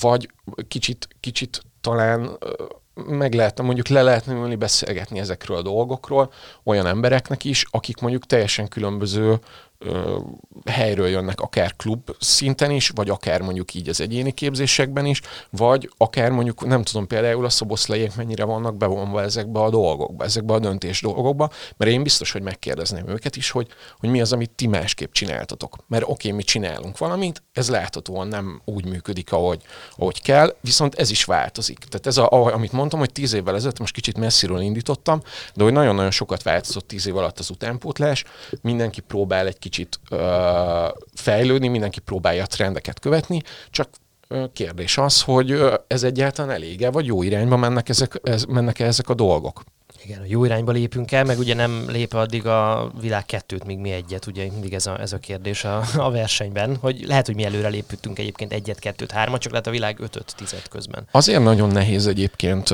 vagy 0.00 0.30
kicsit, 0.68 1.08
kicsit 1.20 1.62
talán 1.80 2.38
meg 2.94 3.34
lehetne, 3.34 3.64
mondjuk 3.64 3.88
le 3.88 4.02
lehetne 4.02 4.32
ülni 4.32 4.54
beszélgetni 4.54 5.18
ezekről 5.18 5.56
a 5.56 5.62
dolgokról 5.62 6.32
olyan 6.64 6.86
embereknek 6.86 7.44
is, 7.44 7.64
akik 7.70 8.00
mondjuk 8.00 8.26
teljesen 8.26 8.68
különböző 8.68 9.38
helyről 10.64 11.08
jönnek, 11.08 11.40
akár 11.40 11.76
klub 11.76 12.16
szinten 12.18 12.70
is, 12.70 12.88
vagy 12.88 13.08
akár 13.08 13.40
mondjuk 13.40 13.74
így 13.74 13.88
az 13.88 14.00
egyéni 14.00 14.32
képzésekben 14.32 15.06
is, 15.06 15.20
vagy 15.50 15.90
akár 15.96 16.30
mondjuk, 16.30 16.66
nem 16.66 16.82
tudom, 16.82 17.06
például 17.06 17.44
a 17.44 17.48
szoboszlaiek 17.48 18.16
mennyire 18.16 18.44
vannak 18.44 18.76
bevonva 18.76 19.22
ezekbe 19.22 19.60
a 19.60 19.70
dolgokba, 19.70 20.24
ezekbe 20.24 20.54
a 20.54 20.58
döntés 20.58 21.00
dolgokba, 21.00 21.50
mert 21.76 21.90
én 21.90 22.02
biztos, 22.02 22.32
hogy 22.32 22.42
megkérdezném 22.42 23.08
őket 23.08 23.36
is, 23.36 23.50
hogy, 23.50 23.68
hogy 23.98 24.08
mi 24.08 24.20
az, 24.20 24.32
amit 24.32 24.50
ti 24.50 24.66
másképp 24.66 25.12
csináltatok. 25.12 25.76
Mert 25.86 26.02
oké, 26.02 26.12
okay, 26.12 26.32
mi 26.32 26.42
csinálunk 26.42 26.98
valamit, 26.98 27.42
ez 27.52 27.70
láthatóan 27.70 28.28
nem 28.28 28.62
úgy 28.64 28.84
működik, 28.84 29.32
ahogy, 29.32 29.62
ahogy 29.96 30.22
kell, 30.22 30.56
viszont 30.60 30.94
ez 30.94 31.10
is 31.10 31.24
változik. 31.24 31.78
Tehát 31.78 32.06
ez, 32.06 32.16
a, 32.16 32.54
amit 32.54 32.72
mondtam, 32.72 32.98
hogy 32.98 33.12
tíz 33.12 33.32
évvel 33.32 33.54
ezelőtt, 33.54 33.78
most 33.78 33.94
kicsit 33.94 34.18
messziről 34.18 34.60
indítottam, 34.60 35.20
de 35.54 35.62
hogy 35.62 35.72
nagyon-nagyon 35.72 36.10
sokat 36.10 36.42
változott 36.42 36.88
tíz 36.88 37.06
év 37.06 37.16
alatt 37.16 37.38
az 37.38 37.50
utánpótlás, 37.50 38.24
mindenki 38.60 39.00
próbál 39.00 39.46
egy 39.46 39.58
kicsit 39.58 39.73
ö, 40.10 40.86
fejlődni, 41.14 41.68
mindenki 41.68 42.00
próbálja 42.00 42.42
a 42.42 42.46
trendeket 42.46 43.00
követni, 43.00 43.42
csak 43.70 43.88
kérdés 44.52 44.98
az, 44.98 45.22
hogy 45.22 45.62
ez 45.86 46.02
egyáltalán 46.02 46.50
elége, 46.50 46.90
vagy 46.90 47.06
jó 47.06 47.22
irányba 47.22 47.56
mennek, 47.56 47.88
ezek, 47.88 48.20
ez, 48.22 48.44
mennek 48.44 48.78
-e 48.78 48.84
ezek 48.84 49.08
a 49.08 49.14
dolgok. 49.14 49.62
Igen, 50.04 50.26
jó 50.26 50.44
irányba 50.44 50.72
lépünk 50.72 51.12
el, 51.12 51.24
meg 51.24 51.38
ugye 51.38 51.54
nem 51.54 51.84
lép 51.88 52.12
addig 52.12 52.46
a 52.46 52.90
világ 53.00 53.26
kettőt, 53.26 53.64
míg 53.64 53.78
mi 53.78 53.90
egyet, 53.90 54.26
ugye 54.26 54.50
mindig 54.52 54.74
ez 54.74 54.86
a, 54.86 55.00
ez 55.00 55.12
a 55.12 55.18
kérdés 55.18 55.64
a, 55.64 55.82
a 55.96 56.10
versenyben, 56.10 56.76
hogy 56.76 57.04
lehet, 57.06 57.26
hogy 57.26 57.34
mi 57.34 57.44
előre 57.44 57.68
léptünk 57.68 58.18
egyébként 58.18 58.52
egyet, 58.52 58.78
kettőt, 58.78 59.10
hármat, 59.10 59.40
csak 59.40 59.52
lehet 59.52 59.66
a 59.66 59.70
világ 59.70 60.00
ötöt, 60.00 60.34
tizet 60.36 60.68
közben. 60.68 61.06
Azért 61.10 61.42
nagyon 61.42 61.68
nehéz 61.68 62.06
egyébként, 62.06 62.70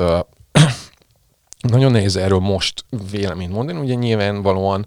nagyon 1.61 1.93
nehéz 1.93 2.17
erről 2.17 2.39
most 2.39 2.85
véleményt 3.11 3.53
mondani, 3.53 3.79
ugye 3.79 3.95
nyilvánvalóan 3.95 4.87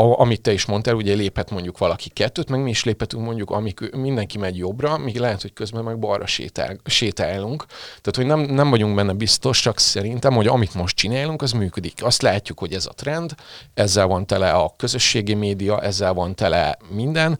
a, 0.00 0.20
amit 0.20 0.40
te 0.40 0.52
is 0.52 0.64
mondtál, 0.64 0.94
ugye 0.94 1.14
léphet 1.14 1.50
mondjuk 1.50 1.78
valaki 1.78 2.08
kettőt, 2.08 2.48
meg 2.48 2.62
mi 2.62 2.70
is 2.70 2.84
léphetünk 2.84 3.24
mondjuk, 3.24 3.50
amik 3.50 3.96
mindenki 3.96 4.38
megy 4.38 4.56
jobbra, 4.56 4.98
míg 4.98 5.18
lehet, 5.18 5.42
hogy 5.42 5.52
közben 5.52 5.84
meg 5.84 5.98
balra 5.98 6.26
sétál, 6.26 6.76
sétálunk. 6.84 7.64
Tehát, 7.68 8.16
hogy 8.16 8.26
nem, 8.26 8.40
nem 8.40 8.70
vagyunk 8.70 8.94
benne 8.94 9.12
biztos, 9.12 9.60
csak 9.60 9.78
szerintem, 9.78 10.34
hogy 10.34 10.46
amit 10.46 10.74
most 10.74 10.96
csinálunk, 10.96 11.42
az 11.42 11.52
működik. 11.52 12.04
Azt 12.04 12.22
látjuk, 12.22 12.58
hogy 12.58 12.72
ez 12.72 12.86
a 12.86 12.92
trend, 12.92 13.34
ezzel 13.74 14.06
van 14.06 14.26
tele 14.26 14.50
a 14.50 14.72
közösségi 14.76 15.34
média, 15.34 15.80
ezzel 15.80 16.12
van 16.12 16.34
tele 16.34 16.76
minden, 16.88 17.38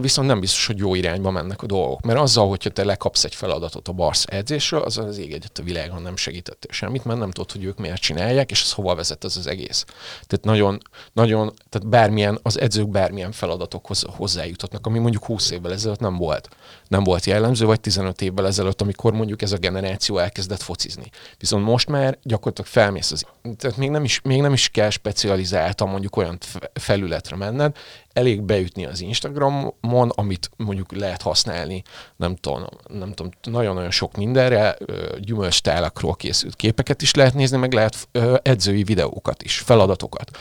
viszont 0.00 0.28
nem 0.28 0.40
biztos, 0.40 0.66
hogy 0.66 0.78
jó 0.78 0.94
irányba 0.94 1.30
mennek 1.30 1.62
a 1.62 1.66
dolgok. 1.66 2.00
Mert 2.00 2.18
azzal, 2.18 2.48
hogyha 2.48 2.70
te 2.70 2.84
lekapsz 2.84 3.24
egy 3.24 3.34
feladatot 3.34 3.88
a 3.88 3.92
Barsz 3.92 4.24
edzésről, 4.28 4.80
az 4.80 4.98
az 4.98 5.18
ég 5.18 5.32
egyet 5.32 5.58
a 5.58 5.62
világon 5.62 6.02
nem 6.02 6.16
segített 6.16 6.66
semmit, 6.70 7.04
mert 7.04 7.18
nem 7.18 7.30
tudod, 7.30 7.52
hogy 7.52 7.64
ők 7.64 7.78
miért 7.78 8.00
csinálják, 8.00 8.50
és 8.50 8.62
ez 8.62 8.72
hova 8.72 8.94
vezet 8.94 9.24
az 9.24 9.36
az 9.36 9.46
egész. 9.46 9.84
Tehát 10.26 10.44
nagyon, 10.44 10.82
nagyon, 11.12 11.52
tehát 11.68 11.88
bármilyen, 11.88 12.38
az 12.42 12.60
edzők 12.60 12.88
bármilyen 12.88 13.32
feladatokhoz 13.32 14.04
hozzájutatnak, 14.08 14.86
ami 14.86 14.98
mondjuk 14.98 15.24
20 15.24 15.50
évvel 15.50 15.72
ezelőtt 15.72 16.00
nem 16.00 16.16
volt. 16.16 16.48
Nem 16.88 17.04
volt 17.04 17.24
jellemző, 17.24 17.66
vagy 17.66 17.80
15 17.80 18.22
évvel 18.22 18.46
ezelőtt, 18.46 18.80
amikor 18.80 19.12
mondjuk 19.12 19.42
ez 19.42 19.52
a 19.52 19.56
generáció 19.56 20.18
elkezdett 20.18 20.62
focizni. 20.62 21.10
Viszont 21.38 21.64
most 21.64 21.88
már 21.88 22.18
gyakorlatilag 22.22 22.70
felmész 22.70 23.10
az, 23.10 23.24
tehát 23.56 23.76
még 23.76 23.90
nem 23.90 24.04
is, 24.04 24.20
még 24.20 24.40
nem 24.40 24.52
is 24.52 24.68
kell 24.68 24.90
specializáltan 24.90 25.88
mondjuk 25.88 26.16
olyan 26.16 26.38
felületre 26.72 27.36
menned, 27.36 27.76
elég 28.20 28.42
beütni 28.42 28.86
az 28.86 29.00
Instagramon, 29.00 30.08
amit 30.08 30.50
mondjuk 30.56 30.92
lehet 30.92 31.22
használni, 31.22 31.82
nem 32.16 32.36
tudom, 32.36 32.64
nem 32.88 33.12
tudom 33.12 33.32
nagyon-nagyon 33.42 33.90
sok 33.90 34.16
mindenre, 34.16 34.76
gyümölcstálakról 35.18 36.14
készült 36.14 36.56
képeket 36.56 37.02
is 37.02 37.14
lehet 37.14 37.34
nézni, 37.34 37.56
meg 37.56 37.72
lehet 37.72 38.08
edzői 38.42 38.82
videókat 38.82 39.42
is, 39.42 39.58
feladatokat. 39.58 40.38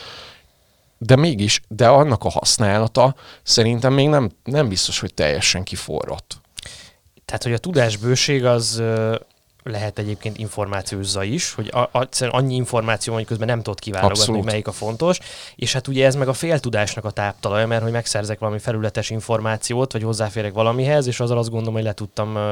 De 0.97 1.15
mégis, 1.15 1.61
de 1.67 1.87
annak 1.87 2.23
a 2.23 2.29
használata 2.29 3.15
szerintem 3.43 3.93
még 3.93 4.07
nem, 4.07 4.31
nem 4.43 4.67
biztos, 4.67 4.99
hogy 4.99 5.13
teljesen 5.13 5.63
kiforrott. 5.63 6.41
Tehát, 7.25 7.43
hogy 7.43 7.53
a 7.53 7.57
tudásbőség 7.57 8.45
az 8.45 8.83
lehet 9.63 9.99
egyébként 9.99 10.37
információzza 10.37 11.23
is, 11.23 11.53
hogy 11.53 11.71
a, 11.73 11.79
a, 11.97 12.07
annyi 12.29 12.55
információ, 12.55 13.13
hogy 13.13 13.25
közben 13.25 13.47
nem 13.47 13.61
tudod 13.61 13.79
kiválogatni, 13.79 14.21
Abszolút. 14.21 14.45
melyik 14.45 14.67
a 14.67 14.71
fontos, 14.71 15.19
és 15.55 15.73
hát 15.73 15.87
ugye 15.87 16.05
ez 16.05 16.15
meg 16.15 16.27
a 16.27 16.33
féltudásnak 16.33 17.05
a 17.05 17.11
táptalaja, 17.11 17.67
mert 17.67 17.81
hogy 17.81 17.91
megszerzek 17.91 18.39
valami 18.39 18.59
felületes 18.59 19.09
információt, 19.09 19.91
vagy 19.91 20.03
hozzáférek 20.03 20.53
valamihez, 20.53 21.07
és 21.07 21.19
azzal 21.19 21.37
azt 21.37 21.49
gondolom, 21.49 21.73
hogy 21.73 21.83
le 21.83 21.93
tudtam 21.93 22.35
uh, 22.35 22.43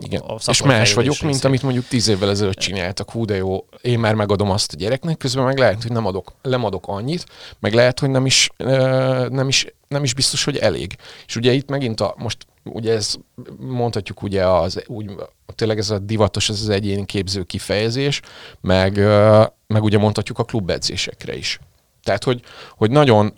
Igen. 0.00 0.20
a, 0.20 0.32
a 0.32 0.38
És 0.46 0.62
más 0.62 0.94
vagyok, 0.94 1.12
részét. 1.12 1.28
mint 1.28 1.44
amit 1.44 1.62
mondjuk 1.62 1.86
tíz 1.86 2.08
évvel 2.08 2.30
ezelőtt 2.30 2.58
csináltak. 2.58 3.10
Hú, 3.10 3.24
de 3.24 3.36
jó, 3.36 3.64
én 3.80 3.98
már 3.98 4.14
megadom 4.14 4.50
azt 4.50 4.72
a 4.72 4.76
gyereknek, 4.76 5.16
közben 5.16 5.44
meg 5.44 5.58
lehet, 5.58 5.82
hogy 5.82 5.92
nem 5.92 6.06
adok, 6.06 6.32
nem 6.42 6.64
adok 6.64 6.88
annyit, 6.88 7.26
meg 7.58 7.74
lehet, 7.74 8.00
hogy 8.00 8.10
nem 8.10 8.26
is, 8.26 8.50
uh, 8.58 9.28
nem 9.28 9.48
is 9.48 9.66
nem 9.90 10.04
is 10.04 10.14
biztos, 10.14 10.44
hogy 10.44 10.56
elég. 10.56 10.96
És 11.26 11.36
ugye 11.36 11.52
itt 11.52 11.68
megint 11.68 12.00
a, 12.00 12.14
most 12.16 12.36
ugye 12.64 12.92
ez 12.94 13.14
mondhatjuk 13.58 14.22
ugye 14.22 14.46
az, 14.46 14.82
úgy, 14.86 15.10
tényleg 15.54 15.78
ez 15.78 15.90
a 15.90 15.98
divatos, 15.98 16.48
ez 16.48 16.60
az 16.60 16.68
egyéni 16.68 17.06
képző 17.06 17.42
kifejezés, 17.42 18.20
meg, 18.60 18.96
meg 19.66 19.82
ugye 19.82 19.98
mondhatjuk 19.98 20.38
a 20.38 20.44
klubedzésekre 20.44 21.36
is. 21.36 21.60
Tehát, 22.02 22.24
hogy, 22.24 22.42
hogy 22.76 22.90
nagyon, 22.90 23.32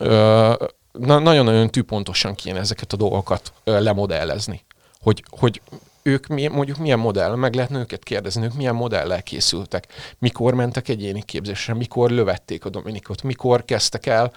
nagyon-nagyon 0.92 1.70
tűpontosan 1.70 2.34
kéne 2.34 2.58
ezeket 2.58 2.92
a 2.92 2.96
dolgokat 2.96 3.52
lemodellezni. 3.64 4.64
Hogy, 5.00 5.24
hogy 5.30 5.60
ők 6.02 6.26
mondjuk 6.26 6.76
milyen 6.76 6.98
modell, 6.98 7.34
meg 7.34 7.54
lehetne 7.54 7.78
őket 7.78 8.02
kérdezni, 8.02 8.44
ők 8.44 8.54
milyen 8.54 8.74
modellel 8.74 9.22
készültek, 9.22 9.86
mikor 10.18 10.54
mentek 10.54 10.88
egyéni 10.88 11.22
képzésre, 11.22 11.74
mikor 11.74 12.10
lövették 12.10 12.64
a 12.64 12.68
Dominikot, 12.68 13.22
mikor 13.22 13.64
kezdtek 13.64 14.06
el 14.06 14.32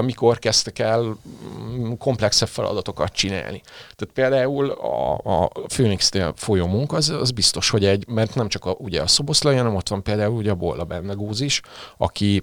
mikor 0.00 0.38
kezdtek 0.38 0.78
el 0.78 1.02
mm, 1.02 1.92
komplexebb 1.92 2.48
feladatokat 2.48 3.12
csinálni. 3.12 3.60
Tehát 3.96 4.14
például 4.14 4.70
a, 4.70 5.14
a 5.14 5.48
Phoenix-nél 5.66 6.32
folyó 6.36 6.66
munka, 6.66 6.96
az, 6.96 7.08
az 7.08 7.30
biztos, 7.30 7.70
hogy 7.70 7.84
egy, 7.84 8.08
mert 8.08 8.34
nem 8.34 8.48
csak 8.48 8.64
a, 8.64 8.74
ugye 8.78 9.00
a 9.02 9.06
Szoboszlai, 9.06 9.56
hanem 9.56 9.74
ott 9.74 9.88
van 9.88 10.02
például 10.02 10.36
ugye 10.36 10.50
a 10.50 10.54
Bolla 10.54 10.84
Bennegúz 10.84 11.40
is, 11.40 11.60
aki, 11.96 12.42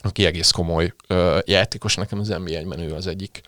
aki 0.00 0.24
egész 0.24 0.50
komoly 0.50 0.92
ö, 1.06 1.38
játékos, 1.44 1.94
nekem 1.94 2.18
az 2.18 2.28
NBA 2.28 2.54
egy 2.54 2.66
menő 2.66 2.92
az 2.92 3.06
egyik 3.06 3.42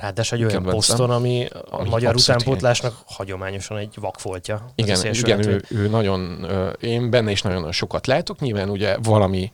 Ráadásul 0.00 0.38
egy 0.38 0.44
olyan 0.44 0.62
poszton, 0.62 1.10
ami 1.10 1.46
a 1.50 1.78
ami 1.78 1.88
magyar 1.88 2.14
utánpótlásnak 2.14 2.92
igen. 2.92 3.04
hagyományosan 3.06 3.76
egy 3.76 3.94
vakfoltja. 4.00 4.66
Igen, 4.74 5.04
igen 5.12 5.48
ő, 5.48 5.64
ő 5.68 5.88
nagyon, 5.88 6.46
én 6.80 7.10
benne 7.10 7.30
is 7.30 7.42
nagyon 7.42 7.72
sokat 7.72 8.06
látok, 8.06 8.40
nyilván 8.40 8.70
ugye 8.70 8.96
valami 9.02 9.50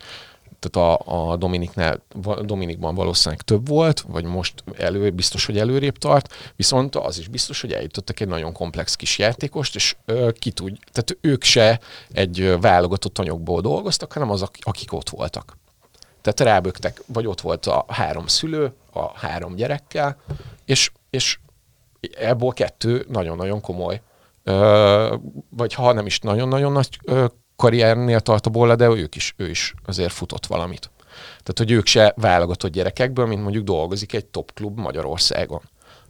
tehát 0.62 0.98
a, 1.06 1.30
a 1.30 1.36
Dominiknál, 1.36 2.02
Dominikban 2.42 2.94
valószínűleg 2.94 3.42
több 3.42 3.68
volt, 3.68 4.00
vagy 4.00 4.24
most 4.24 4.64
elő, 4.78 5.10
biztos, 5.10 5.46
hogy 5.46 5.58
előrébb 5.58 5.98
tart, 5.98 6.34
viszont 6.56 6.96
az 6.96 7.18
is 7.18 7.28
biztos, 7.28 7.60
hogy 7.60 7.72
eljutottak 7.72 8.20
egy 8.20 8.28
nagyon 8.28 8.52
komplex 8.52 8.96
kis 8.96 9.18
játékost, 9.18 9.74
és 9.74 9.96
ö, 10.04 10.30
ki 10.38 10.50
tud, 10.50 10.78
tehát 10.92 11.16
ők 11.20 11.42
se 11.42 11.80
egy 12.12 12.60
válogatott 12.60 13.18
anyagból 13.18 13.60
dolgoztak, 13.60 14.12
hanem 14.12 14.30
az, 14.30 14.48
akik 14.60 14.92
ott 14.92 15.08
voltak. 15.08 15.56
Tehát 16.20 16.40
rábögtek, 16.40 17.02
vagy 17.06 17.26
ott 17.26 17.40
volt 17.40 17.66
a 17.66 17.84
három 17.88 18.26
szülő, 18.26 18.72
a 18.92 19.18
három 19.18 19.54
gyerekkel, 19.54 20.16
és, 20.64 20.90
és 21.10 21.38
ebből 22.18 22.50
kettő 22.50 23.06
nagyon-nagyon 23.08 23.60
komoly, 23.60 24.00
ö, 24.44 25.16
vagy 25.50 25.74
ha 25.74 25.92
nem 25.92 26.06
is 26.06 26.18
nagyon-nagyon 26.18 26.72
nagy 26.72 26.98
ö, 27.04 27.26
karriernél 27.56 28.20
tart 28.20 28.46
a 28.46 28.50
bolla, 28.50 28.76
de 28.76 28.88
ők 28.88 29.14
is, 29.14 29.34
ő 29.36 29.48
is 29.48 29.74
azért 29.84 30.12
futott 30.12 30.46
valamit. 30.46 30.90
Tehát, 31.26 31.58
hogy 31.58 31.70
ők 31.70 31.86
se 31.86 32.14
válogatott 32.16 32.72
gyerekekből, 32.72 33.26
mint 33.26 33.42
mondjuk 33.42 33.64
dolgozik 33.64 34.12
egy 34.12 34.26
top 34.26 34.54
klub 34.54 34.78
Magyarországon. 34.78 35.60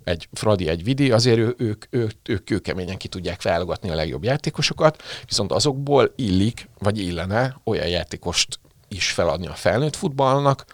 Egy 0.04 0.28
Fradi, 0.32 0.68
egy 0.68 0.84
Vidi, 0.84 1.10
azért 1.10 1.38
ő, 1.38 1.54
ők, 1.58 1.84
ők, 1.90 2.10
ők 2.28 2.44
kőkeményen 2.44 2.96
ki 2.96 3.08
tudják 3.08 3.42
válogatni 3.42 3.90
a 3.90 3.94
legjobb 3.94 4.24
játékosokat, 4.24 5.02
viszont 5.26 5.52
azokból 5.52 6.12
illik, 6.16 6.68
vagy 6.78 6.98
illene 6.98 7.56
olyan 7.64 7.88
játékost 7.88 8.60
is 8.88 9.10
feladni 9.10 9.46
a 9.46 9.54
felnőtt 9.54 9.96
futballnak, 9.96 10.64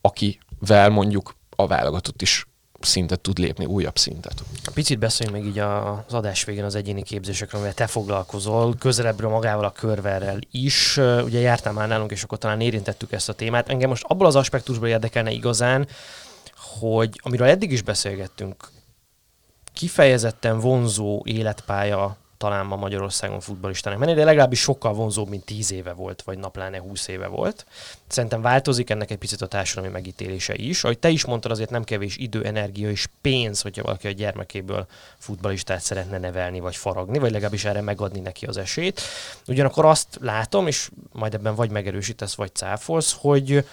akivel 0.00 0.88
mondjuk 0.90 1.36
a 1.56 1.66
válogatott 1.66 2.22
is 2.22 2.46
szintet 2.84 3.20
tud 3.20 3.38
lépni, 3.38 3.64
újabb 3.64 3.98
szintet. 3.98 4.42
Picit 4.74 4.98
beszéljünk 4.98 5.38
meg 5.38 5.48
így 5.48 5.58
az 5.58 6.14
adás 6.14 6.44
végén 6.44 6.64
az 6.64 6.74
egyéni 6.74 7.02
képzésekről, 7.02 7.60
amivel 7.60 7.76
te 7.76 7.86
foglalkozol, 7.86 8.74
közelebbről 8.78 9.30
magával 9.30 9.64
a 9.64 9.72
körverrel 9.72 10.38
is. 10.50 10.96
Ugye 10.96 11.40
jártál 11.40 11.72
már 11.72 11.88
nálunk, 11.88 12.10
és 12.10 12.22
akkor 12.22 12.38
talán 12.38 12.60
érintettük 12.60 13.12
ezt 13.12 13.28
a 13.28 13.32
témát. 13.32 13.68
Engem 13.68 13.88
most 13.88 14.04
abból 14.08 14.26
az 14.26 14.36
aspektusból 14.36 14.88
érdekelne 14.88 15.30
igazán, 15.30 15.88
hogy 16.80 17.20
amiről 17.22 17.48
eddig 17.48 17.72
is 17.72 17.82
beszélgettünk, 17.82 18.68
kifejezetten 19.72 20.60
vonzó 20.60 21.22
életpálya 21.24 22.16
talán 22.36 22.66
ma 22.66 22.76
Magyarországon 22.76 23.40
futballistának 23.40 23.98
menni, 23.98 24.14
de 24.14 24.24
legalábbis 24.24 24.60
sokkal 24.60 24.92
vonzóbb, 24.92 25.28
mint 25.28 25.44
10 25.44 25.72
éve 25.72 25.92
volt, 25.92 26.22
vagy 26.22 26.38
napláne 26.38 26.80
20 26.80 27.08
éve 27.08 27.26
volt. 27.26 27.66
Szerintem 28.06 28.42
változik 28.42 28.90
ennek 28.90 29.10
egy 29.10 29.18
picit 29.18 29.42
a 29.42 29.46
társadalmi 29.46 29.92
megítélése 29.92 30.54
is. 30.54 30.84
Ahogy 30.84 30.98
te 30.98 31.08
is 31.08 31.24
mondtad, 31.24 31.50
azért 31.50 31.70
nem 31.70 31.84
kevés 31.84 32.16
idő, 32.16 32.44
energia 32.44 32.90
és 32.90 33.08
pénz, 33.20 33.60
hogyha 33.60 33.82
valaki 33.82 34.06
a 34.06 34.10
gyermekéből 34.10 34.86
futbalistát 35.18 35.80
szeretne 35.80 36.18
nevelni, 36.18 36.60
vagy 36.60 36.76
faragni, 36.76 37.18
vagy 37.18 37.30
legalábbis 37.30 37.64
erre 37.64 37.80
megadni 37.80 38.20
neki 38.20 38.46
az 38.46 38.56
esélyt. 38.56 39.00
Ugyanakkor 39.46 39.84
azt 39.84 40.18
látom, 40.20 40.66
és 40.66 40.90
majd 41.12 41.34
ebben 41.34 41.54
vagy 41.54 41.70
megerősítesz, 41.70 42.34
vagy 42.34 42.54
cáfolsz, 42.54 43.16
hogy 43.18 43.64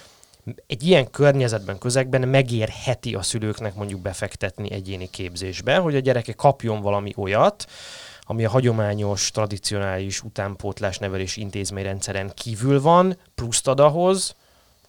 egy 0.68 0.84
ilyen 0.84 1.10
környezetben, 1.10 1.78
közegben 1.78 2.28
megérheti 2.28 3.16
a 3.16 3.22
szülőknek 3.22 3.76
mondjuk 3.76 4.02
befektetni 4.02 4.72
egyéni 4.72 5.10
képzésbe, 5.10 5.78
hogy 5.78 5.96
a 5.96 6.00
gyereke 6.00 6.34
kapjon 6.34 6.82
valami 6.82 7.14
olyat, 7.16 7.66
ami 8.24 8.46
a 8.46 8.50
hagyományos, 8.50 9.32
tradicionális 9.32 10.22
utánpótlás 10.22 10.98
nevelés 10.98 11.38
intézményrendszeren 11.38 12.32
kívül 12.36 12.82
van, 12.82 13.18
pluszt 13.36 13.68
ad 13.68 13.80
ahhoz, 13.80 14.36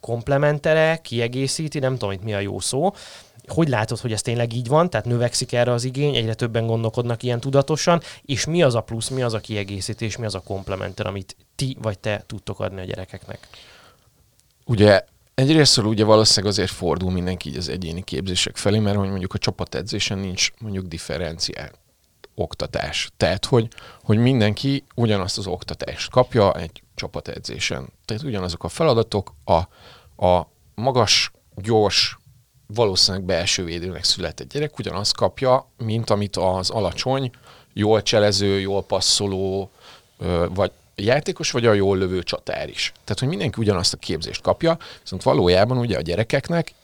komplementere, 0.01 0.97
kiegészíti, 1.03 1.79
nem 1.79 1.93
tudom, 1.93 2.11
itt 2.11 2.23
mi 2.23 2.35
a 2.35 2.39
jó 2.39 2.61
szó. 2.61 2.95
Hogy 3.47 3.69
látod, 3.69 3.99
hogy 3.99 4.13
ez 4.13 4.23
tényleg 4.23 4.53
így 4.53 4.69
van? 4.69 4.91
Tehát 4.91 5.07
növekszik 5.07 5.53
erre 5.53 5.73
az 5.73 5.85
igény, 5.85 6.15
egyre 6.15 6.35
többen 6.35 6.67
gondolkodnak 6.67 7.23
ilyen 7.23 7.41
tudatosan, 7.41 8.01
és 8.23 8.45
mi 8.45 8.63
az 8.63 8.75
a 8.75 8.81
plusz, 8.81 9.09
mi 9.09 9.23
az 9.23 9.35
a 9.35 9.39
kiegészítés, 9.39 10.17
mi 10.17 10.25
az 10.25 10.35
a 10.35 10.41
komplementer, 10.41 11.07
amit 11.07 11.37
ti 11.57 11.77
vagy 11.83 11.99
te 11.99 12.25
tudtok 12.27 12.61
adni 12.61 12.81
a 12.81 12.85
gyerekeknek? 12.85 13.49
Ugye 14.65 15.05
Egyrésztről 15.35 15.87
ugye 15.87 16.05
valószínűleg 16.05 16.53
azért 16.53 16.71
fordul 16.71 17.11
mindenki 17.11 17.49
így 17.49 17.57
az 17.57 17.69
egyéni 17.69 18.03
képzések 18.03 18.57
felé, 18.57 18.79
mert 18.79 18.97
hogy 18.97 19.09
mondjuk 19.09 19.35
a 19.35 19.39
csapatedzésen 19.39 20.19
nincs 20.19 20.51
mondjuk 20.59 20.87
differenciál 20.87 21.71
oktatás. 22.35 23.11
Tehát, 23.17 23.45
hogy, 23.45 23.69
hogy 24.03 24.19
mindenki 24.19 24.85
ugyanazt 24.95 25.39
az 25.39 25.47
oktatást 25.47 26.11
kapja 26.11 26.55
egy 26.55 26.83
csapatedzésen. 26.95 27.89
Tehát 28.05 28.23
ugyanazok 28.23 28.65
a 28.65 28.69
feladatok, 28.69 29.35
a, 29.45 29.57
a 30.27 30.49
magas, 30.75 31.33
gyors, 31.57 32.19
valószínűleg 32.67 33.27
belső 33.27 33.65
védőnek 33.65 34.05
született 34.05 34.53
gyerek 34.53 34.79
ugyanazt 34.79 35.17
kapja, 35.17 35.71
mint 35.77 36.11
amit 36.11 36.37
az 36.37 36.71
alacsony, 36.71 37.31
jól 37.73 38.03
cselező, 38.03 38.61
jól 38.61 38.83
passzoló, 38.83 39.71
vagy 40.49 40.71
játékos, 40.95 41.51
vagy 41.51 41.67
a 41.67 41.73
jól 41.73 41.99
lövő 41.99 42.23
csatár 42.23 42.69
is. 42.69 42.93
Tehát, 43.05 43.19
hogy 43.19 43.29
mindenki 43.29 43.61
ugyanazt 43.61 43.93
a 43.95 43.97
képzést 43.97 44.43
kapja, 44.43 44.79
viszont 45.01 45.23
valójában 45.23 45.79
ugye 45.79 45.97
a 45.97 46.01
gyerekeknek 46.01 46.75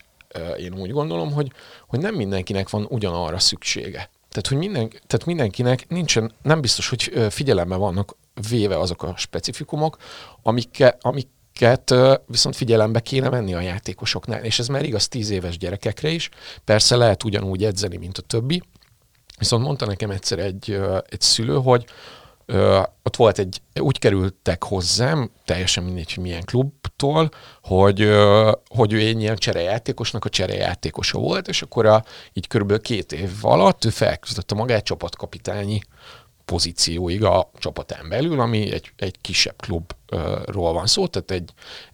én 0.59 0.75
úgy 0.79 0.91
gondolom, 0.91 1.33
hogy, 1.33 1.53
hogy 1.87 1.99
nem 1.99 2.15
mindenkinek 2.15 2.71
van 2.71 2.87
ugyanarra 2.89 3.39
szüksége. 3.39 4.11
Tehát, 4.29 4.47
hogy 4.49 4.57
minden, 4.57 4.89
tehát 4.89 5.25
mindenkinek 5.25 5.89
nincsen, 5.89 6.33
nem 6.43 6.61
biztos, 6.61 6.89
hogy 6.89 7.27
figyelembe 7.31 7.77
vannak 7.77 8.17
véve 8.49 8.79
azok 8.79 9.03
a 9.03 9.15
specifikumok, 9.17 9.97
amikke, 10.43 10.97
amiket 11.01 11.95
viszont 12.27 12.57
figyelembe 12.57 13.01
kéne 13.01 13.31
venni 13.31 13.55
a 13.55 13.61
játékosoknál. 13.61 14.45
És 14.45 14.59
ez 14.59 14.69
már 14.69 14.85
igaz 14.85 15.09
tíz 15.09 15.31
éves 15.31 15.59
gyerekekre 15.59 16.09
is. 16.09 16.29
Persze 16.65 16.97
lehet 16.97 17.25
ugyanúgy 17.25 17.65
edzeni, 17.65 17.97
mint 17.97 18.19
a 18.19 18.23
többi. 18.23 18.63
Viszont 19.39 19.65
mondta 19.65 19.87
nekem 19.87 20.11
egyszer 20.11 20.39
egy, 20.39 20.81
egy 21.09 21.21
szülő, 21.21 21.55
hogy, 21.55 21.87
Ö, 22.51 22.81
ott 23.03 23.17
volt 23.17 23.39
egy, 23.39 23.61
úgy 23.81 23.99
kerültek 23.99 24.65
hozzám, 24.65 25.31
teljesen 25.45 25.85
mindegy, 25.85 26.13
hogy 26.13 26.23
milyen 26.23 26.45
klubtól, 26.45 27.31
hogy, 27.63 28.01
ö, 28.01 28.53
hogy 28.69 28.93
ő 28.93 28.99
egy 28.99 29.21
ilyen 29.21 29.37
cserejátékosnak 29.37 30.25
a 30.25 30.29
cserejátékosa 30.29 31.19
volt, 31.19 31.49
és 31.49 31.63
akkor 31.63 31.87
a, 31.87 32.05
így 32.33 32.47
körülbelül 32.47 32.83
két 32.83 33.13
év 33.13 33.31
alatt 33.41 33.85
ő 33.85 33.89
felküzdött 33.89 34.51
a 34.51 34.55
magát 34.55 34.85
csapatkapitányi 34.85 35.81
pozícióig 36.45 37.25
a 37.25 37.51
csapatán 37.59 38.09
belül, 38.09 38.41
ami 38.41 38.73
egy, 38.73 38.93
egy 38.97 39.21
kisebb 39.21 39.63
klubról 39.63 40.73
van 40.73 40.87
szó, 40.87 41.07
tehát 41.07 41.31
egy, 41.31 41.53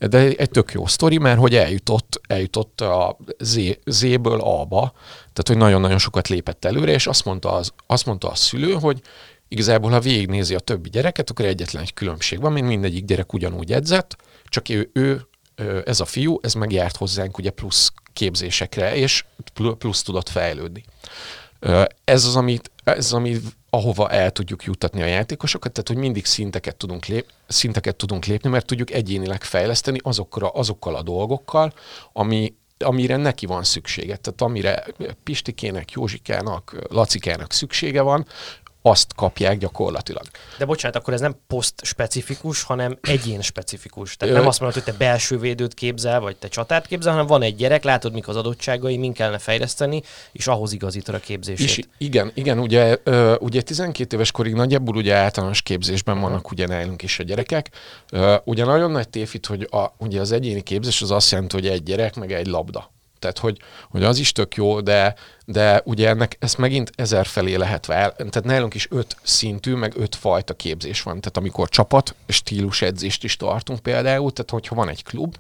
de 0.09 0.19
egy 0.19 0.51
tök 0.51 0.73
jó 0.73 0.87
sztori, 0.87 1.19
mert 1.19 1.39
hogy 1.39 1.55
eljutott, 1.55 2.21
eljutott 2.27 2.81
a 2.81 3.17
Z, 3.39 3.59
Z-ből 3.85 4.41
A-ba, 4.41 4.93
tehát 5.17 5.47
hogy 5.47 5.57
nagyon-nagyon 5.57 5.99
sokat 5.99 6.29
lépett 6.29 6.65
előre, 6.65 6.93
és 6.93 7.07
azt 7.07 7.25
mondta, 7.25 7.53
az, 7.53 7.73
azt 7.87 8.07
mondta 8.07 8.29
a 8.29 8.35
szülő, 8.35 8.73
hogy 8.73 9.01
igazából, 9.49 9.91
ha 9.91 10.01
végignézi 10.01 10.55
a 10.55 10.59
többi 10.59 10.89
gyereket, 10.91 11.31
akkor 11.31 11.45
egyetlen 11.45 11.83
egy 11.83 11.95
különbség 11.95 12.41
van, 12.41 12.53
mint 12.53 12.67
mindegyik 12.67 13.05
gyerek 13.05 13.33
ugyanúgy 13.33 13.73
edzett, 13.73 14.17
csak 14.45 14.69
ő, 14.69 14.91
ő 14.93 15.27
ez 15.85 16.01
a 16.01 16.05
fiú, 16.05 16.39
ez 16.43 16.55
megjárt 16.55 16.97
hozzánk 16.97 17.39
ugye 17.39 17.51
plusz 17.51 17.93
képzésekre, 18.13 18.97
és 18.97 19.25
plusz 19.79 20.03
tudott 20.03 20.29
fejlődni. 20.29 20.85
Ez 22.05 22.25
az, 22.25 22.37
amit, 22.37 22.71
ez 22.85 23.05
az, 23.05 23.13
ami, 23.13 23.41
ahova 23.71 24.11
el 24.11 24.31
tudjuk 24.31 24.65
juttatni 24.65 25.03
a 25.03 25.07
játékosokat, 25.07 25.73
tehát 25.73 25.89
hogy 25.89 25.97
mindig 25.97 26.25
szinteket 26.25 26.77
tudunk, 26.77 27.07
lép, 27.07 27.27
szinteket 27.47 27.97
tudunk 27.97 28.25
lépni, 28.25 28.49
mert 28.49 28.67
tudjuk 28.67 28.91
egyénileg 28.91 29.43
fejleszteni 29.43 29.99
azokkal, 30.03 30.51
azokkal 30.55 30.95
a 30.95 31.03
dolgokkal, 31.03 31.73
ami, 32.13 32.55
amire 32.79 33.17
neki 33.17 33.47
van 33.47 33.65
szüksége. 33.65 34.17
Tehát 34.17 34.41
amire 34.41 34.85
Pistikének, 35.25 35.91
Józsikának, 35.91 36.77
Lacikának 36.89 37.53
szüksége 37.53 38.01
van, 38.03 38.27
azt 38.87 39.15
kapják 39.15 39.59
gyakorlatilag. 39.59 40.23
De 40.59 40.65
bocsánat, 40.65 40.97
akkor 40.97 41.15
ez 41.15 41.21
nem 41.21 41.37
poszt-specifikus, 41.47 42.63
hanem 42.63 42.99
egyén-specifikus. 43.03 44.17
Tehát 44.17 44.35
nem 44.35 44.47
azt 44.47 44.61
mondod, 44.61 44.83
hogy 44.83 44.93
te 44.93 44.99
belső 44.99 45.39
védőt 45.39 45.75
képzel, 45.75 46.21
vagy 46.21 46.37
te 46.37 46.49
csatát 46.49 46.87
képzel, 46.87 47.13
hanem 47.13 47.27
van 47.27 47.43
egy 47.43 47.57
gyerek, 47.57 47.85
látod, 47.85 48.13
mik 48.13 48.29
az 48.29 48.37
adottságai, 48.37 48.97
min 48.97 49.13
kellene 49.13 49.39
fejleszteni, 49.39 50.03
és 50.33 50.47
ahhoz 50.47 50.73
igazítod 50.73 51.15
a 51.15 51.19
képzését. 51.19 51.69
És 51.69 51.81
igen, 51.99 52.31
igen, 52.35 52.59
ugye, 52.59 52.97
ugye 53.39 53.63
12 53.63 54.17
éves 54.17 54.31
korig 54.31 54.55
nagyjából 54.55 54.97
ugye 54.97 55.15
általános 55.15 55.63
képzésben 55.63 56.21
vannak 56.21 56.51
ugye 56.51 56.67
nálunk 56.67 57.03
is 57.03 57.19
a 57.19 57.23
gyerekek. 57.23 57.71
Ugye 58.45 58.65
nagyon 58.65 58.91
nagy 58.91 59.09
tévhit, 59.09 59.47
hogy 59.47 59.69
a, 59.71 59.85
ugye 59.99 60.21
az 60.21 60.33
egyéni 60.33 60.63
képzés 60.63 61.03
az 61.03 61.11
azt 61.11 61.31
jelenti, 61.31 61.55
hogy 61.55 61.67
egy 61.67 61.83
gyerek 61.83 62.15
meg 62.15 62.33
egy 62.33 62.47
labda. 62.47 62.93
Tehát, 63.19 63.39
hogy, 63.39 63.59
hogy 63.91 64.05
az 64.05 64.19
is 64.19 64.33
tök 64.33 64.55
jó, 64.55 64.81
de, 64.81 65.15
de 65.45 65.83
ugye 65.85 66.09
ennek 66.09 66.37
ezt 66.39 66.59
megint 66.59 66.91
ezer 66.95 67.27
felé 67.27 67.55
lehet 67.55 67.87
vál. 67.87 68.13
Tehát 68.13 68.45
nálunk 68.45 68.75
is 68.75 68.87
öt 68.91 69.17
szintű, 69.23 69.75
meg 69.75 69.93
öt 69.97 70.15
fajta 70.15 70.55
képzés 70.55 71.03
van. 71.03 71.21
Tehát 71.21 71.37
amikor 71.37 71.69
csapat, 71.69 72.15
stílus 72.29 72.83
edzést 72.83 73.25
is 73.25 73.37
tartunk 73.37 73.81
például, 73.81 74.33
tehát 74.33 74.51
hogyha 74.51 74.75
van 74.75 74.89
egy 74.89 75.03
klub, 75.03 75.37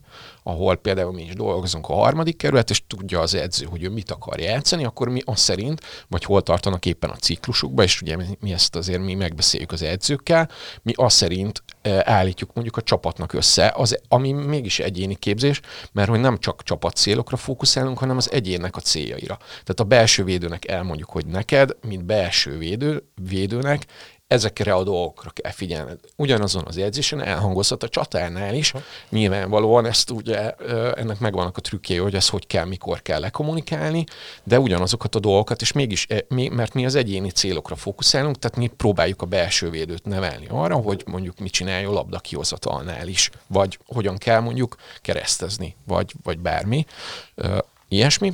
ahol 0.47 0.77
például 0.77 1.13
mi 1.13 1.23
is 1.23 1.35
dolgozunk 1.35 1.89
a 1.89 1.95
harmadik 1.95 2.37
kerület, 2.37 2.71
és 2.71 2.83
tudja 2.87 3.21
az 3.21 3.35
edző, 3.35 3.67
hogy 3.67 3.83
ő 3.83 3.89
mit 3.89 4.11
akar 4.11 4.41
játszani, 4.41 4.85
akkor 4.85 5.09
mi 5.09 5.21
azt 5.25 5.43
szerint, 5.43 5.81
vagy 6.09 6.25
hol 6.25 6.43
tartanak 6.43 6.87
éppen 6.87 7.11
a 7.11 7.17
ciklusukba, 7.17 7.83
és 7.83 8.03
ugye 8.03 8.17
mi, 8.41 8.53
ezt 8.53 8.77
azért 8.77 9.01
mi 9.01 9.15
megbeszéljük 9.15 9.73
az 9.73 9.83
edzőkkel, 9.83 10.51
mi 10.83 10.93
azt 10.97 11.17
szerint 11.17 11.63
e, 11.83 12.03
állítjuk 12.07 12.51
mondjuk 12.55 12.77
a 12.77 12.83
csapatnak 12.83 13.33
össze, 13.33 13.73
az, 13.77 13.99
ami 14.09 14.33
mégis 14.33 14.79
egyéni 14.79 15.15
képzés, 15.15 15.61
mert 15.93 16.09
hogy 16.09 16.21
nem 16.21 16.39
csak 16.39 16.63
csapat 16.63 16.97
célokra 16.97 17.37
fókuszálunk, 17.37 17.99
hanem 17.99 18.17
az 18.17 18.33
egyénnek 18.33 18.77
a 18.77 18.81
céljaira. 18.81 19.37
Tehát 19.37 19.81
a 19.81 19.85
belső 19.95 20.25
védőnek 20.25 20.69
elmondjuk, 20.69 21.11
hogy 21.11 21.27
neked, 21.27 21.77
mint 21.87 22.05
belső 22.05 22.59
védő, 22.59 23.09
védőnek 23.29 23.87
ezekre 24.27 24.75
a 24.75 24.83
dolgokra 24.83 25.31
kell 25.31 25.51
figyelned. 25.51 25.99
Ugyanazon 26.17 26.65
az 26.67 26.77
edzésen 26.77 27.23
elhangozhat 27.23 27.83
a 27.83 27.89
csatárnál 27.89 28.55
is. 28.55 28.73
Nyilvánvalóan 29.09 29.87
ezt 29.87 30.11
ugye, 30.11 30.51
ennek 30.95 31.19
megvannak 31.19 31.57
a 31.57 31.61
trükkjei, 31.61 31.99
hogy 31.99 32.15
ezt 32.15 32.29
hogy 32.29 32.47
kell, 32.47 32.65
mikor 32.65 33.03
kell 33.03 33.21
lekommunikálni, 33.21 34.05
de 34.45 34.59
ugyanazokat 34.59 35.15
a 35.15 35.19
dolgokat, 35.19 35.61
és 35.61 35.73
mégis, 35.73 36.07
e, 36.09 36.25
mi, 36.29 36.49
mert 36.49 36.75
mi 36.75 36.85
az 36.85 36.95
egyéni 36.95 37.31
célokra 37.31 37.77
fókuszálunk, 37.77 38.39
tehát 38.39 38.57
mi 38.57 38.67
próbáljuk 38.67 39.23
a 39.23 39.27
belső 39.27 39.71
védőt 39.71 40.05
nevelni 40.05 40.47
arra, 40.49 40.77
hogy 40.77 41.03
mondjuk 41.07 41.39
mit 41.39 41.53
csináljon 41.53 41.93
labda 41.93 42.19
kihozatalnál 42.19 43.09
is, 43.09 43.31
vagy 43.47 43.79
hogyan 43.87 44.17
kell 44.17 44.41
mondjuk 44.41 44.77
keresztezni, 45.01 45.77
vagy, 45.87 46.13
vagy 46.23 46.39
bármi, 46.39 46.85
ilyesmi. 47.89 48.33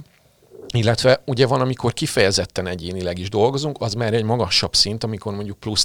Illetve 0.73 1.23
ugye 1.27 1.47
van, 1.47 1.61
amikor 1.61 1.93
kifejezetten 1.93 2.67
egyénileg 2.67 3.19
is 3.19 3.29
dolgozunk, 3.29 3.77
az 3.81 3.95
már 3.95 4.15
egy 4.15 4.25
magasabb 4.25 4.75
szint, 4.75 5.05
amikor 5.05 5.35
mondjuk 5.35 5.59
plusz 5.59 5.85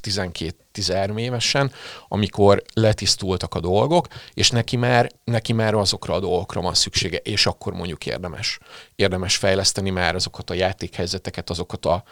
12-13 0.76 1.20
évesen, 1.20 1.72
amikor 2.08 2.64
letisztultak 2.74 3.54
a 3.54 3.60
dolgok, 3.60 4.08
és 4.34 4.50
neki 4.50 4.76
már, 4.76 5.12
neki 5.24 5.54
már 5.54 5.74
azokra 5.74 6.14
a 6.14 6.20
dolgokra 6.20 6.62
van 6.62 6.74
szüksége, 6.74 7.18
és 7.18 7.46
akkor 7.46 7.74
mondjuk 7.74 8.06
érdemes, 8.06 8.60
érdemes 8.96 9.38
fejleszteni 9.38 9.90
már 9.90 10.16
azokat 10.16 10.50
a 10.50 10.54
játékhelyzeteket, 10.54 11.50
azokat 11.50 11.86
a, 11.86 12.04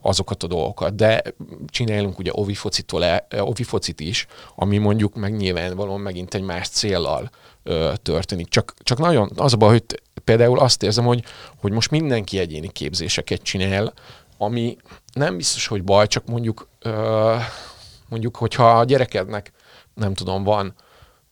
azokat 0.00 0.42
a 0.42 0.46
dolgokat. 0.46 0.94
De 0.94 1.22
csinálunk 1.66 2.18
ugye 2.18 2.30
ovifocitól, 2.34 3.26
ovifocit 3.38 4.00
is, 4.00 4.26
ami 4.54 4.78
mondjuk 4.78 5.14
meg 5.14 5.36
nyilvánvalóan 5.36 6.00
megint 6.00 6.34
egy 6.34 6.42
más 6.42 6.68
céllal 6.68 7.30
történik. 8.02 8.48
Csak, 8.48 8.74
csak 8.82 8.98
nagyon 8.98 9.30
az 9.36 9.52
a 9.52 9.56
baj, 9.56 9.70
hogy 9.70 9.84
például 10.24 10.58
azt 10.58 10.82
érzem, 10.82 11.04
hogy, 11.04 11.24
hogy 11.60 11.72
most 11.72 11.90
mindenki 11.90 12.38
egyéni 12.38 12.68
képzéseket 12.68 13.42
csinál, 13.42 13.92
ami 14.38 14.76
nem 15.12 15.36
biztos, 15.36 15.66
hogy 15.66 15.84
baj, 15.84 16.06
csak 16.06 16.26
mondjuk, 16.26 16.68
ö, 16.78 17.36
mondjuk, 18.08 18.36
hogyha 18.36 18.78
a 18.78 18.84
gyerekednek, 18.84 19.52
nem 19.94 20.14
tudom, 20.14 20.42
van 20.44 20.74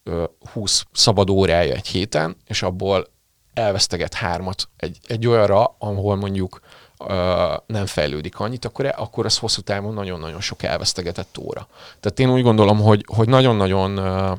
ö, 0.03 0.25
20 0.53 0.85
szabad 0.93 1.31
órája 1.31 1.75
egy 1.75 1.87
héten, 1.87 2.37
és 2.47 2.63
abból 2.63 3.07
elveszteget 3.55 4.15
hármat 4.15 4.69
egy, 4.77 4.99
egy 5.07 5.27
olyanra, 5.27 5.77
ahol 5.79 6.17
mondjuk 6.17 6.61
ö, 7.07 7.55
nem 7.67 7.87
fejlődik 7.87 8.41
annyit, 8.41 8.65
akkor, 8.65 8.95
akkor 8.97 9.25
az 9.25 9.39
hosszú 9.39 9.61
távon 9.61 9.95
nagyon-nagyon 9.95 10.41
sok 10.41 10.63
elvesztegetett 10.63 11.39
óra. 11.39 11.69
Tehát 12.01 12.21
én 12.21 12.31
úgy 12.31 12.43
gondolom, 12.43 12.81
hogy, 12.81 13.05
hogy 13.07 13.29
nagyon-nagyon 13.29 13.97
ö, 13.97 14.33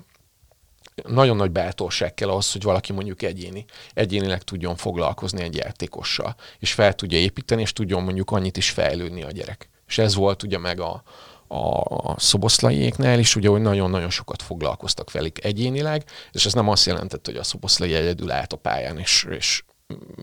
nagyon 1.06 1.36
nagy 1.36 1.52
bátorság 1.52 2.14
kell 2.14 2.30
ahhoz, 2.30 2.52
hogy 2.52 2.64
valaki 2.64 2.94
mondjuk 2.94 3.22
egyéni, 3.22 3.66
egyénileg 3.94 4.42
tudjon 4.42 4.76
foglalkozni 4.76 5.42
egy 5.42 5.56
játékossal, 5.56 6.36
és 6.60 6.74
fel 6.74 6.94
tudja 6.94 7.18
építeni, 7.18 7.62
és 7.62 7.74
tudjon 7.74 8.04
mondjuk 8.04 8.32
annyit 8.32 8.58
is 8.58 8.70
fejlődni 8.70 9.24
a 9.24 9.32
gyerek. 9.32 9.70
És 9.88 9.98
ez 9.98 10.16
volt 10.16 10.44
ugye 10.44 10.58
meg 10.58 10.80
a, 10.80 11.04
a 11.48 12.20
szoboszlaiéknál 12.20 13.20
is, 13.20 13.36
ugye, 13.36 13.50
hogy 13.50 13.62
nagyon-nagyon 13.62 14.10
sokat 14.10 14.42
foglalkoztak 14.42 15.12
velük 15.12 15.44
egyénileg, 15.44 16.04
és 16.32 16.46
ez 16.46 16.54
nem 16.54 16.70
azt 16.70 16.86
jelentett, 16.86 17.26
hogy 17.26 17.36
a 17.36 17.44
szoboszlai 17.44 17.94
egyedül 17.94 18.32
állt 18.32 18.54
a 18.54 18.58
pályán, 18.58 18.98
és, 18.98 19.28
és 19.30 19.64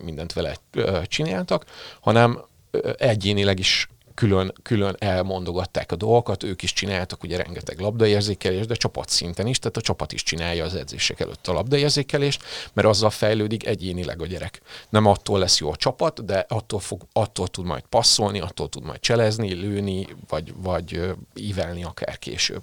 mindent 0.05 0.33
vele 0.33 0.57
csináltak, 1.05 1.64
hanem 2.01 2.45
egyénileg 2.97 3.59
is 3.59 3.89
külön, 4.15 4.53
külön 4.62 4.97
elmondogatták 4.99 5.93
a 5.93 5.97
dolgokat, 5.97 6.43
ők 6.43 6.62
is 6.62 6.73
csináltak 6.73 7.23
ugye 7.23 7.37
rengeteg 7.37 7.79
labdaérzékelést, 7.79 8.69
de 8.69 8.75
csapatszinten 8.75 9.47
is, 9.47 9.59
tehát 9.59 9.77
a 9.77 9.81
csapat 9.81 10.12
is 10.12 10.23
csinálja 10.23 10.65
az 10.65 10.75
edzések 10.75 11.21
előtt 11.21 11.47
a 11.47 11.53
labdaérzékelést, 11.53 12.43
mert 12.73 12.89
azzal 12.89 13.11
fejlődik 13.11 13.67
egyénileg 13.67 14.23
a 14.23 14.27
gyerek. 14.27 14.61
Nem 14.89 15.07
attól 15.07 15.39
lesz 15.39 15.59
jó 15.59 15.71
a 15.71 15.77
csapat, 15.77 16.25
de 16.25 16.47
attól, 16.49 16.81
fog, 16.81 17.03
attól 17.12 17.49
tud 17.49 17.65
majd 17.65 17.83
passzolni, 17.89 18.41
attól 18.41 18.69
tud 18.69 18.85
majd 18.85 19.01
cselezni, 19.01 19.53
lőni, 19.53 20.07
vagy, 20.29 20.55
vagy 20.57 21.01
ívelni 21.35 21.85
akár 21.85 22.19
később. 22.19 22.62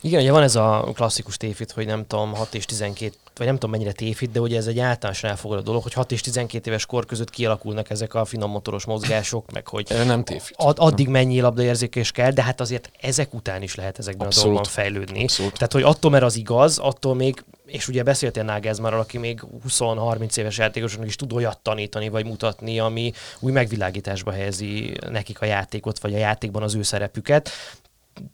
Igen, 0.00 0.20
ugye 0.20 0.32
van 0.32 0.42
ez 0.42 0.56
a 0.56 0.90
klasszikus 0.94 1.36
tévhit, 1.36 1.70
hogy 1.70 1.86
nem 1.86 2.06
tudom, 2.06 2.34
6 2.34 2.54
és 2.54 2.64
12, 2.64 3.16
vagy 3.36 3.46
nem 3.46 3.54
tudom 3.54 3.70
mennyire 3.70 3.92
tévhit, 3.92 4.30
de 4.30 4.40
ugye 4.40 4.56
ez 4.56 4.66
egy 4.66 4.78
általánosan 4.78 5.30
elfogadott 5.30 5.64
dolog, 5.64 5.82
hogy 5.82 5.92
6 5.92 6.12
és 6.12 6.20
12 6.20 6.70
éves 6.70 6.86
kor 6.86 7.06
között 7.06 7.30
kialakulnak 7.30 7.90
ezek 7.90 8.14
a 8.14 8.24
finom 8.24 8.50
motoros 8.50 8.84
mozgások, 8.84 9.52
meg 9.52 9.68
hogy 9.68 9.86
Nem 10.06 10.24
tévhit. 10.24 10.54
ad, 10.56 10.76
addig 10.78 11.08
mennyi 11.08 11.40
labdaérzékés 11.40 12.12
kell, 12.12 12.30
de 12.30 12.42
hát 12.42 12.60
azért 12.60 12.90
ezek 13.00 13.34
után 13.34 13.62
is 13.62 13.74
lehet 13.74 13.98
ezekben 13.98 14.26
Abszolút. 14.26 14.48
a 14.48 14.52
dolgokban 14.52 14.84
fejlődni. 14.84 15.22
Abszolút. 15.22 15.52
Tehát, 15.52 15.72
hogy 15.72 15.82
attól, 15.82 16.10
mert 16.10 16.24
az 16.24 16.36
igaz, 16.36 16.78
attól 16.78 17.14
még, 17.14 17.44
és 17.66 17.88
ugye 17.88 18.02
beszéltél 18.02 18.42
Nagelsmannról, 18.42 19.00
aki 19.00 19.18
még 19.18 19.42
20-30 19.68 20.36
éves 20.36 20.58
játékosoknak 20.58 21.08
is 21.08 21.16
tud 21.16 21.32
olyat 21.32 21.58
tanítani, 21.58 22.08
vagy 22.08 22.24
mutatni, 22.26 22.78
ami 22.78 23.12
új 23.40 23.52
megvilágításba 23.52 24.32
helyezi 24.32 24.96
nekik 25.10 25.40
a 25.40 25.44
játékot, 25.44 25.98
vagy 25.98 26.14
a 26.14 26.18
játékban 26.18 26.62
az 26.62 26.74
ő 26.74 26.82
szerepüket. 26.82 27.50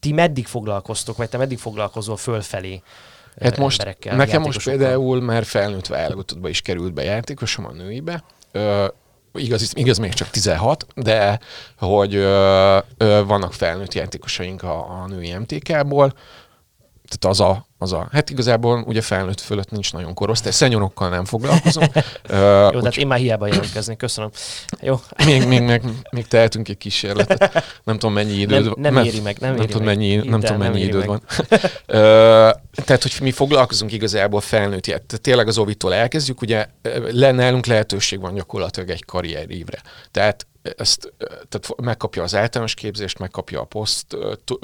Ti 0.01 0.13
meddig 0.13 0.47
foglalkoztok, 0.47 1.17
vagy 1.17 1.29
te 1.29 1.37
meddig 1.37 1.59
foglalkozol 1.59 2.17
fölfelé 2.17 2.83
Hát 3.41 3.57
most, 3.57 3.79
emberekkel, 3.79 4.17
nekem 4.17 4.43
most 4.43 4.65
például 4.65 5.21
már 5.21 5.45
felnőtt 5.45 5.87
válogatottba 5.87 6.49
is 6.49 6.61
került 6.61 6.93
be 6.93 7.03
játékosom 7.03 7.67
a 7.67 7.73
nőibe. 7.73 8.25
Ö, 8.53 8.87
igaz, 9.35 9.73
igaz, 9.75 9.99
még 9.99 10.13
csak 10.13 10.31
16, 10.31 10.87
de 10.95 11.39
hogy 11.79 12.15
ö, 12.15 12.79
ö, 12.97 13.23
vannak 13.27 13.53
felnőtt 13.53 13.95
játékosaink 13.95 14.63
a, 14.63 15.03
a 15.03 15.07
női 15.07 15.33
MTK-ból, 15.33 16.13
tehát 17.09 17.25
az 17.25 17.41
a, 17.41 17.68
az 17.81 17.93
a, 17.93 18.09
hát 18.13 18.31
igazából 18.31 18.85
ugye 18.87 19.01
felnőtt 19.01 19.41
fölött 19.41 19.71
nincs 19.71 19.93
nagyon 19.93 20.15
korosztály, 20.15 20.53
szenyorokkal 20.53 21.09
nem 21.09 21.25
foglalkozom. 21.25 21.85
Ö, 22.27 22.69
Jó, 22.73 22.79
tehát 22.79 22.97
én 22.97 23.07
már 23.07 23.19
hiába 23.19 23.47
jelentkezni, 23.47 23.97
köszönöm. 23.97 24.31
Jó, 24.81 25.01
még, 25.25 25.47
még, 25.47 25.63
még, 25.63 25.83
még 26.11 26.27
tehetünk 26.27 26.69
egy 26.69 26.77
kísérletet. 26.77 27.65
Nem 27.85 27.99
tudom, 27.99 28.15
mennyi 28.15 28.33
időd 28.33 28.65
nem, 28.65 28.73
van. 28.83 28.93
nem 28.93 29.05
éri 29.05 29.21
meg, 29.21 29.37
nem, 29.39 29.51
nem 29.51 29.61
éri 29.61 29.71
tudom, 29.71 29.87
meg. 29.87 29.97
mennyi, 29.97 30.17
nem 30.17 30.41
tudom, 30.41 30.59
mennyi 30.59 30.81
időd 30.81 31.07
meg. 31.07 31.09
van. 31.09 31.23
Ö, 31.87 32.51
tehát, 32.85 33.03
hogy 33.03 33.17
mi 33.21 33.31
foglalkozunk 33.31 33.93
igazából 33.93 34.41
felnőtt, 34.41 34.83
tehát 34.83 35.21
tényleg 35.21 35.49
az 35.49 35.59
ovitól 35.59 35.95
elkezdjük, 35.95 36.41
ugye 36.41 36.67
le, 37.11 37.31
nálunk 37.31 37.67
lehetőség 37.67 38.21
van 38.21 38.35
gyakorlatilag 38.35 38.91
egy 38.91 39.05
karrierívre. 39.05 39.83
Tehát 40.11 40.47
ezt 40.77 41.13
tehát 41.49 41.81
megkapja 41.83 42.23
az 42.23 42.35
általános 42.35 42.75
képzést, 42.75 43.19
megkapja 43.19 43.61
a 43.61 43.65
poszt, 43.65 44.17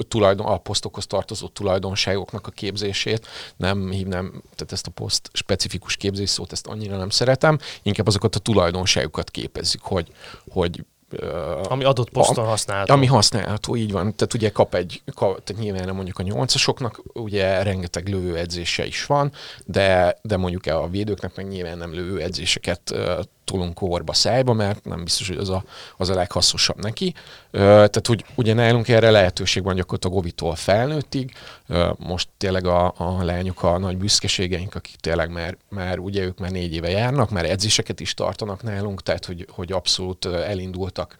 tulajdon, 0.07 0.45
a 0.45 0.57
posztokhoz 0.57 1.07
tartozó 1.07 1.47
tulajdonságoknak 1.47 2.47
a 2.47 2.51
képzését. 2.51 3.27
Nem 3.57 3.89
hívnám, 3.89 4.41
tehát 4.41 4.71
ezt 4.71 4.87
a 4.87 4.91
poszt 4.91 5.29
specifikus 5.33 5.95
képzés 5.95 6.29
szót, 6.29 6.51
ezt 6.51 6.67
annyira 6.67 6.97
nem 6.97 7.09
szeretem, 7.09 7.59
inkább 7.83 8.07
azokat 8.07 8.35
a 8.35 8.39
tulajdonságokat 8.39 9.31
képezzük, 9.31 9.81
hogy, 9.81 10.11
hogy 10.49 10.85
Ami 11.63 11.83
adott 11.83 12.09
poszton 12.09 12.45
használható. 12.45 12.93
ami 12.93 13.05
használható, 13.05 13.75
így 13.75 13.91
van. 13.91 14.15
Tehát 14.15 14.33
ugye 14.33 14.49
kap 14.49 14.75
egy, 14.75 15.01
kap, 15.13 15.43
tehát 15.43 15.61
nyilván 15.61 15.95
mondjuk 15.95 16.19
a 16.19 16.23
nyolcasoknak 16.23 17.01
ugye 17.13 17.63
rengeteg 17.63 18.07
lövő 18.07 18.37
edzése 18.37 18.85
is 18.85 19.05
van, 19.05 19.31
de, 19.65 20.17
de 20.21 20.37
mondjuk 20.37 20.65
a 20.65 20.87
védőknek 20.87 21.35
meg 21.35 21.47
nyilván 21.47 21.77
nem 21.77 21.93
lövő 21.93 22.21
edzéseket 22.21 22.91
ö, 22.91 23.19
tolunk 23.45 23.73
korba 23.73 24.13
szájba, 24.13 24.53
mert 24.53 24.85
nem 24.85 25.03
biztos, 25.03 25.27
hogy 25.27 25.37
az 25.37 25.49
a, 25.49 25.63
az 25.97 26.09
a 26.09 26.13
leghasznosabb 26.13 26.81
neki. 26.81 27.13
Tehát, 27.51 28.07
hogy 28.07 28.25
ugye 28.35 28.53
nálunk 28.53 28.87
erre 28.87 29.11
lehetőség 29.11 29.63
van 29.63 29.75
gyakorlatilag 29.75 30.17
ovitól 30.17 30.55
felnőttig. 30.55 31.33
Most 31.97 32.27
tényleg 32.37 32.65
a, 32.65 32.93
a 32.97 33.23
lányok 33.23 33.63
a 33.63 33.77
nagy 33.77 33.97
büszkeségeink, 33.97 34.75
akik 34.75 34.95
tényleg 34.95 35.29
már, 35.31 35.57
már 35.69 35.99
ugye 35.99 36.23
ők 36.23 36.39
már 36.39 36.51
négy 36.51 36.73
éve 36.73 36.89
járnak, 36.89 37.29
már 37.29 37.49
edzéseket 37.49 37.99
is 37.99 38.13
tartanak 38.13 38.63
nálunk, 38.63 39.03
tehát 39.03 39.25
hogy, 39.25 39.47
hogy 39.49 39.71
abszolút 39.71 40.25
elindultak 40.25 41.17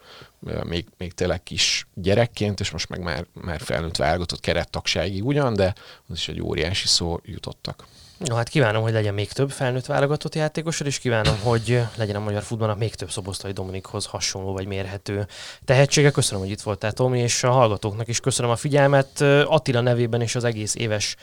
még, 0.63 0.86
még 0.97 1.13
tényleg 1.13 1.43
kis 1.43 1.88
gyerekként, 1.93 2.59
és 2.59 2.71
most 2.71 2.89
meg 2.89 3.01
már, 3.01 3.26
már 3.34 3.59
felnőtt 3.59 3.97
válogatott 3.97 4.39
kerettagságig 4.39 5.26
ugyan, 5.26 5.53
de 5.53 5.73
az 6.07 6.15
is 6.15 6.28
egy 6.28 6.41
óriási 6.41 6.88
szó 6.88 7.19
jutottak. 7.23 7.86
No, 8.18 8.36
hát 8.36 8.49
kívánom, 8.49 8.82
hogy 8.82 8.91
legyen 8.91 9.13
még 9.13 9.32
több 9.32 9.51
felnőtt 9.51 9.86
válogatott 9.86 10.36
játékosod, 10.36 10.88
és 10.88 10.99
kívánom, 10.99 11.39
hogy 11.39 11.82
legyen 11.95 12.16
a 12.16 12.20
magyar 12.20 12.43
futballnak 12.43 12.78
még 12.78 12.95
több 12.95 13.11
Szoboszlai 13.11 13.51
Dominikhoz 13.51 14.05
hasonló 14.05 14.53
vagy 14.53 14.66
mérhető 14.68 15.28
tehetsége. 15.66 16.11
Köszönöm, 16.11 16.41
hogy 16.41 16.51
itt 16.51 16.61
voltál, 16.61 16.91
Tomi, 16.91 17.20
és 17.20 17.43
a 17.43 17.51
hallgatóknak 17.51 18.07
is 18.07 18.20
köszönöm 18.20 18.51
a 18.51 18.55
figyelmet. 18.55 19.22
Attila 19.45 19.82
nevében 19.82 20.22
és 20.22 20.36
az 20.36 20.43
egész 20.43 20.76
éves 20.76 21.16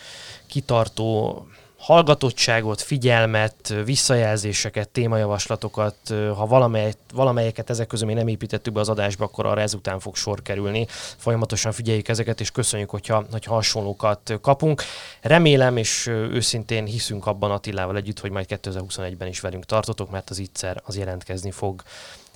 kitartó 0.47 1.47
hallgatottságot, 1.83 2.81
figyelmet, 2.81 3.75
visszajelzéseket, 3.85 4.89
témajavaslatokat, 4.89 5.97
ha 6.09 6.47
valamely, 6.47 6.95
valamelyeket 7.15 7.71
ezek 7.71 7.87
közül 7.87 8.07
még 8.07 8.17
nem 8.17 8.29
építettük 8.29 8.73
be 8.73 8.81
az 8.81 8.89
adásba, 8.89 9.25
akkor 9.25 9.47
arra 9.47 9.61
ezután 9.61 10.01
fog 10.01 10.17
sor 10.17 10.43
kerülni. 10.43 10.87
Folyamatosan 11.17 11.73
figyeljük 11.73 12.09
ezeket, 12.09 12.41
és 12.41 12.51
köszönjük, 12.51 12.91
hogyha, 12.91 13.25
hogyha 13.31 13.55
hasonlókat 13.55 14.33
kapunk. 14.41 14.83
Remélem, 15.21 15.77
és 15.77 16.07
őszintén 16.07 16.85
hiszünk 16.85 17.27
abban 17.27 17.51
Attilával 17.51 17.97
együtt, 17.97 18.21
hogy 18.21 18.31
majd 18.31 18.47
2021-ben 18.49 19.29
is 19.29 19.41
velünk 19.41 19.65
tartotok, 19.65 20.11
mert 20.11 20.31
az 20.31 20.39
ígyszer 20.39 20.83
az 20.85 20.97
jelentkezni 20.97 21.51
fog. 21.51 21.83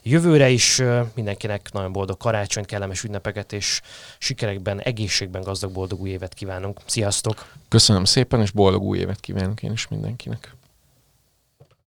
Jövőre 0.09 0.49
is 0.49 0.83
mindenkinek 1.15 1.73
nagyon 1.73 1.93
boldog 1.93 2.17
karácsony, 2.17 2.65
kellemes 2.65 3.03
ünnepeket 3.03 3.53
és 3.53 3.81
sikerekben, 4.19 4.81
egészségben 4.81 5.43
gazdag 5.43 5.73
boldog 5.73 6.01
új 6.01 6.11
évet 6.11 6.35
kívánunk. 6.35 6.81
Sziasztok! 6.85 7.47
Köszönöm 7.69 8.05
szépen, 8.05 8.41
és 8.41 8.51
boldog 8.51 8.83
új 8.83 8.99
évet 8.99 9.21
kívánok 9.21 9.63
én 9.63 9.73
is 9.73 9.89
mindenkinek. 9.89 10.56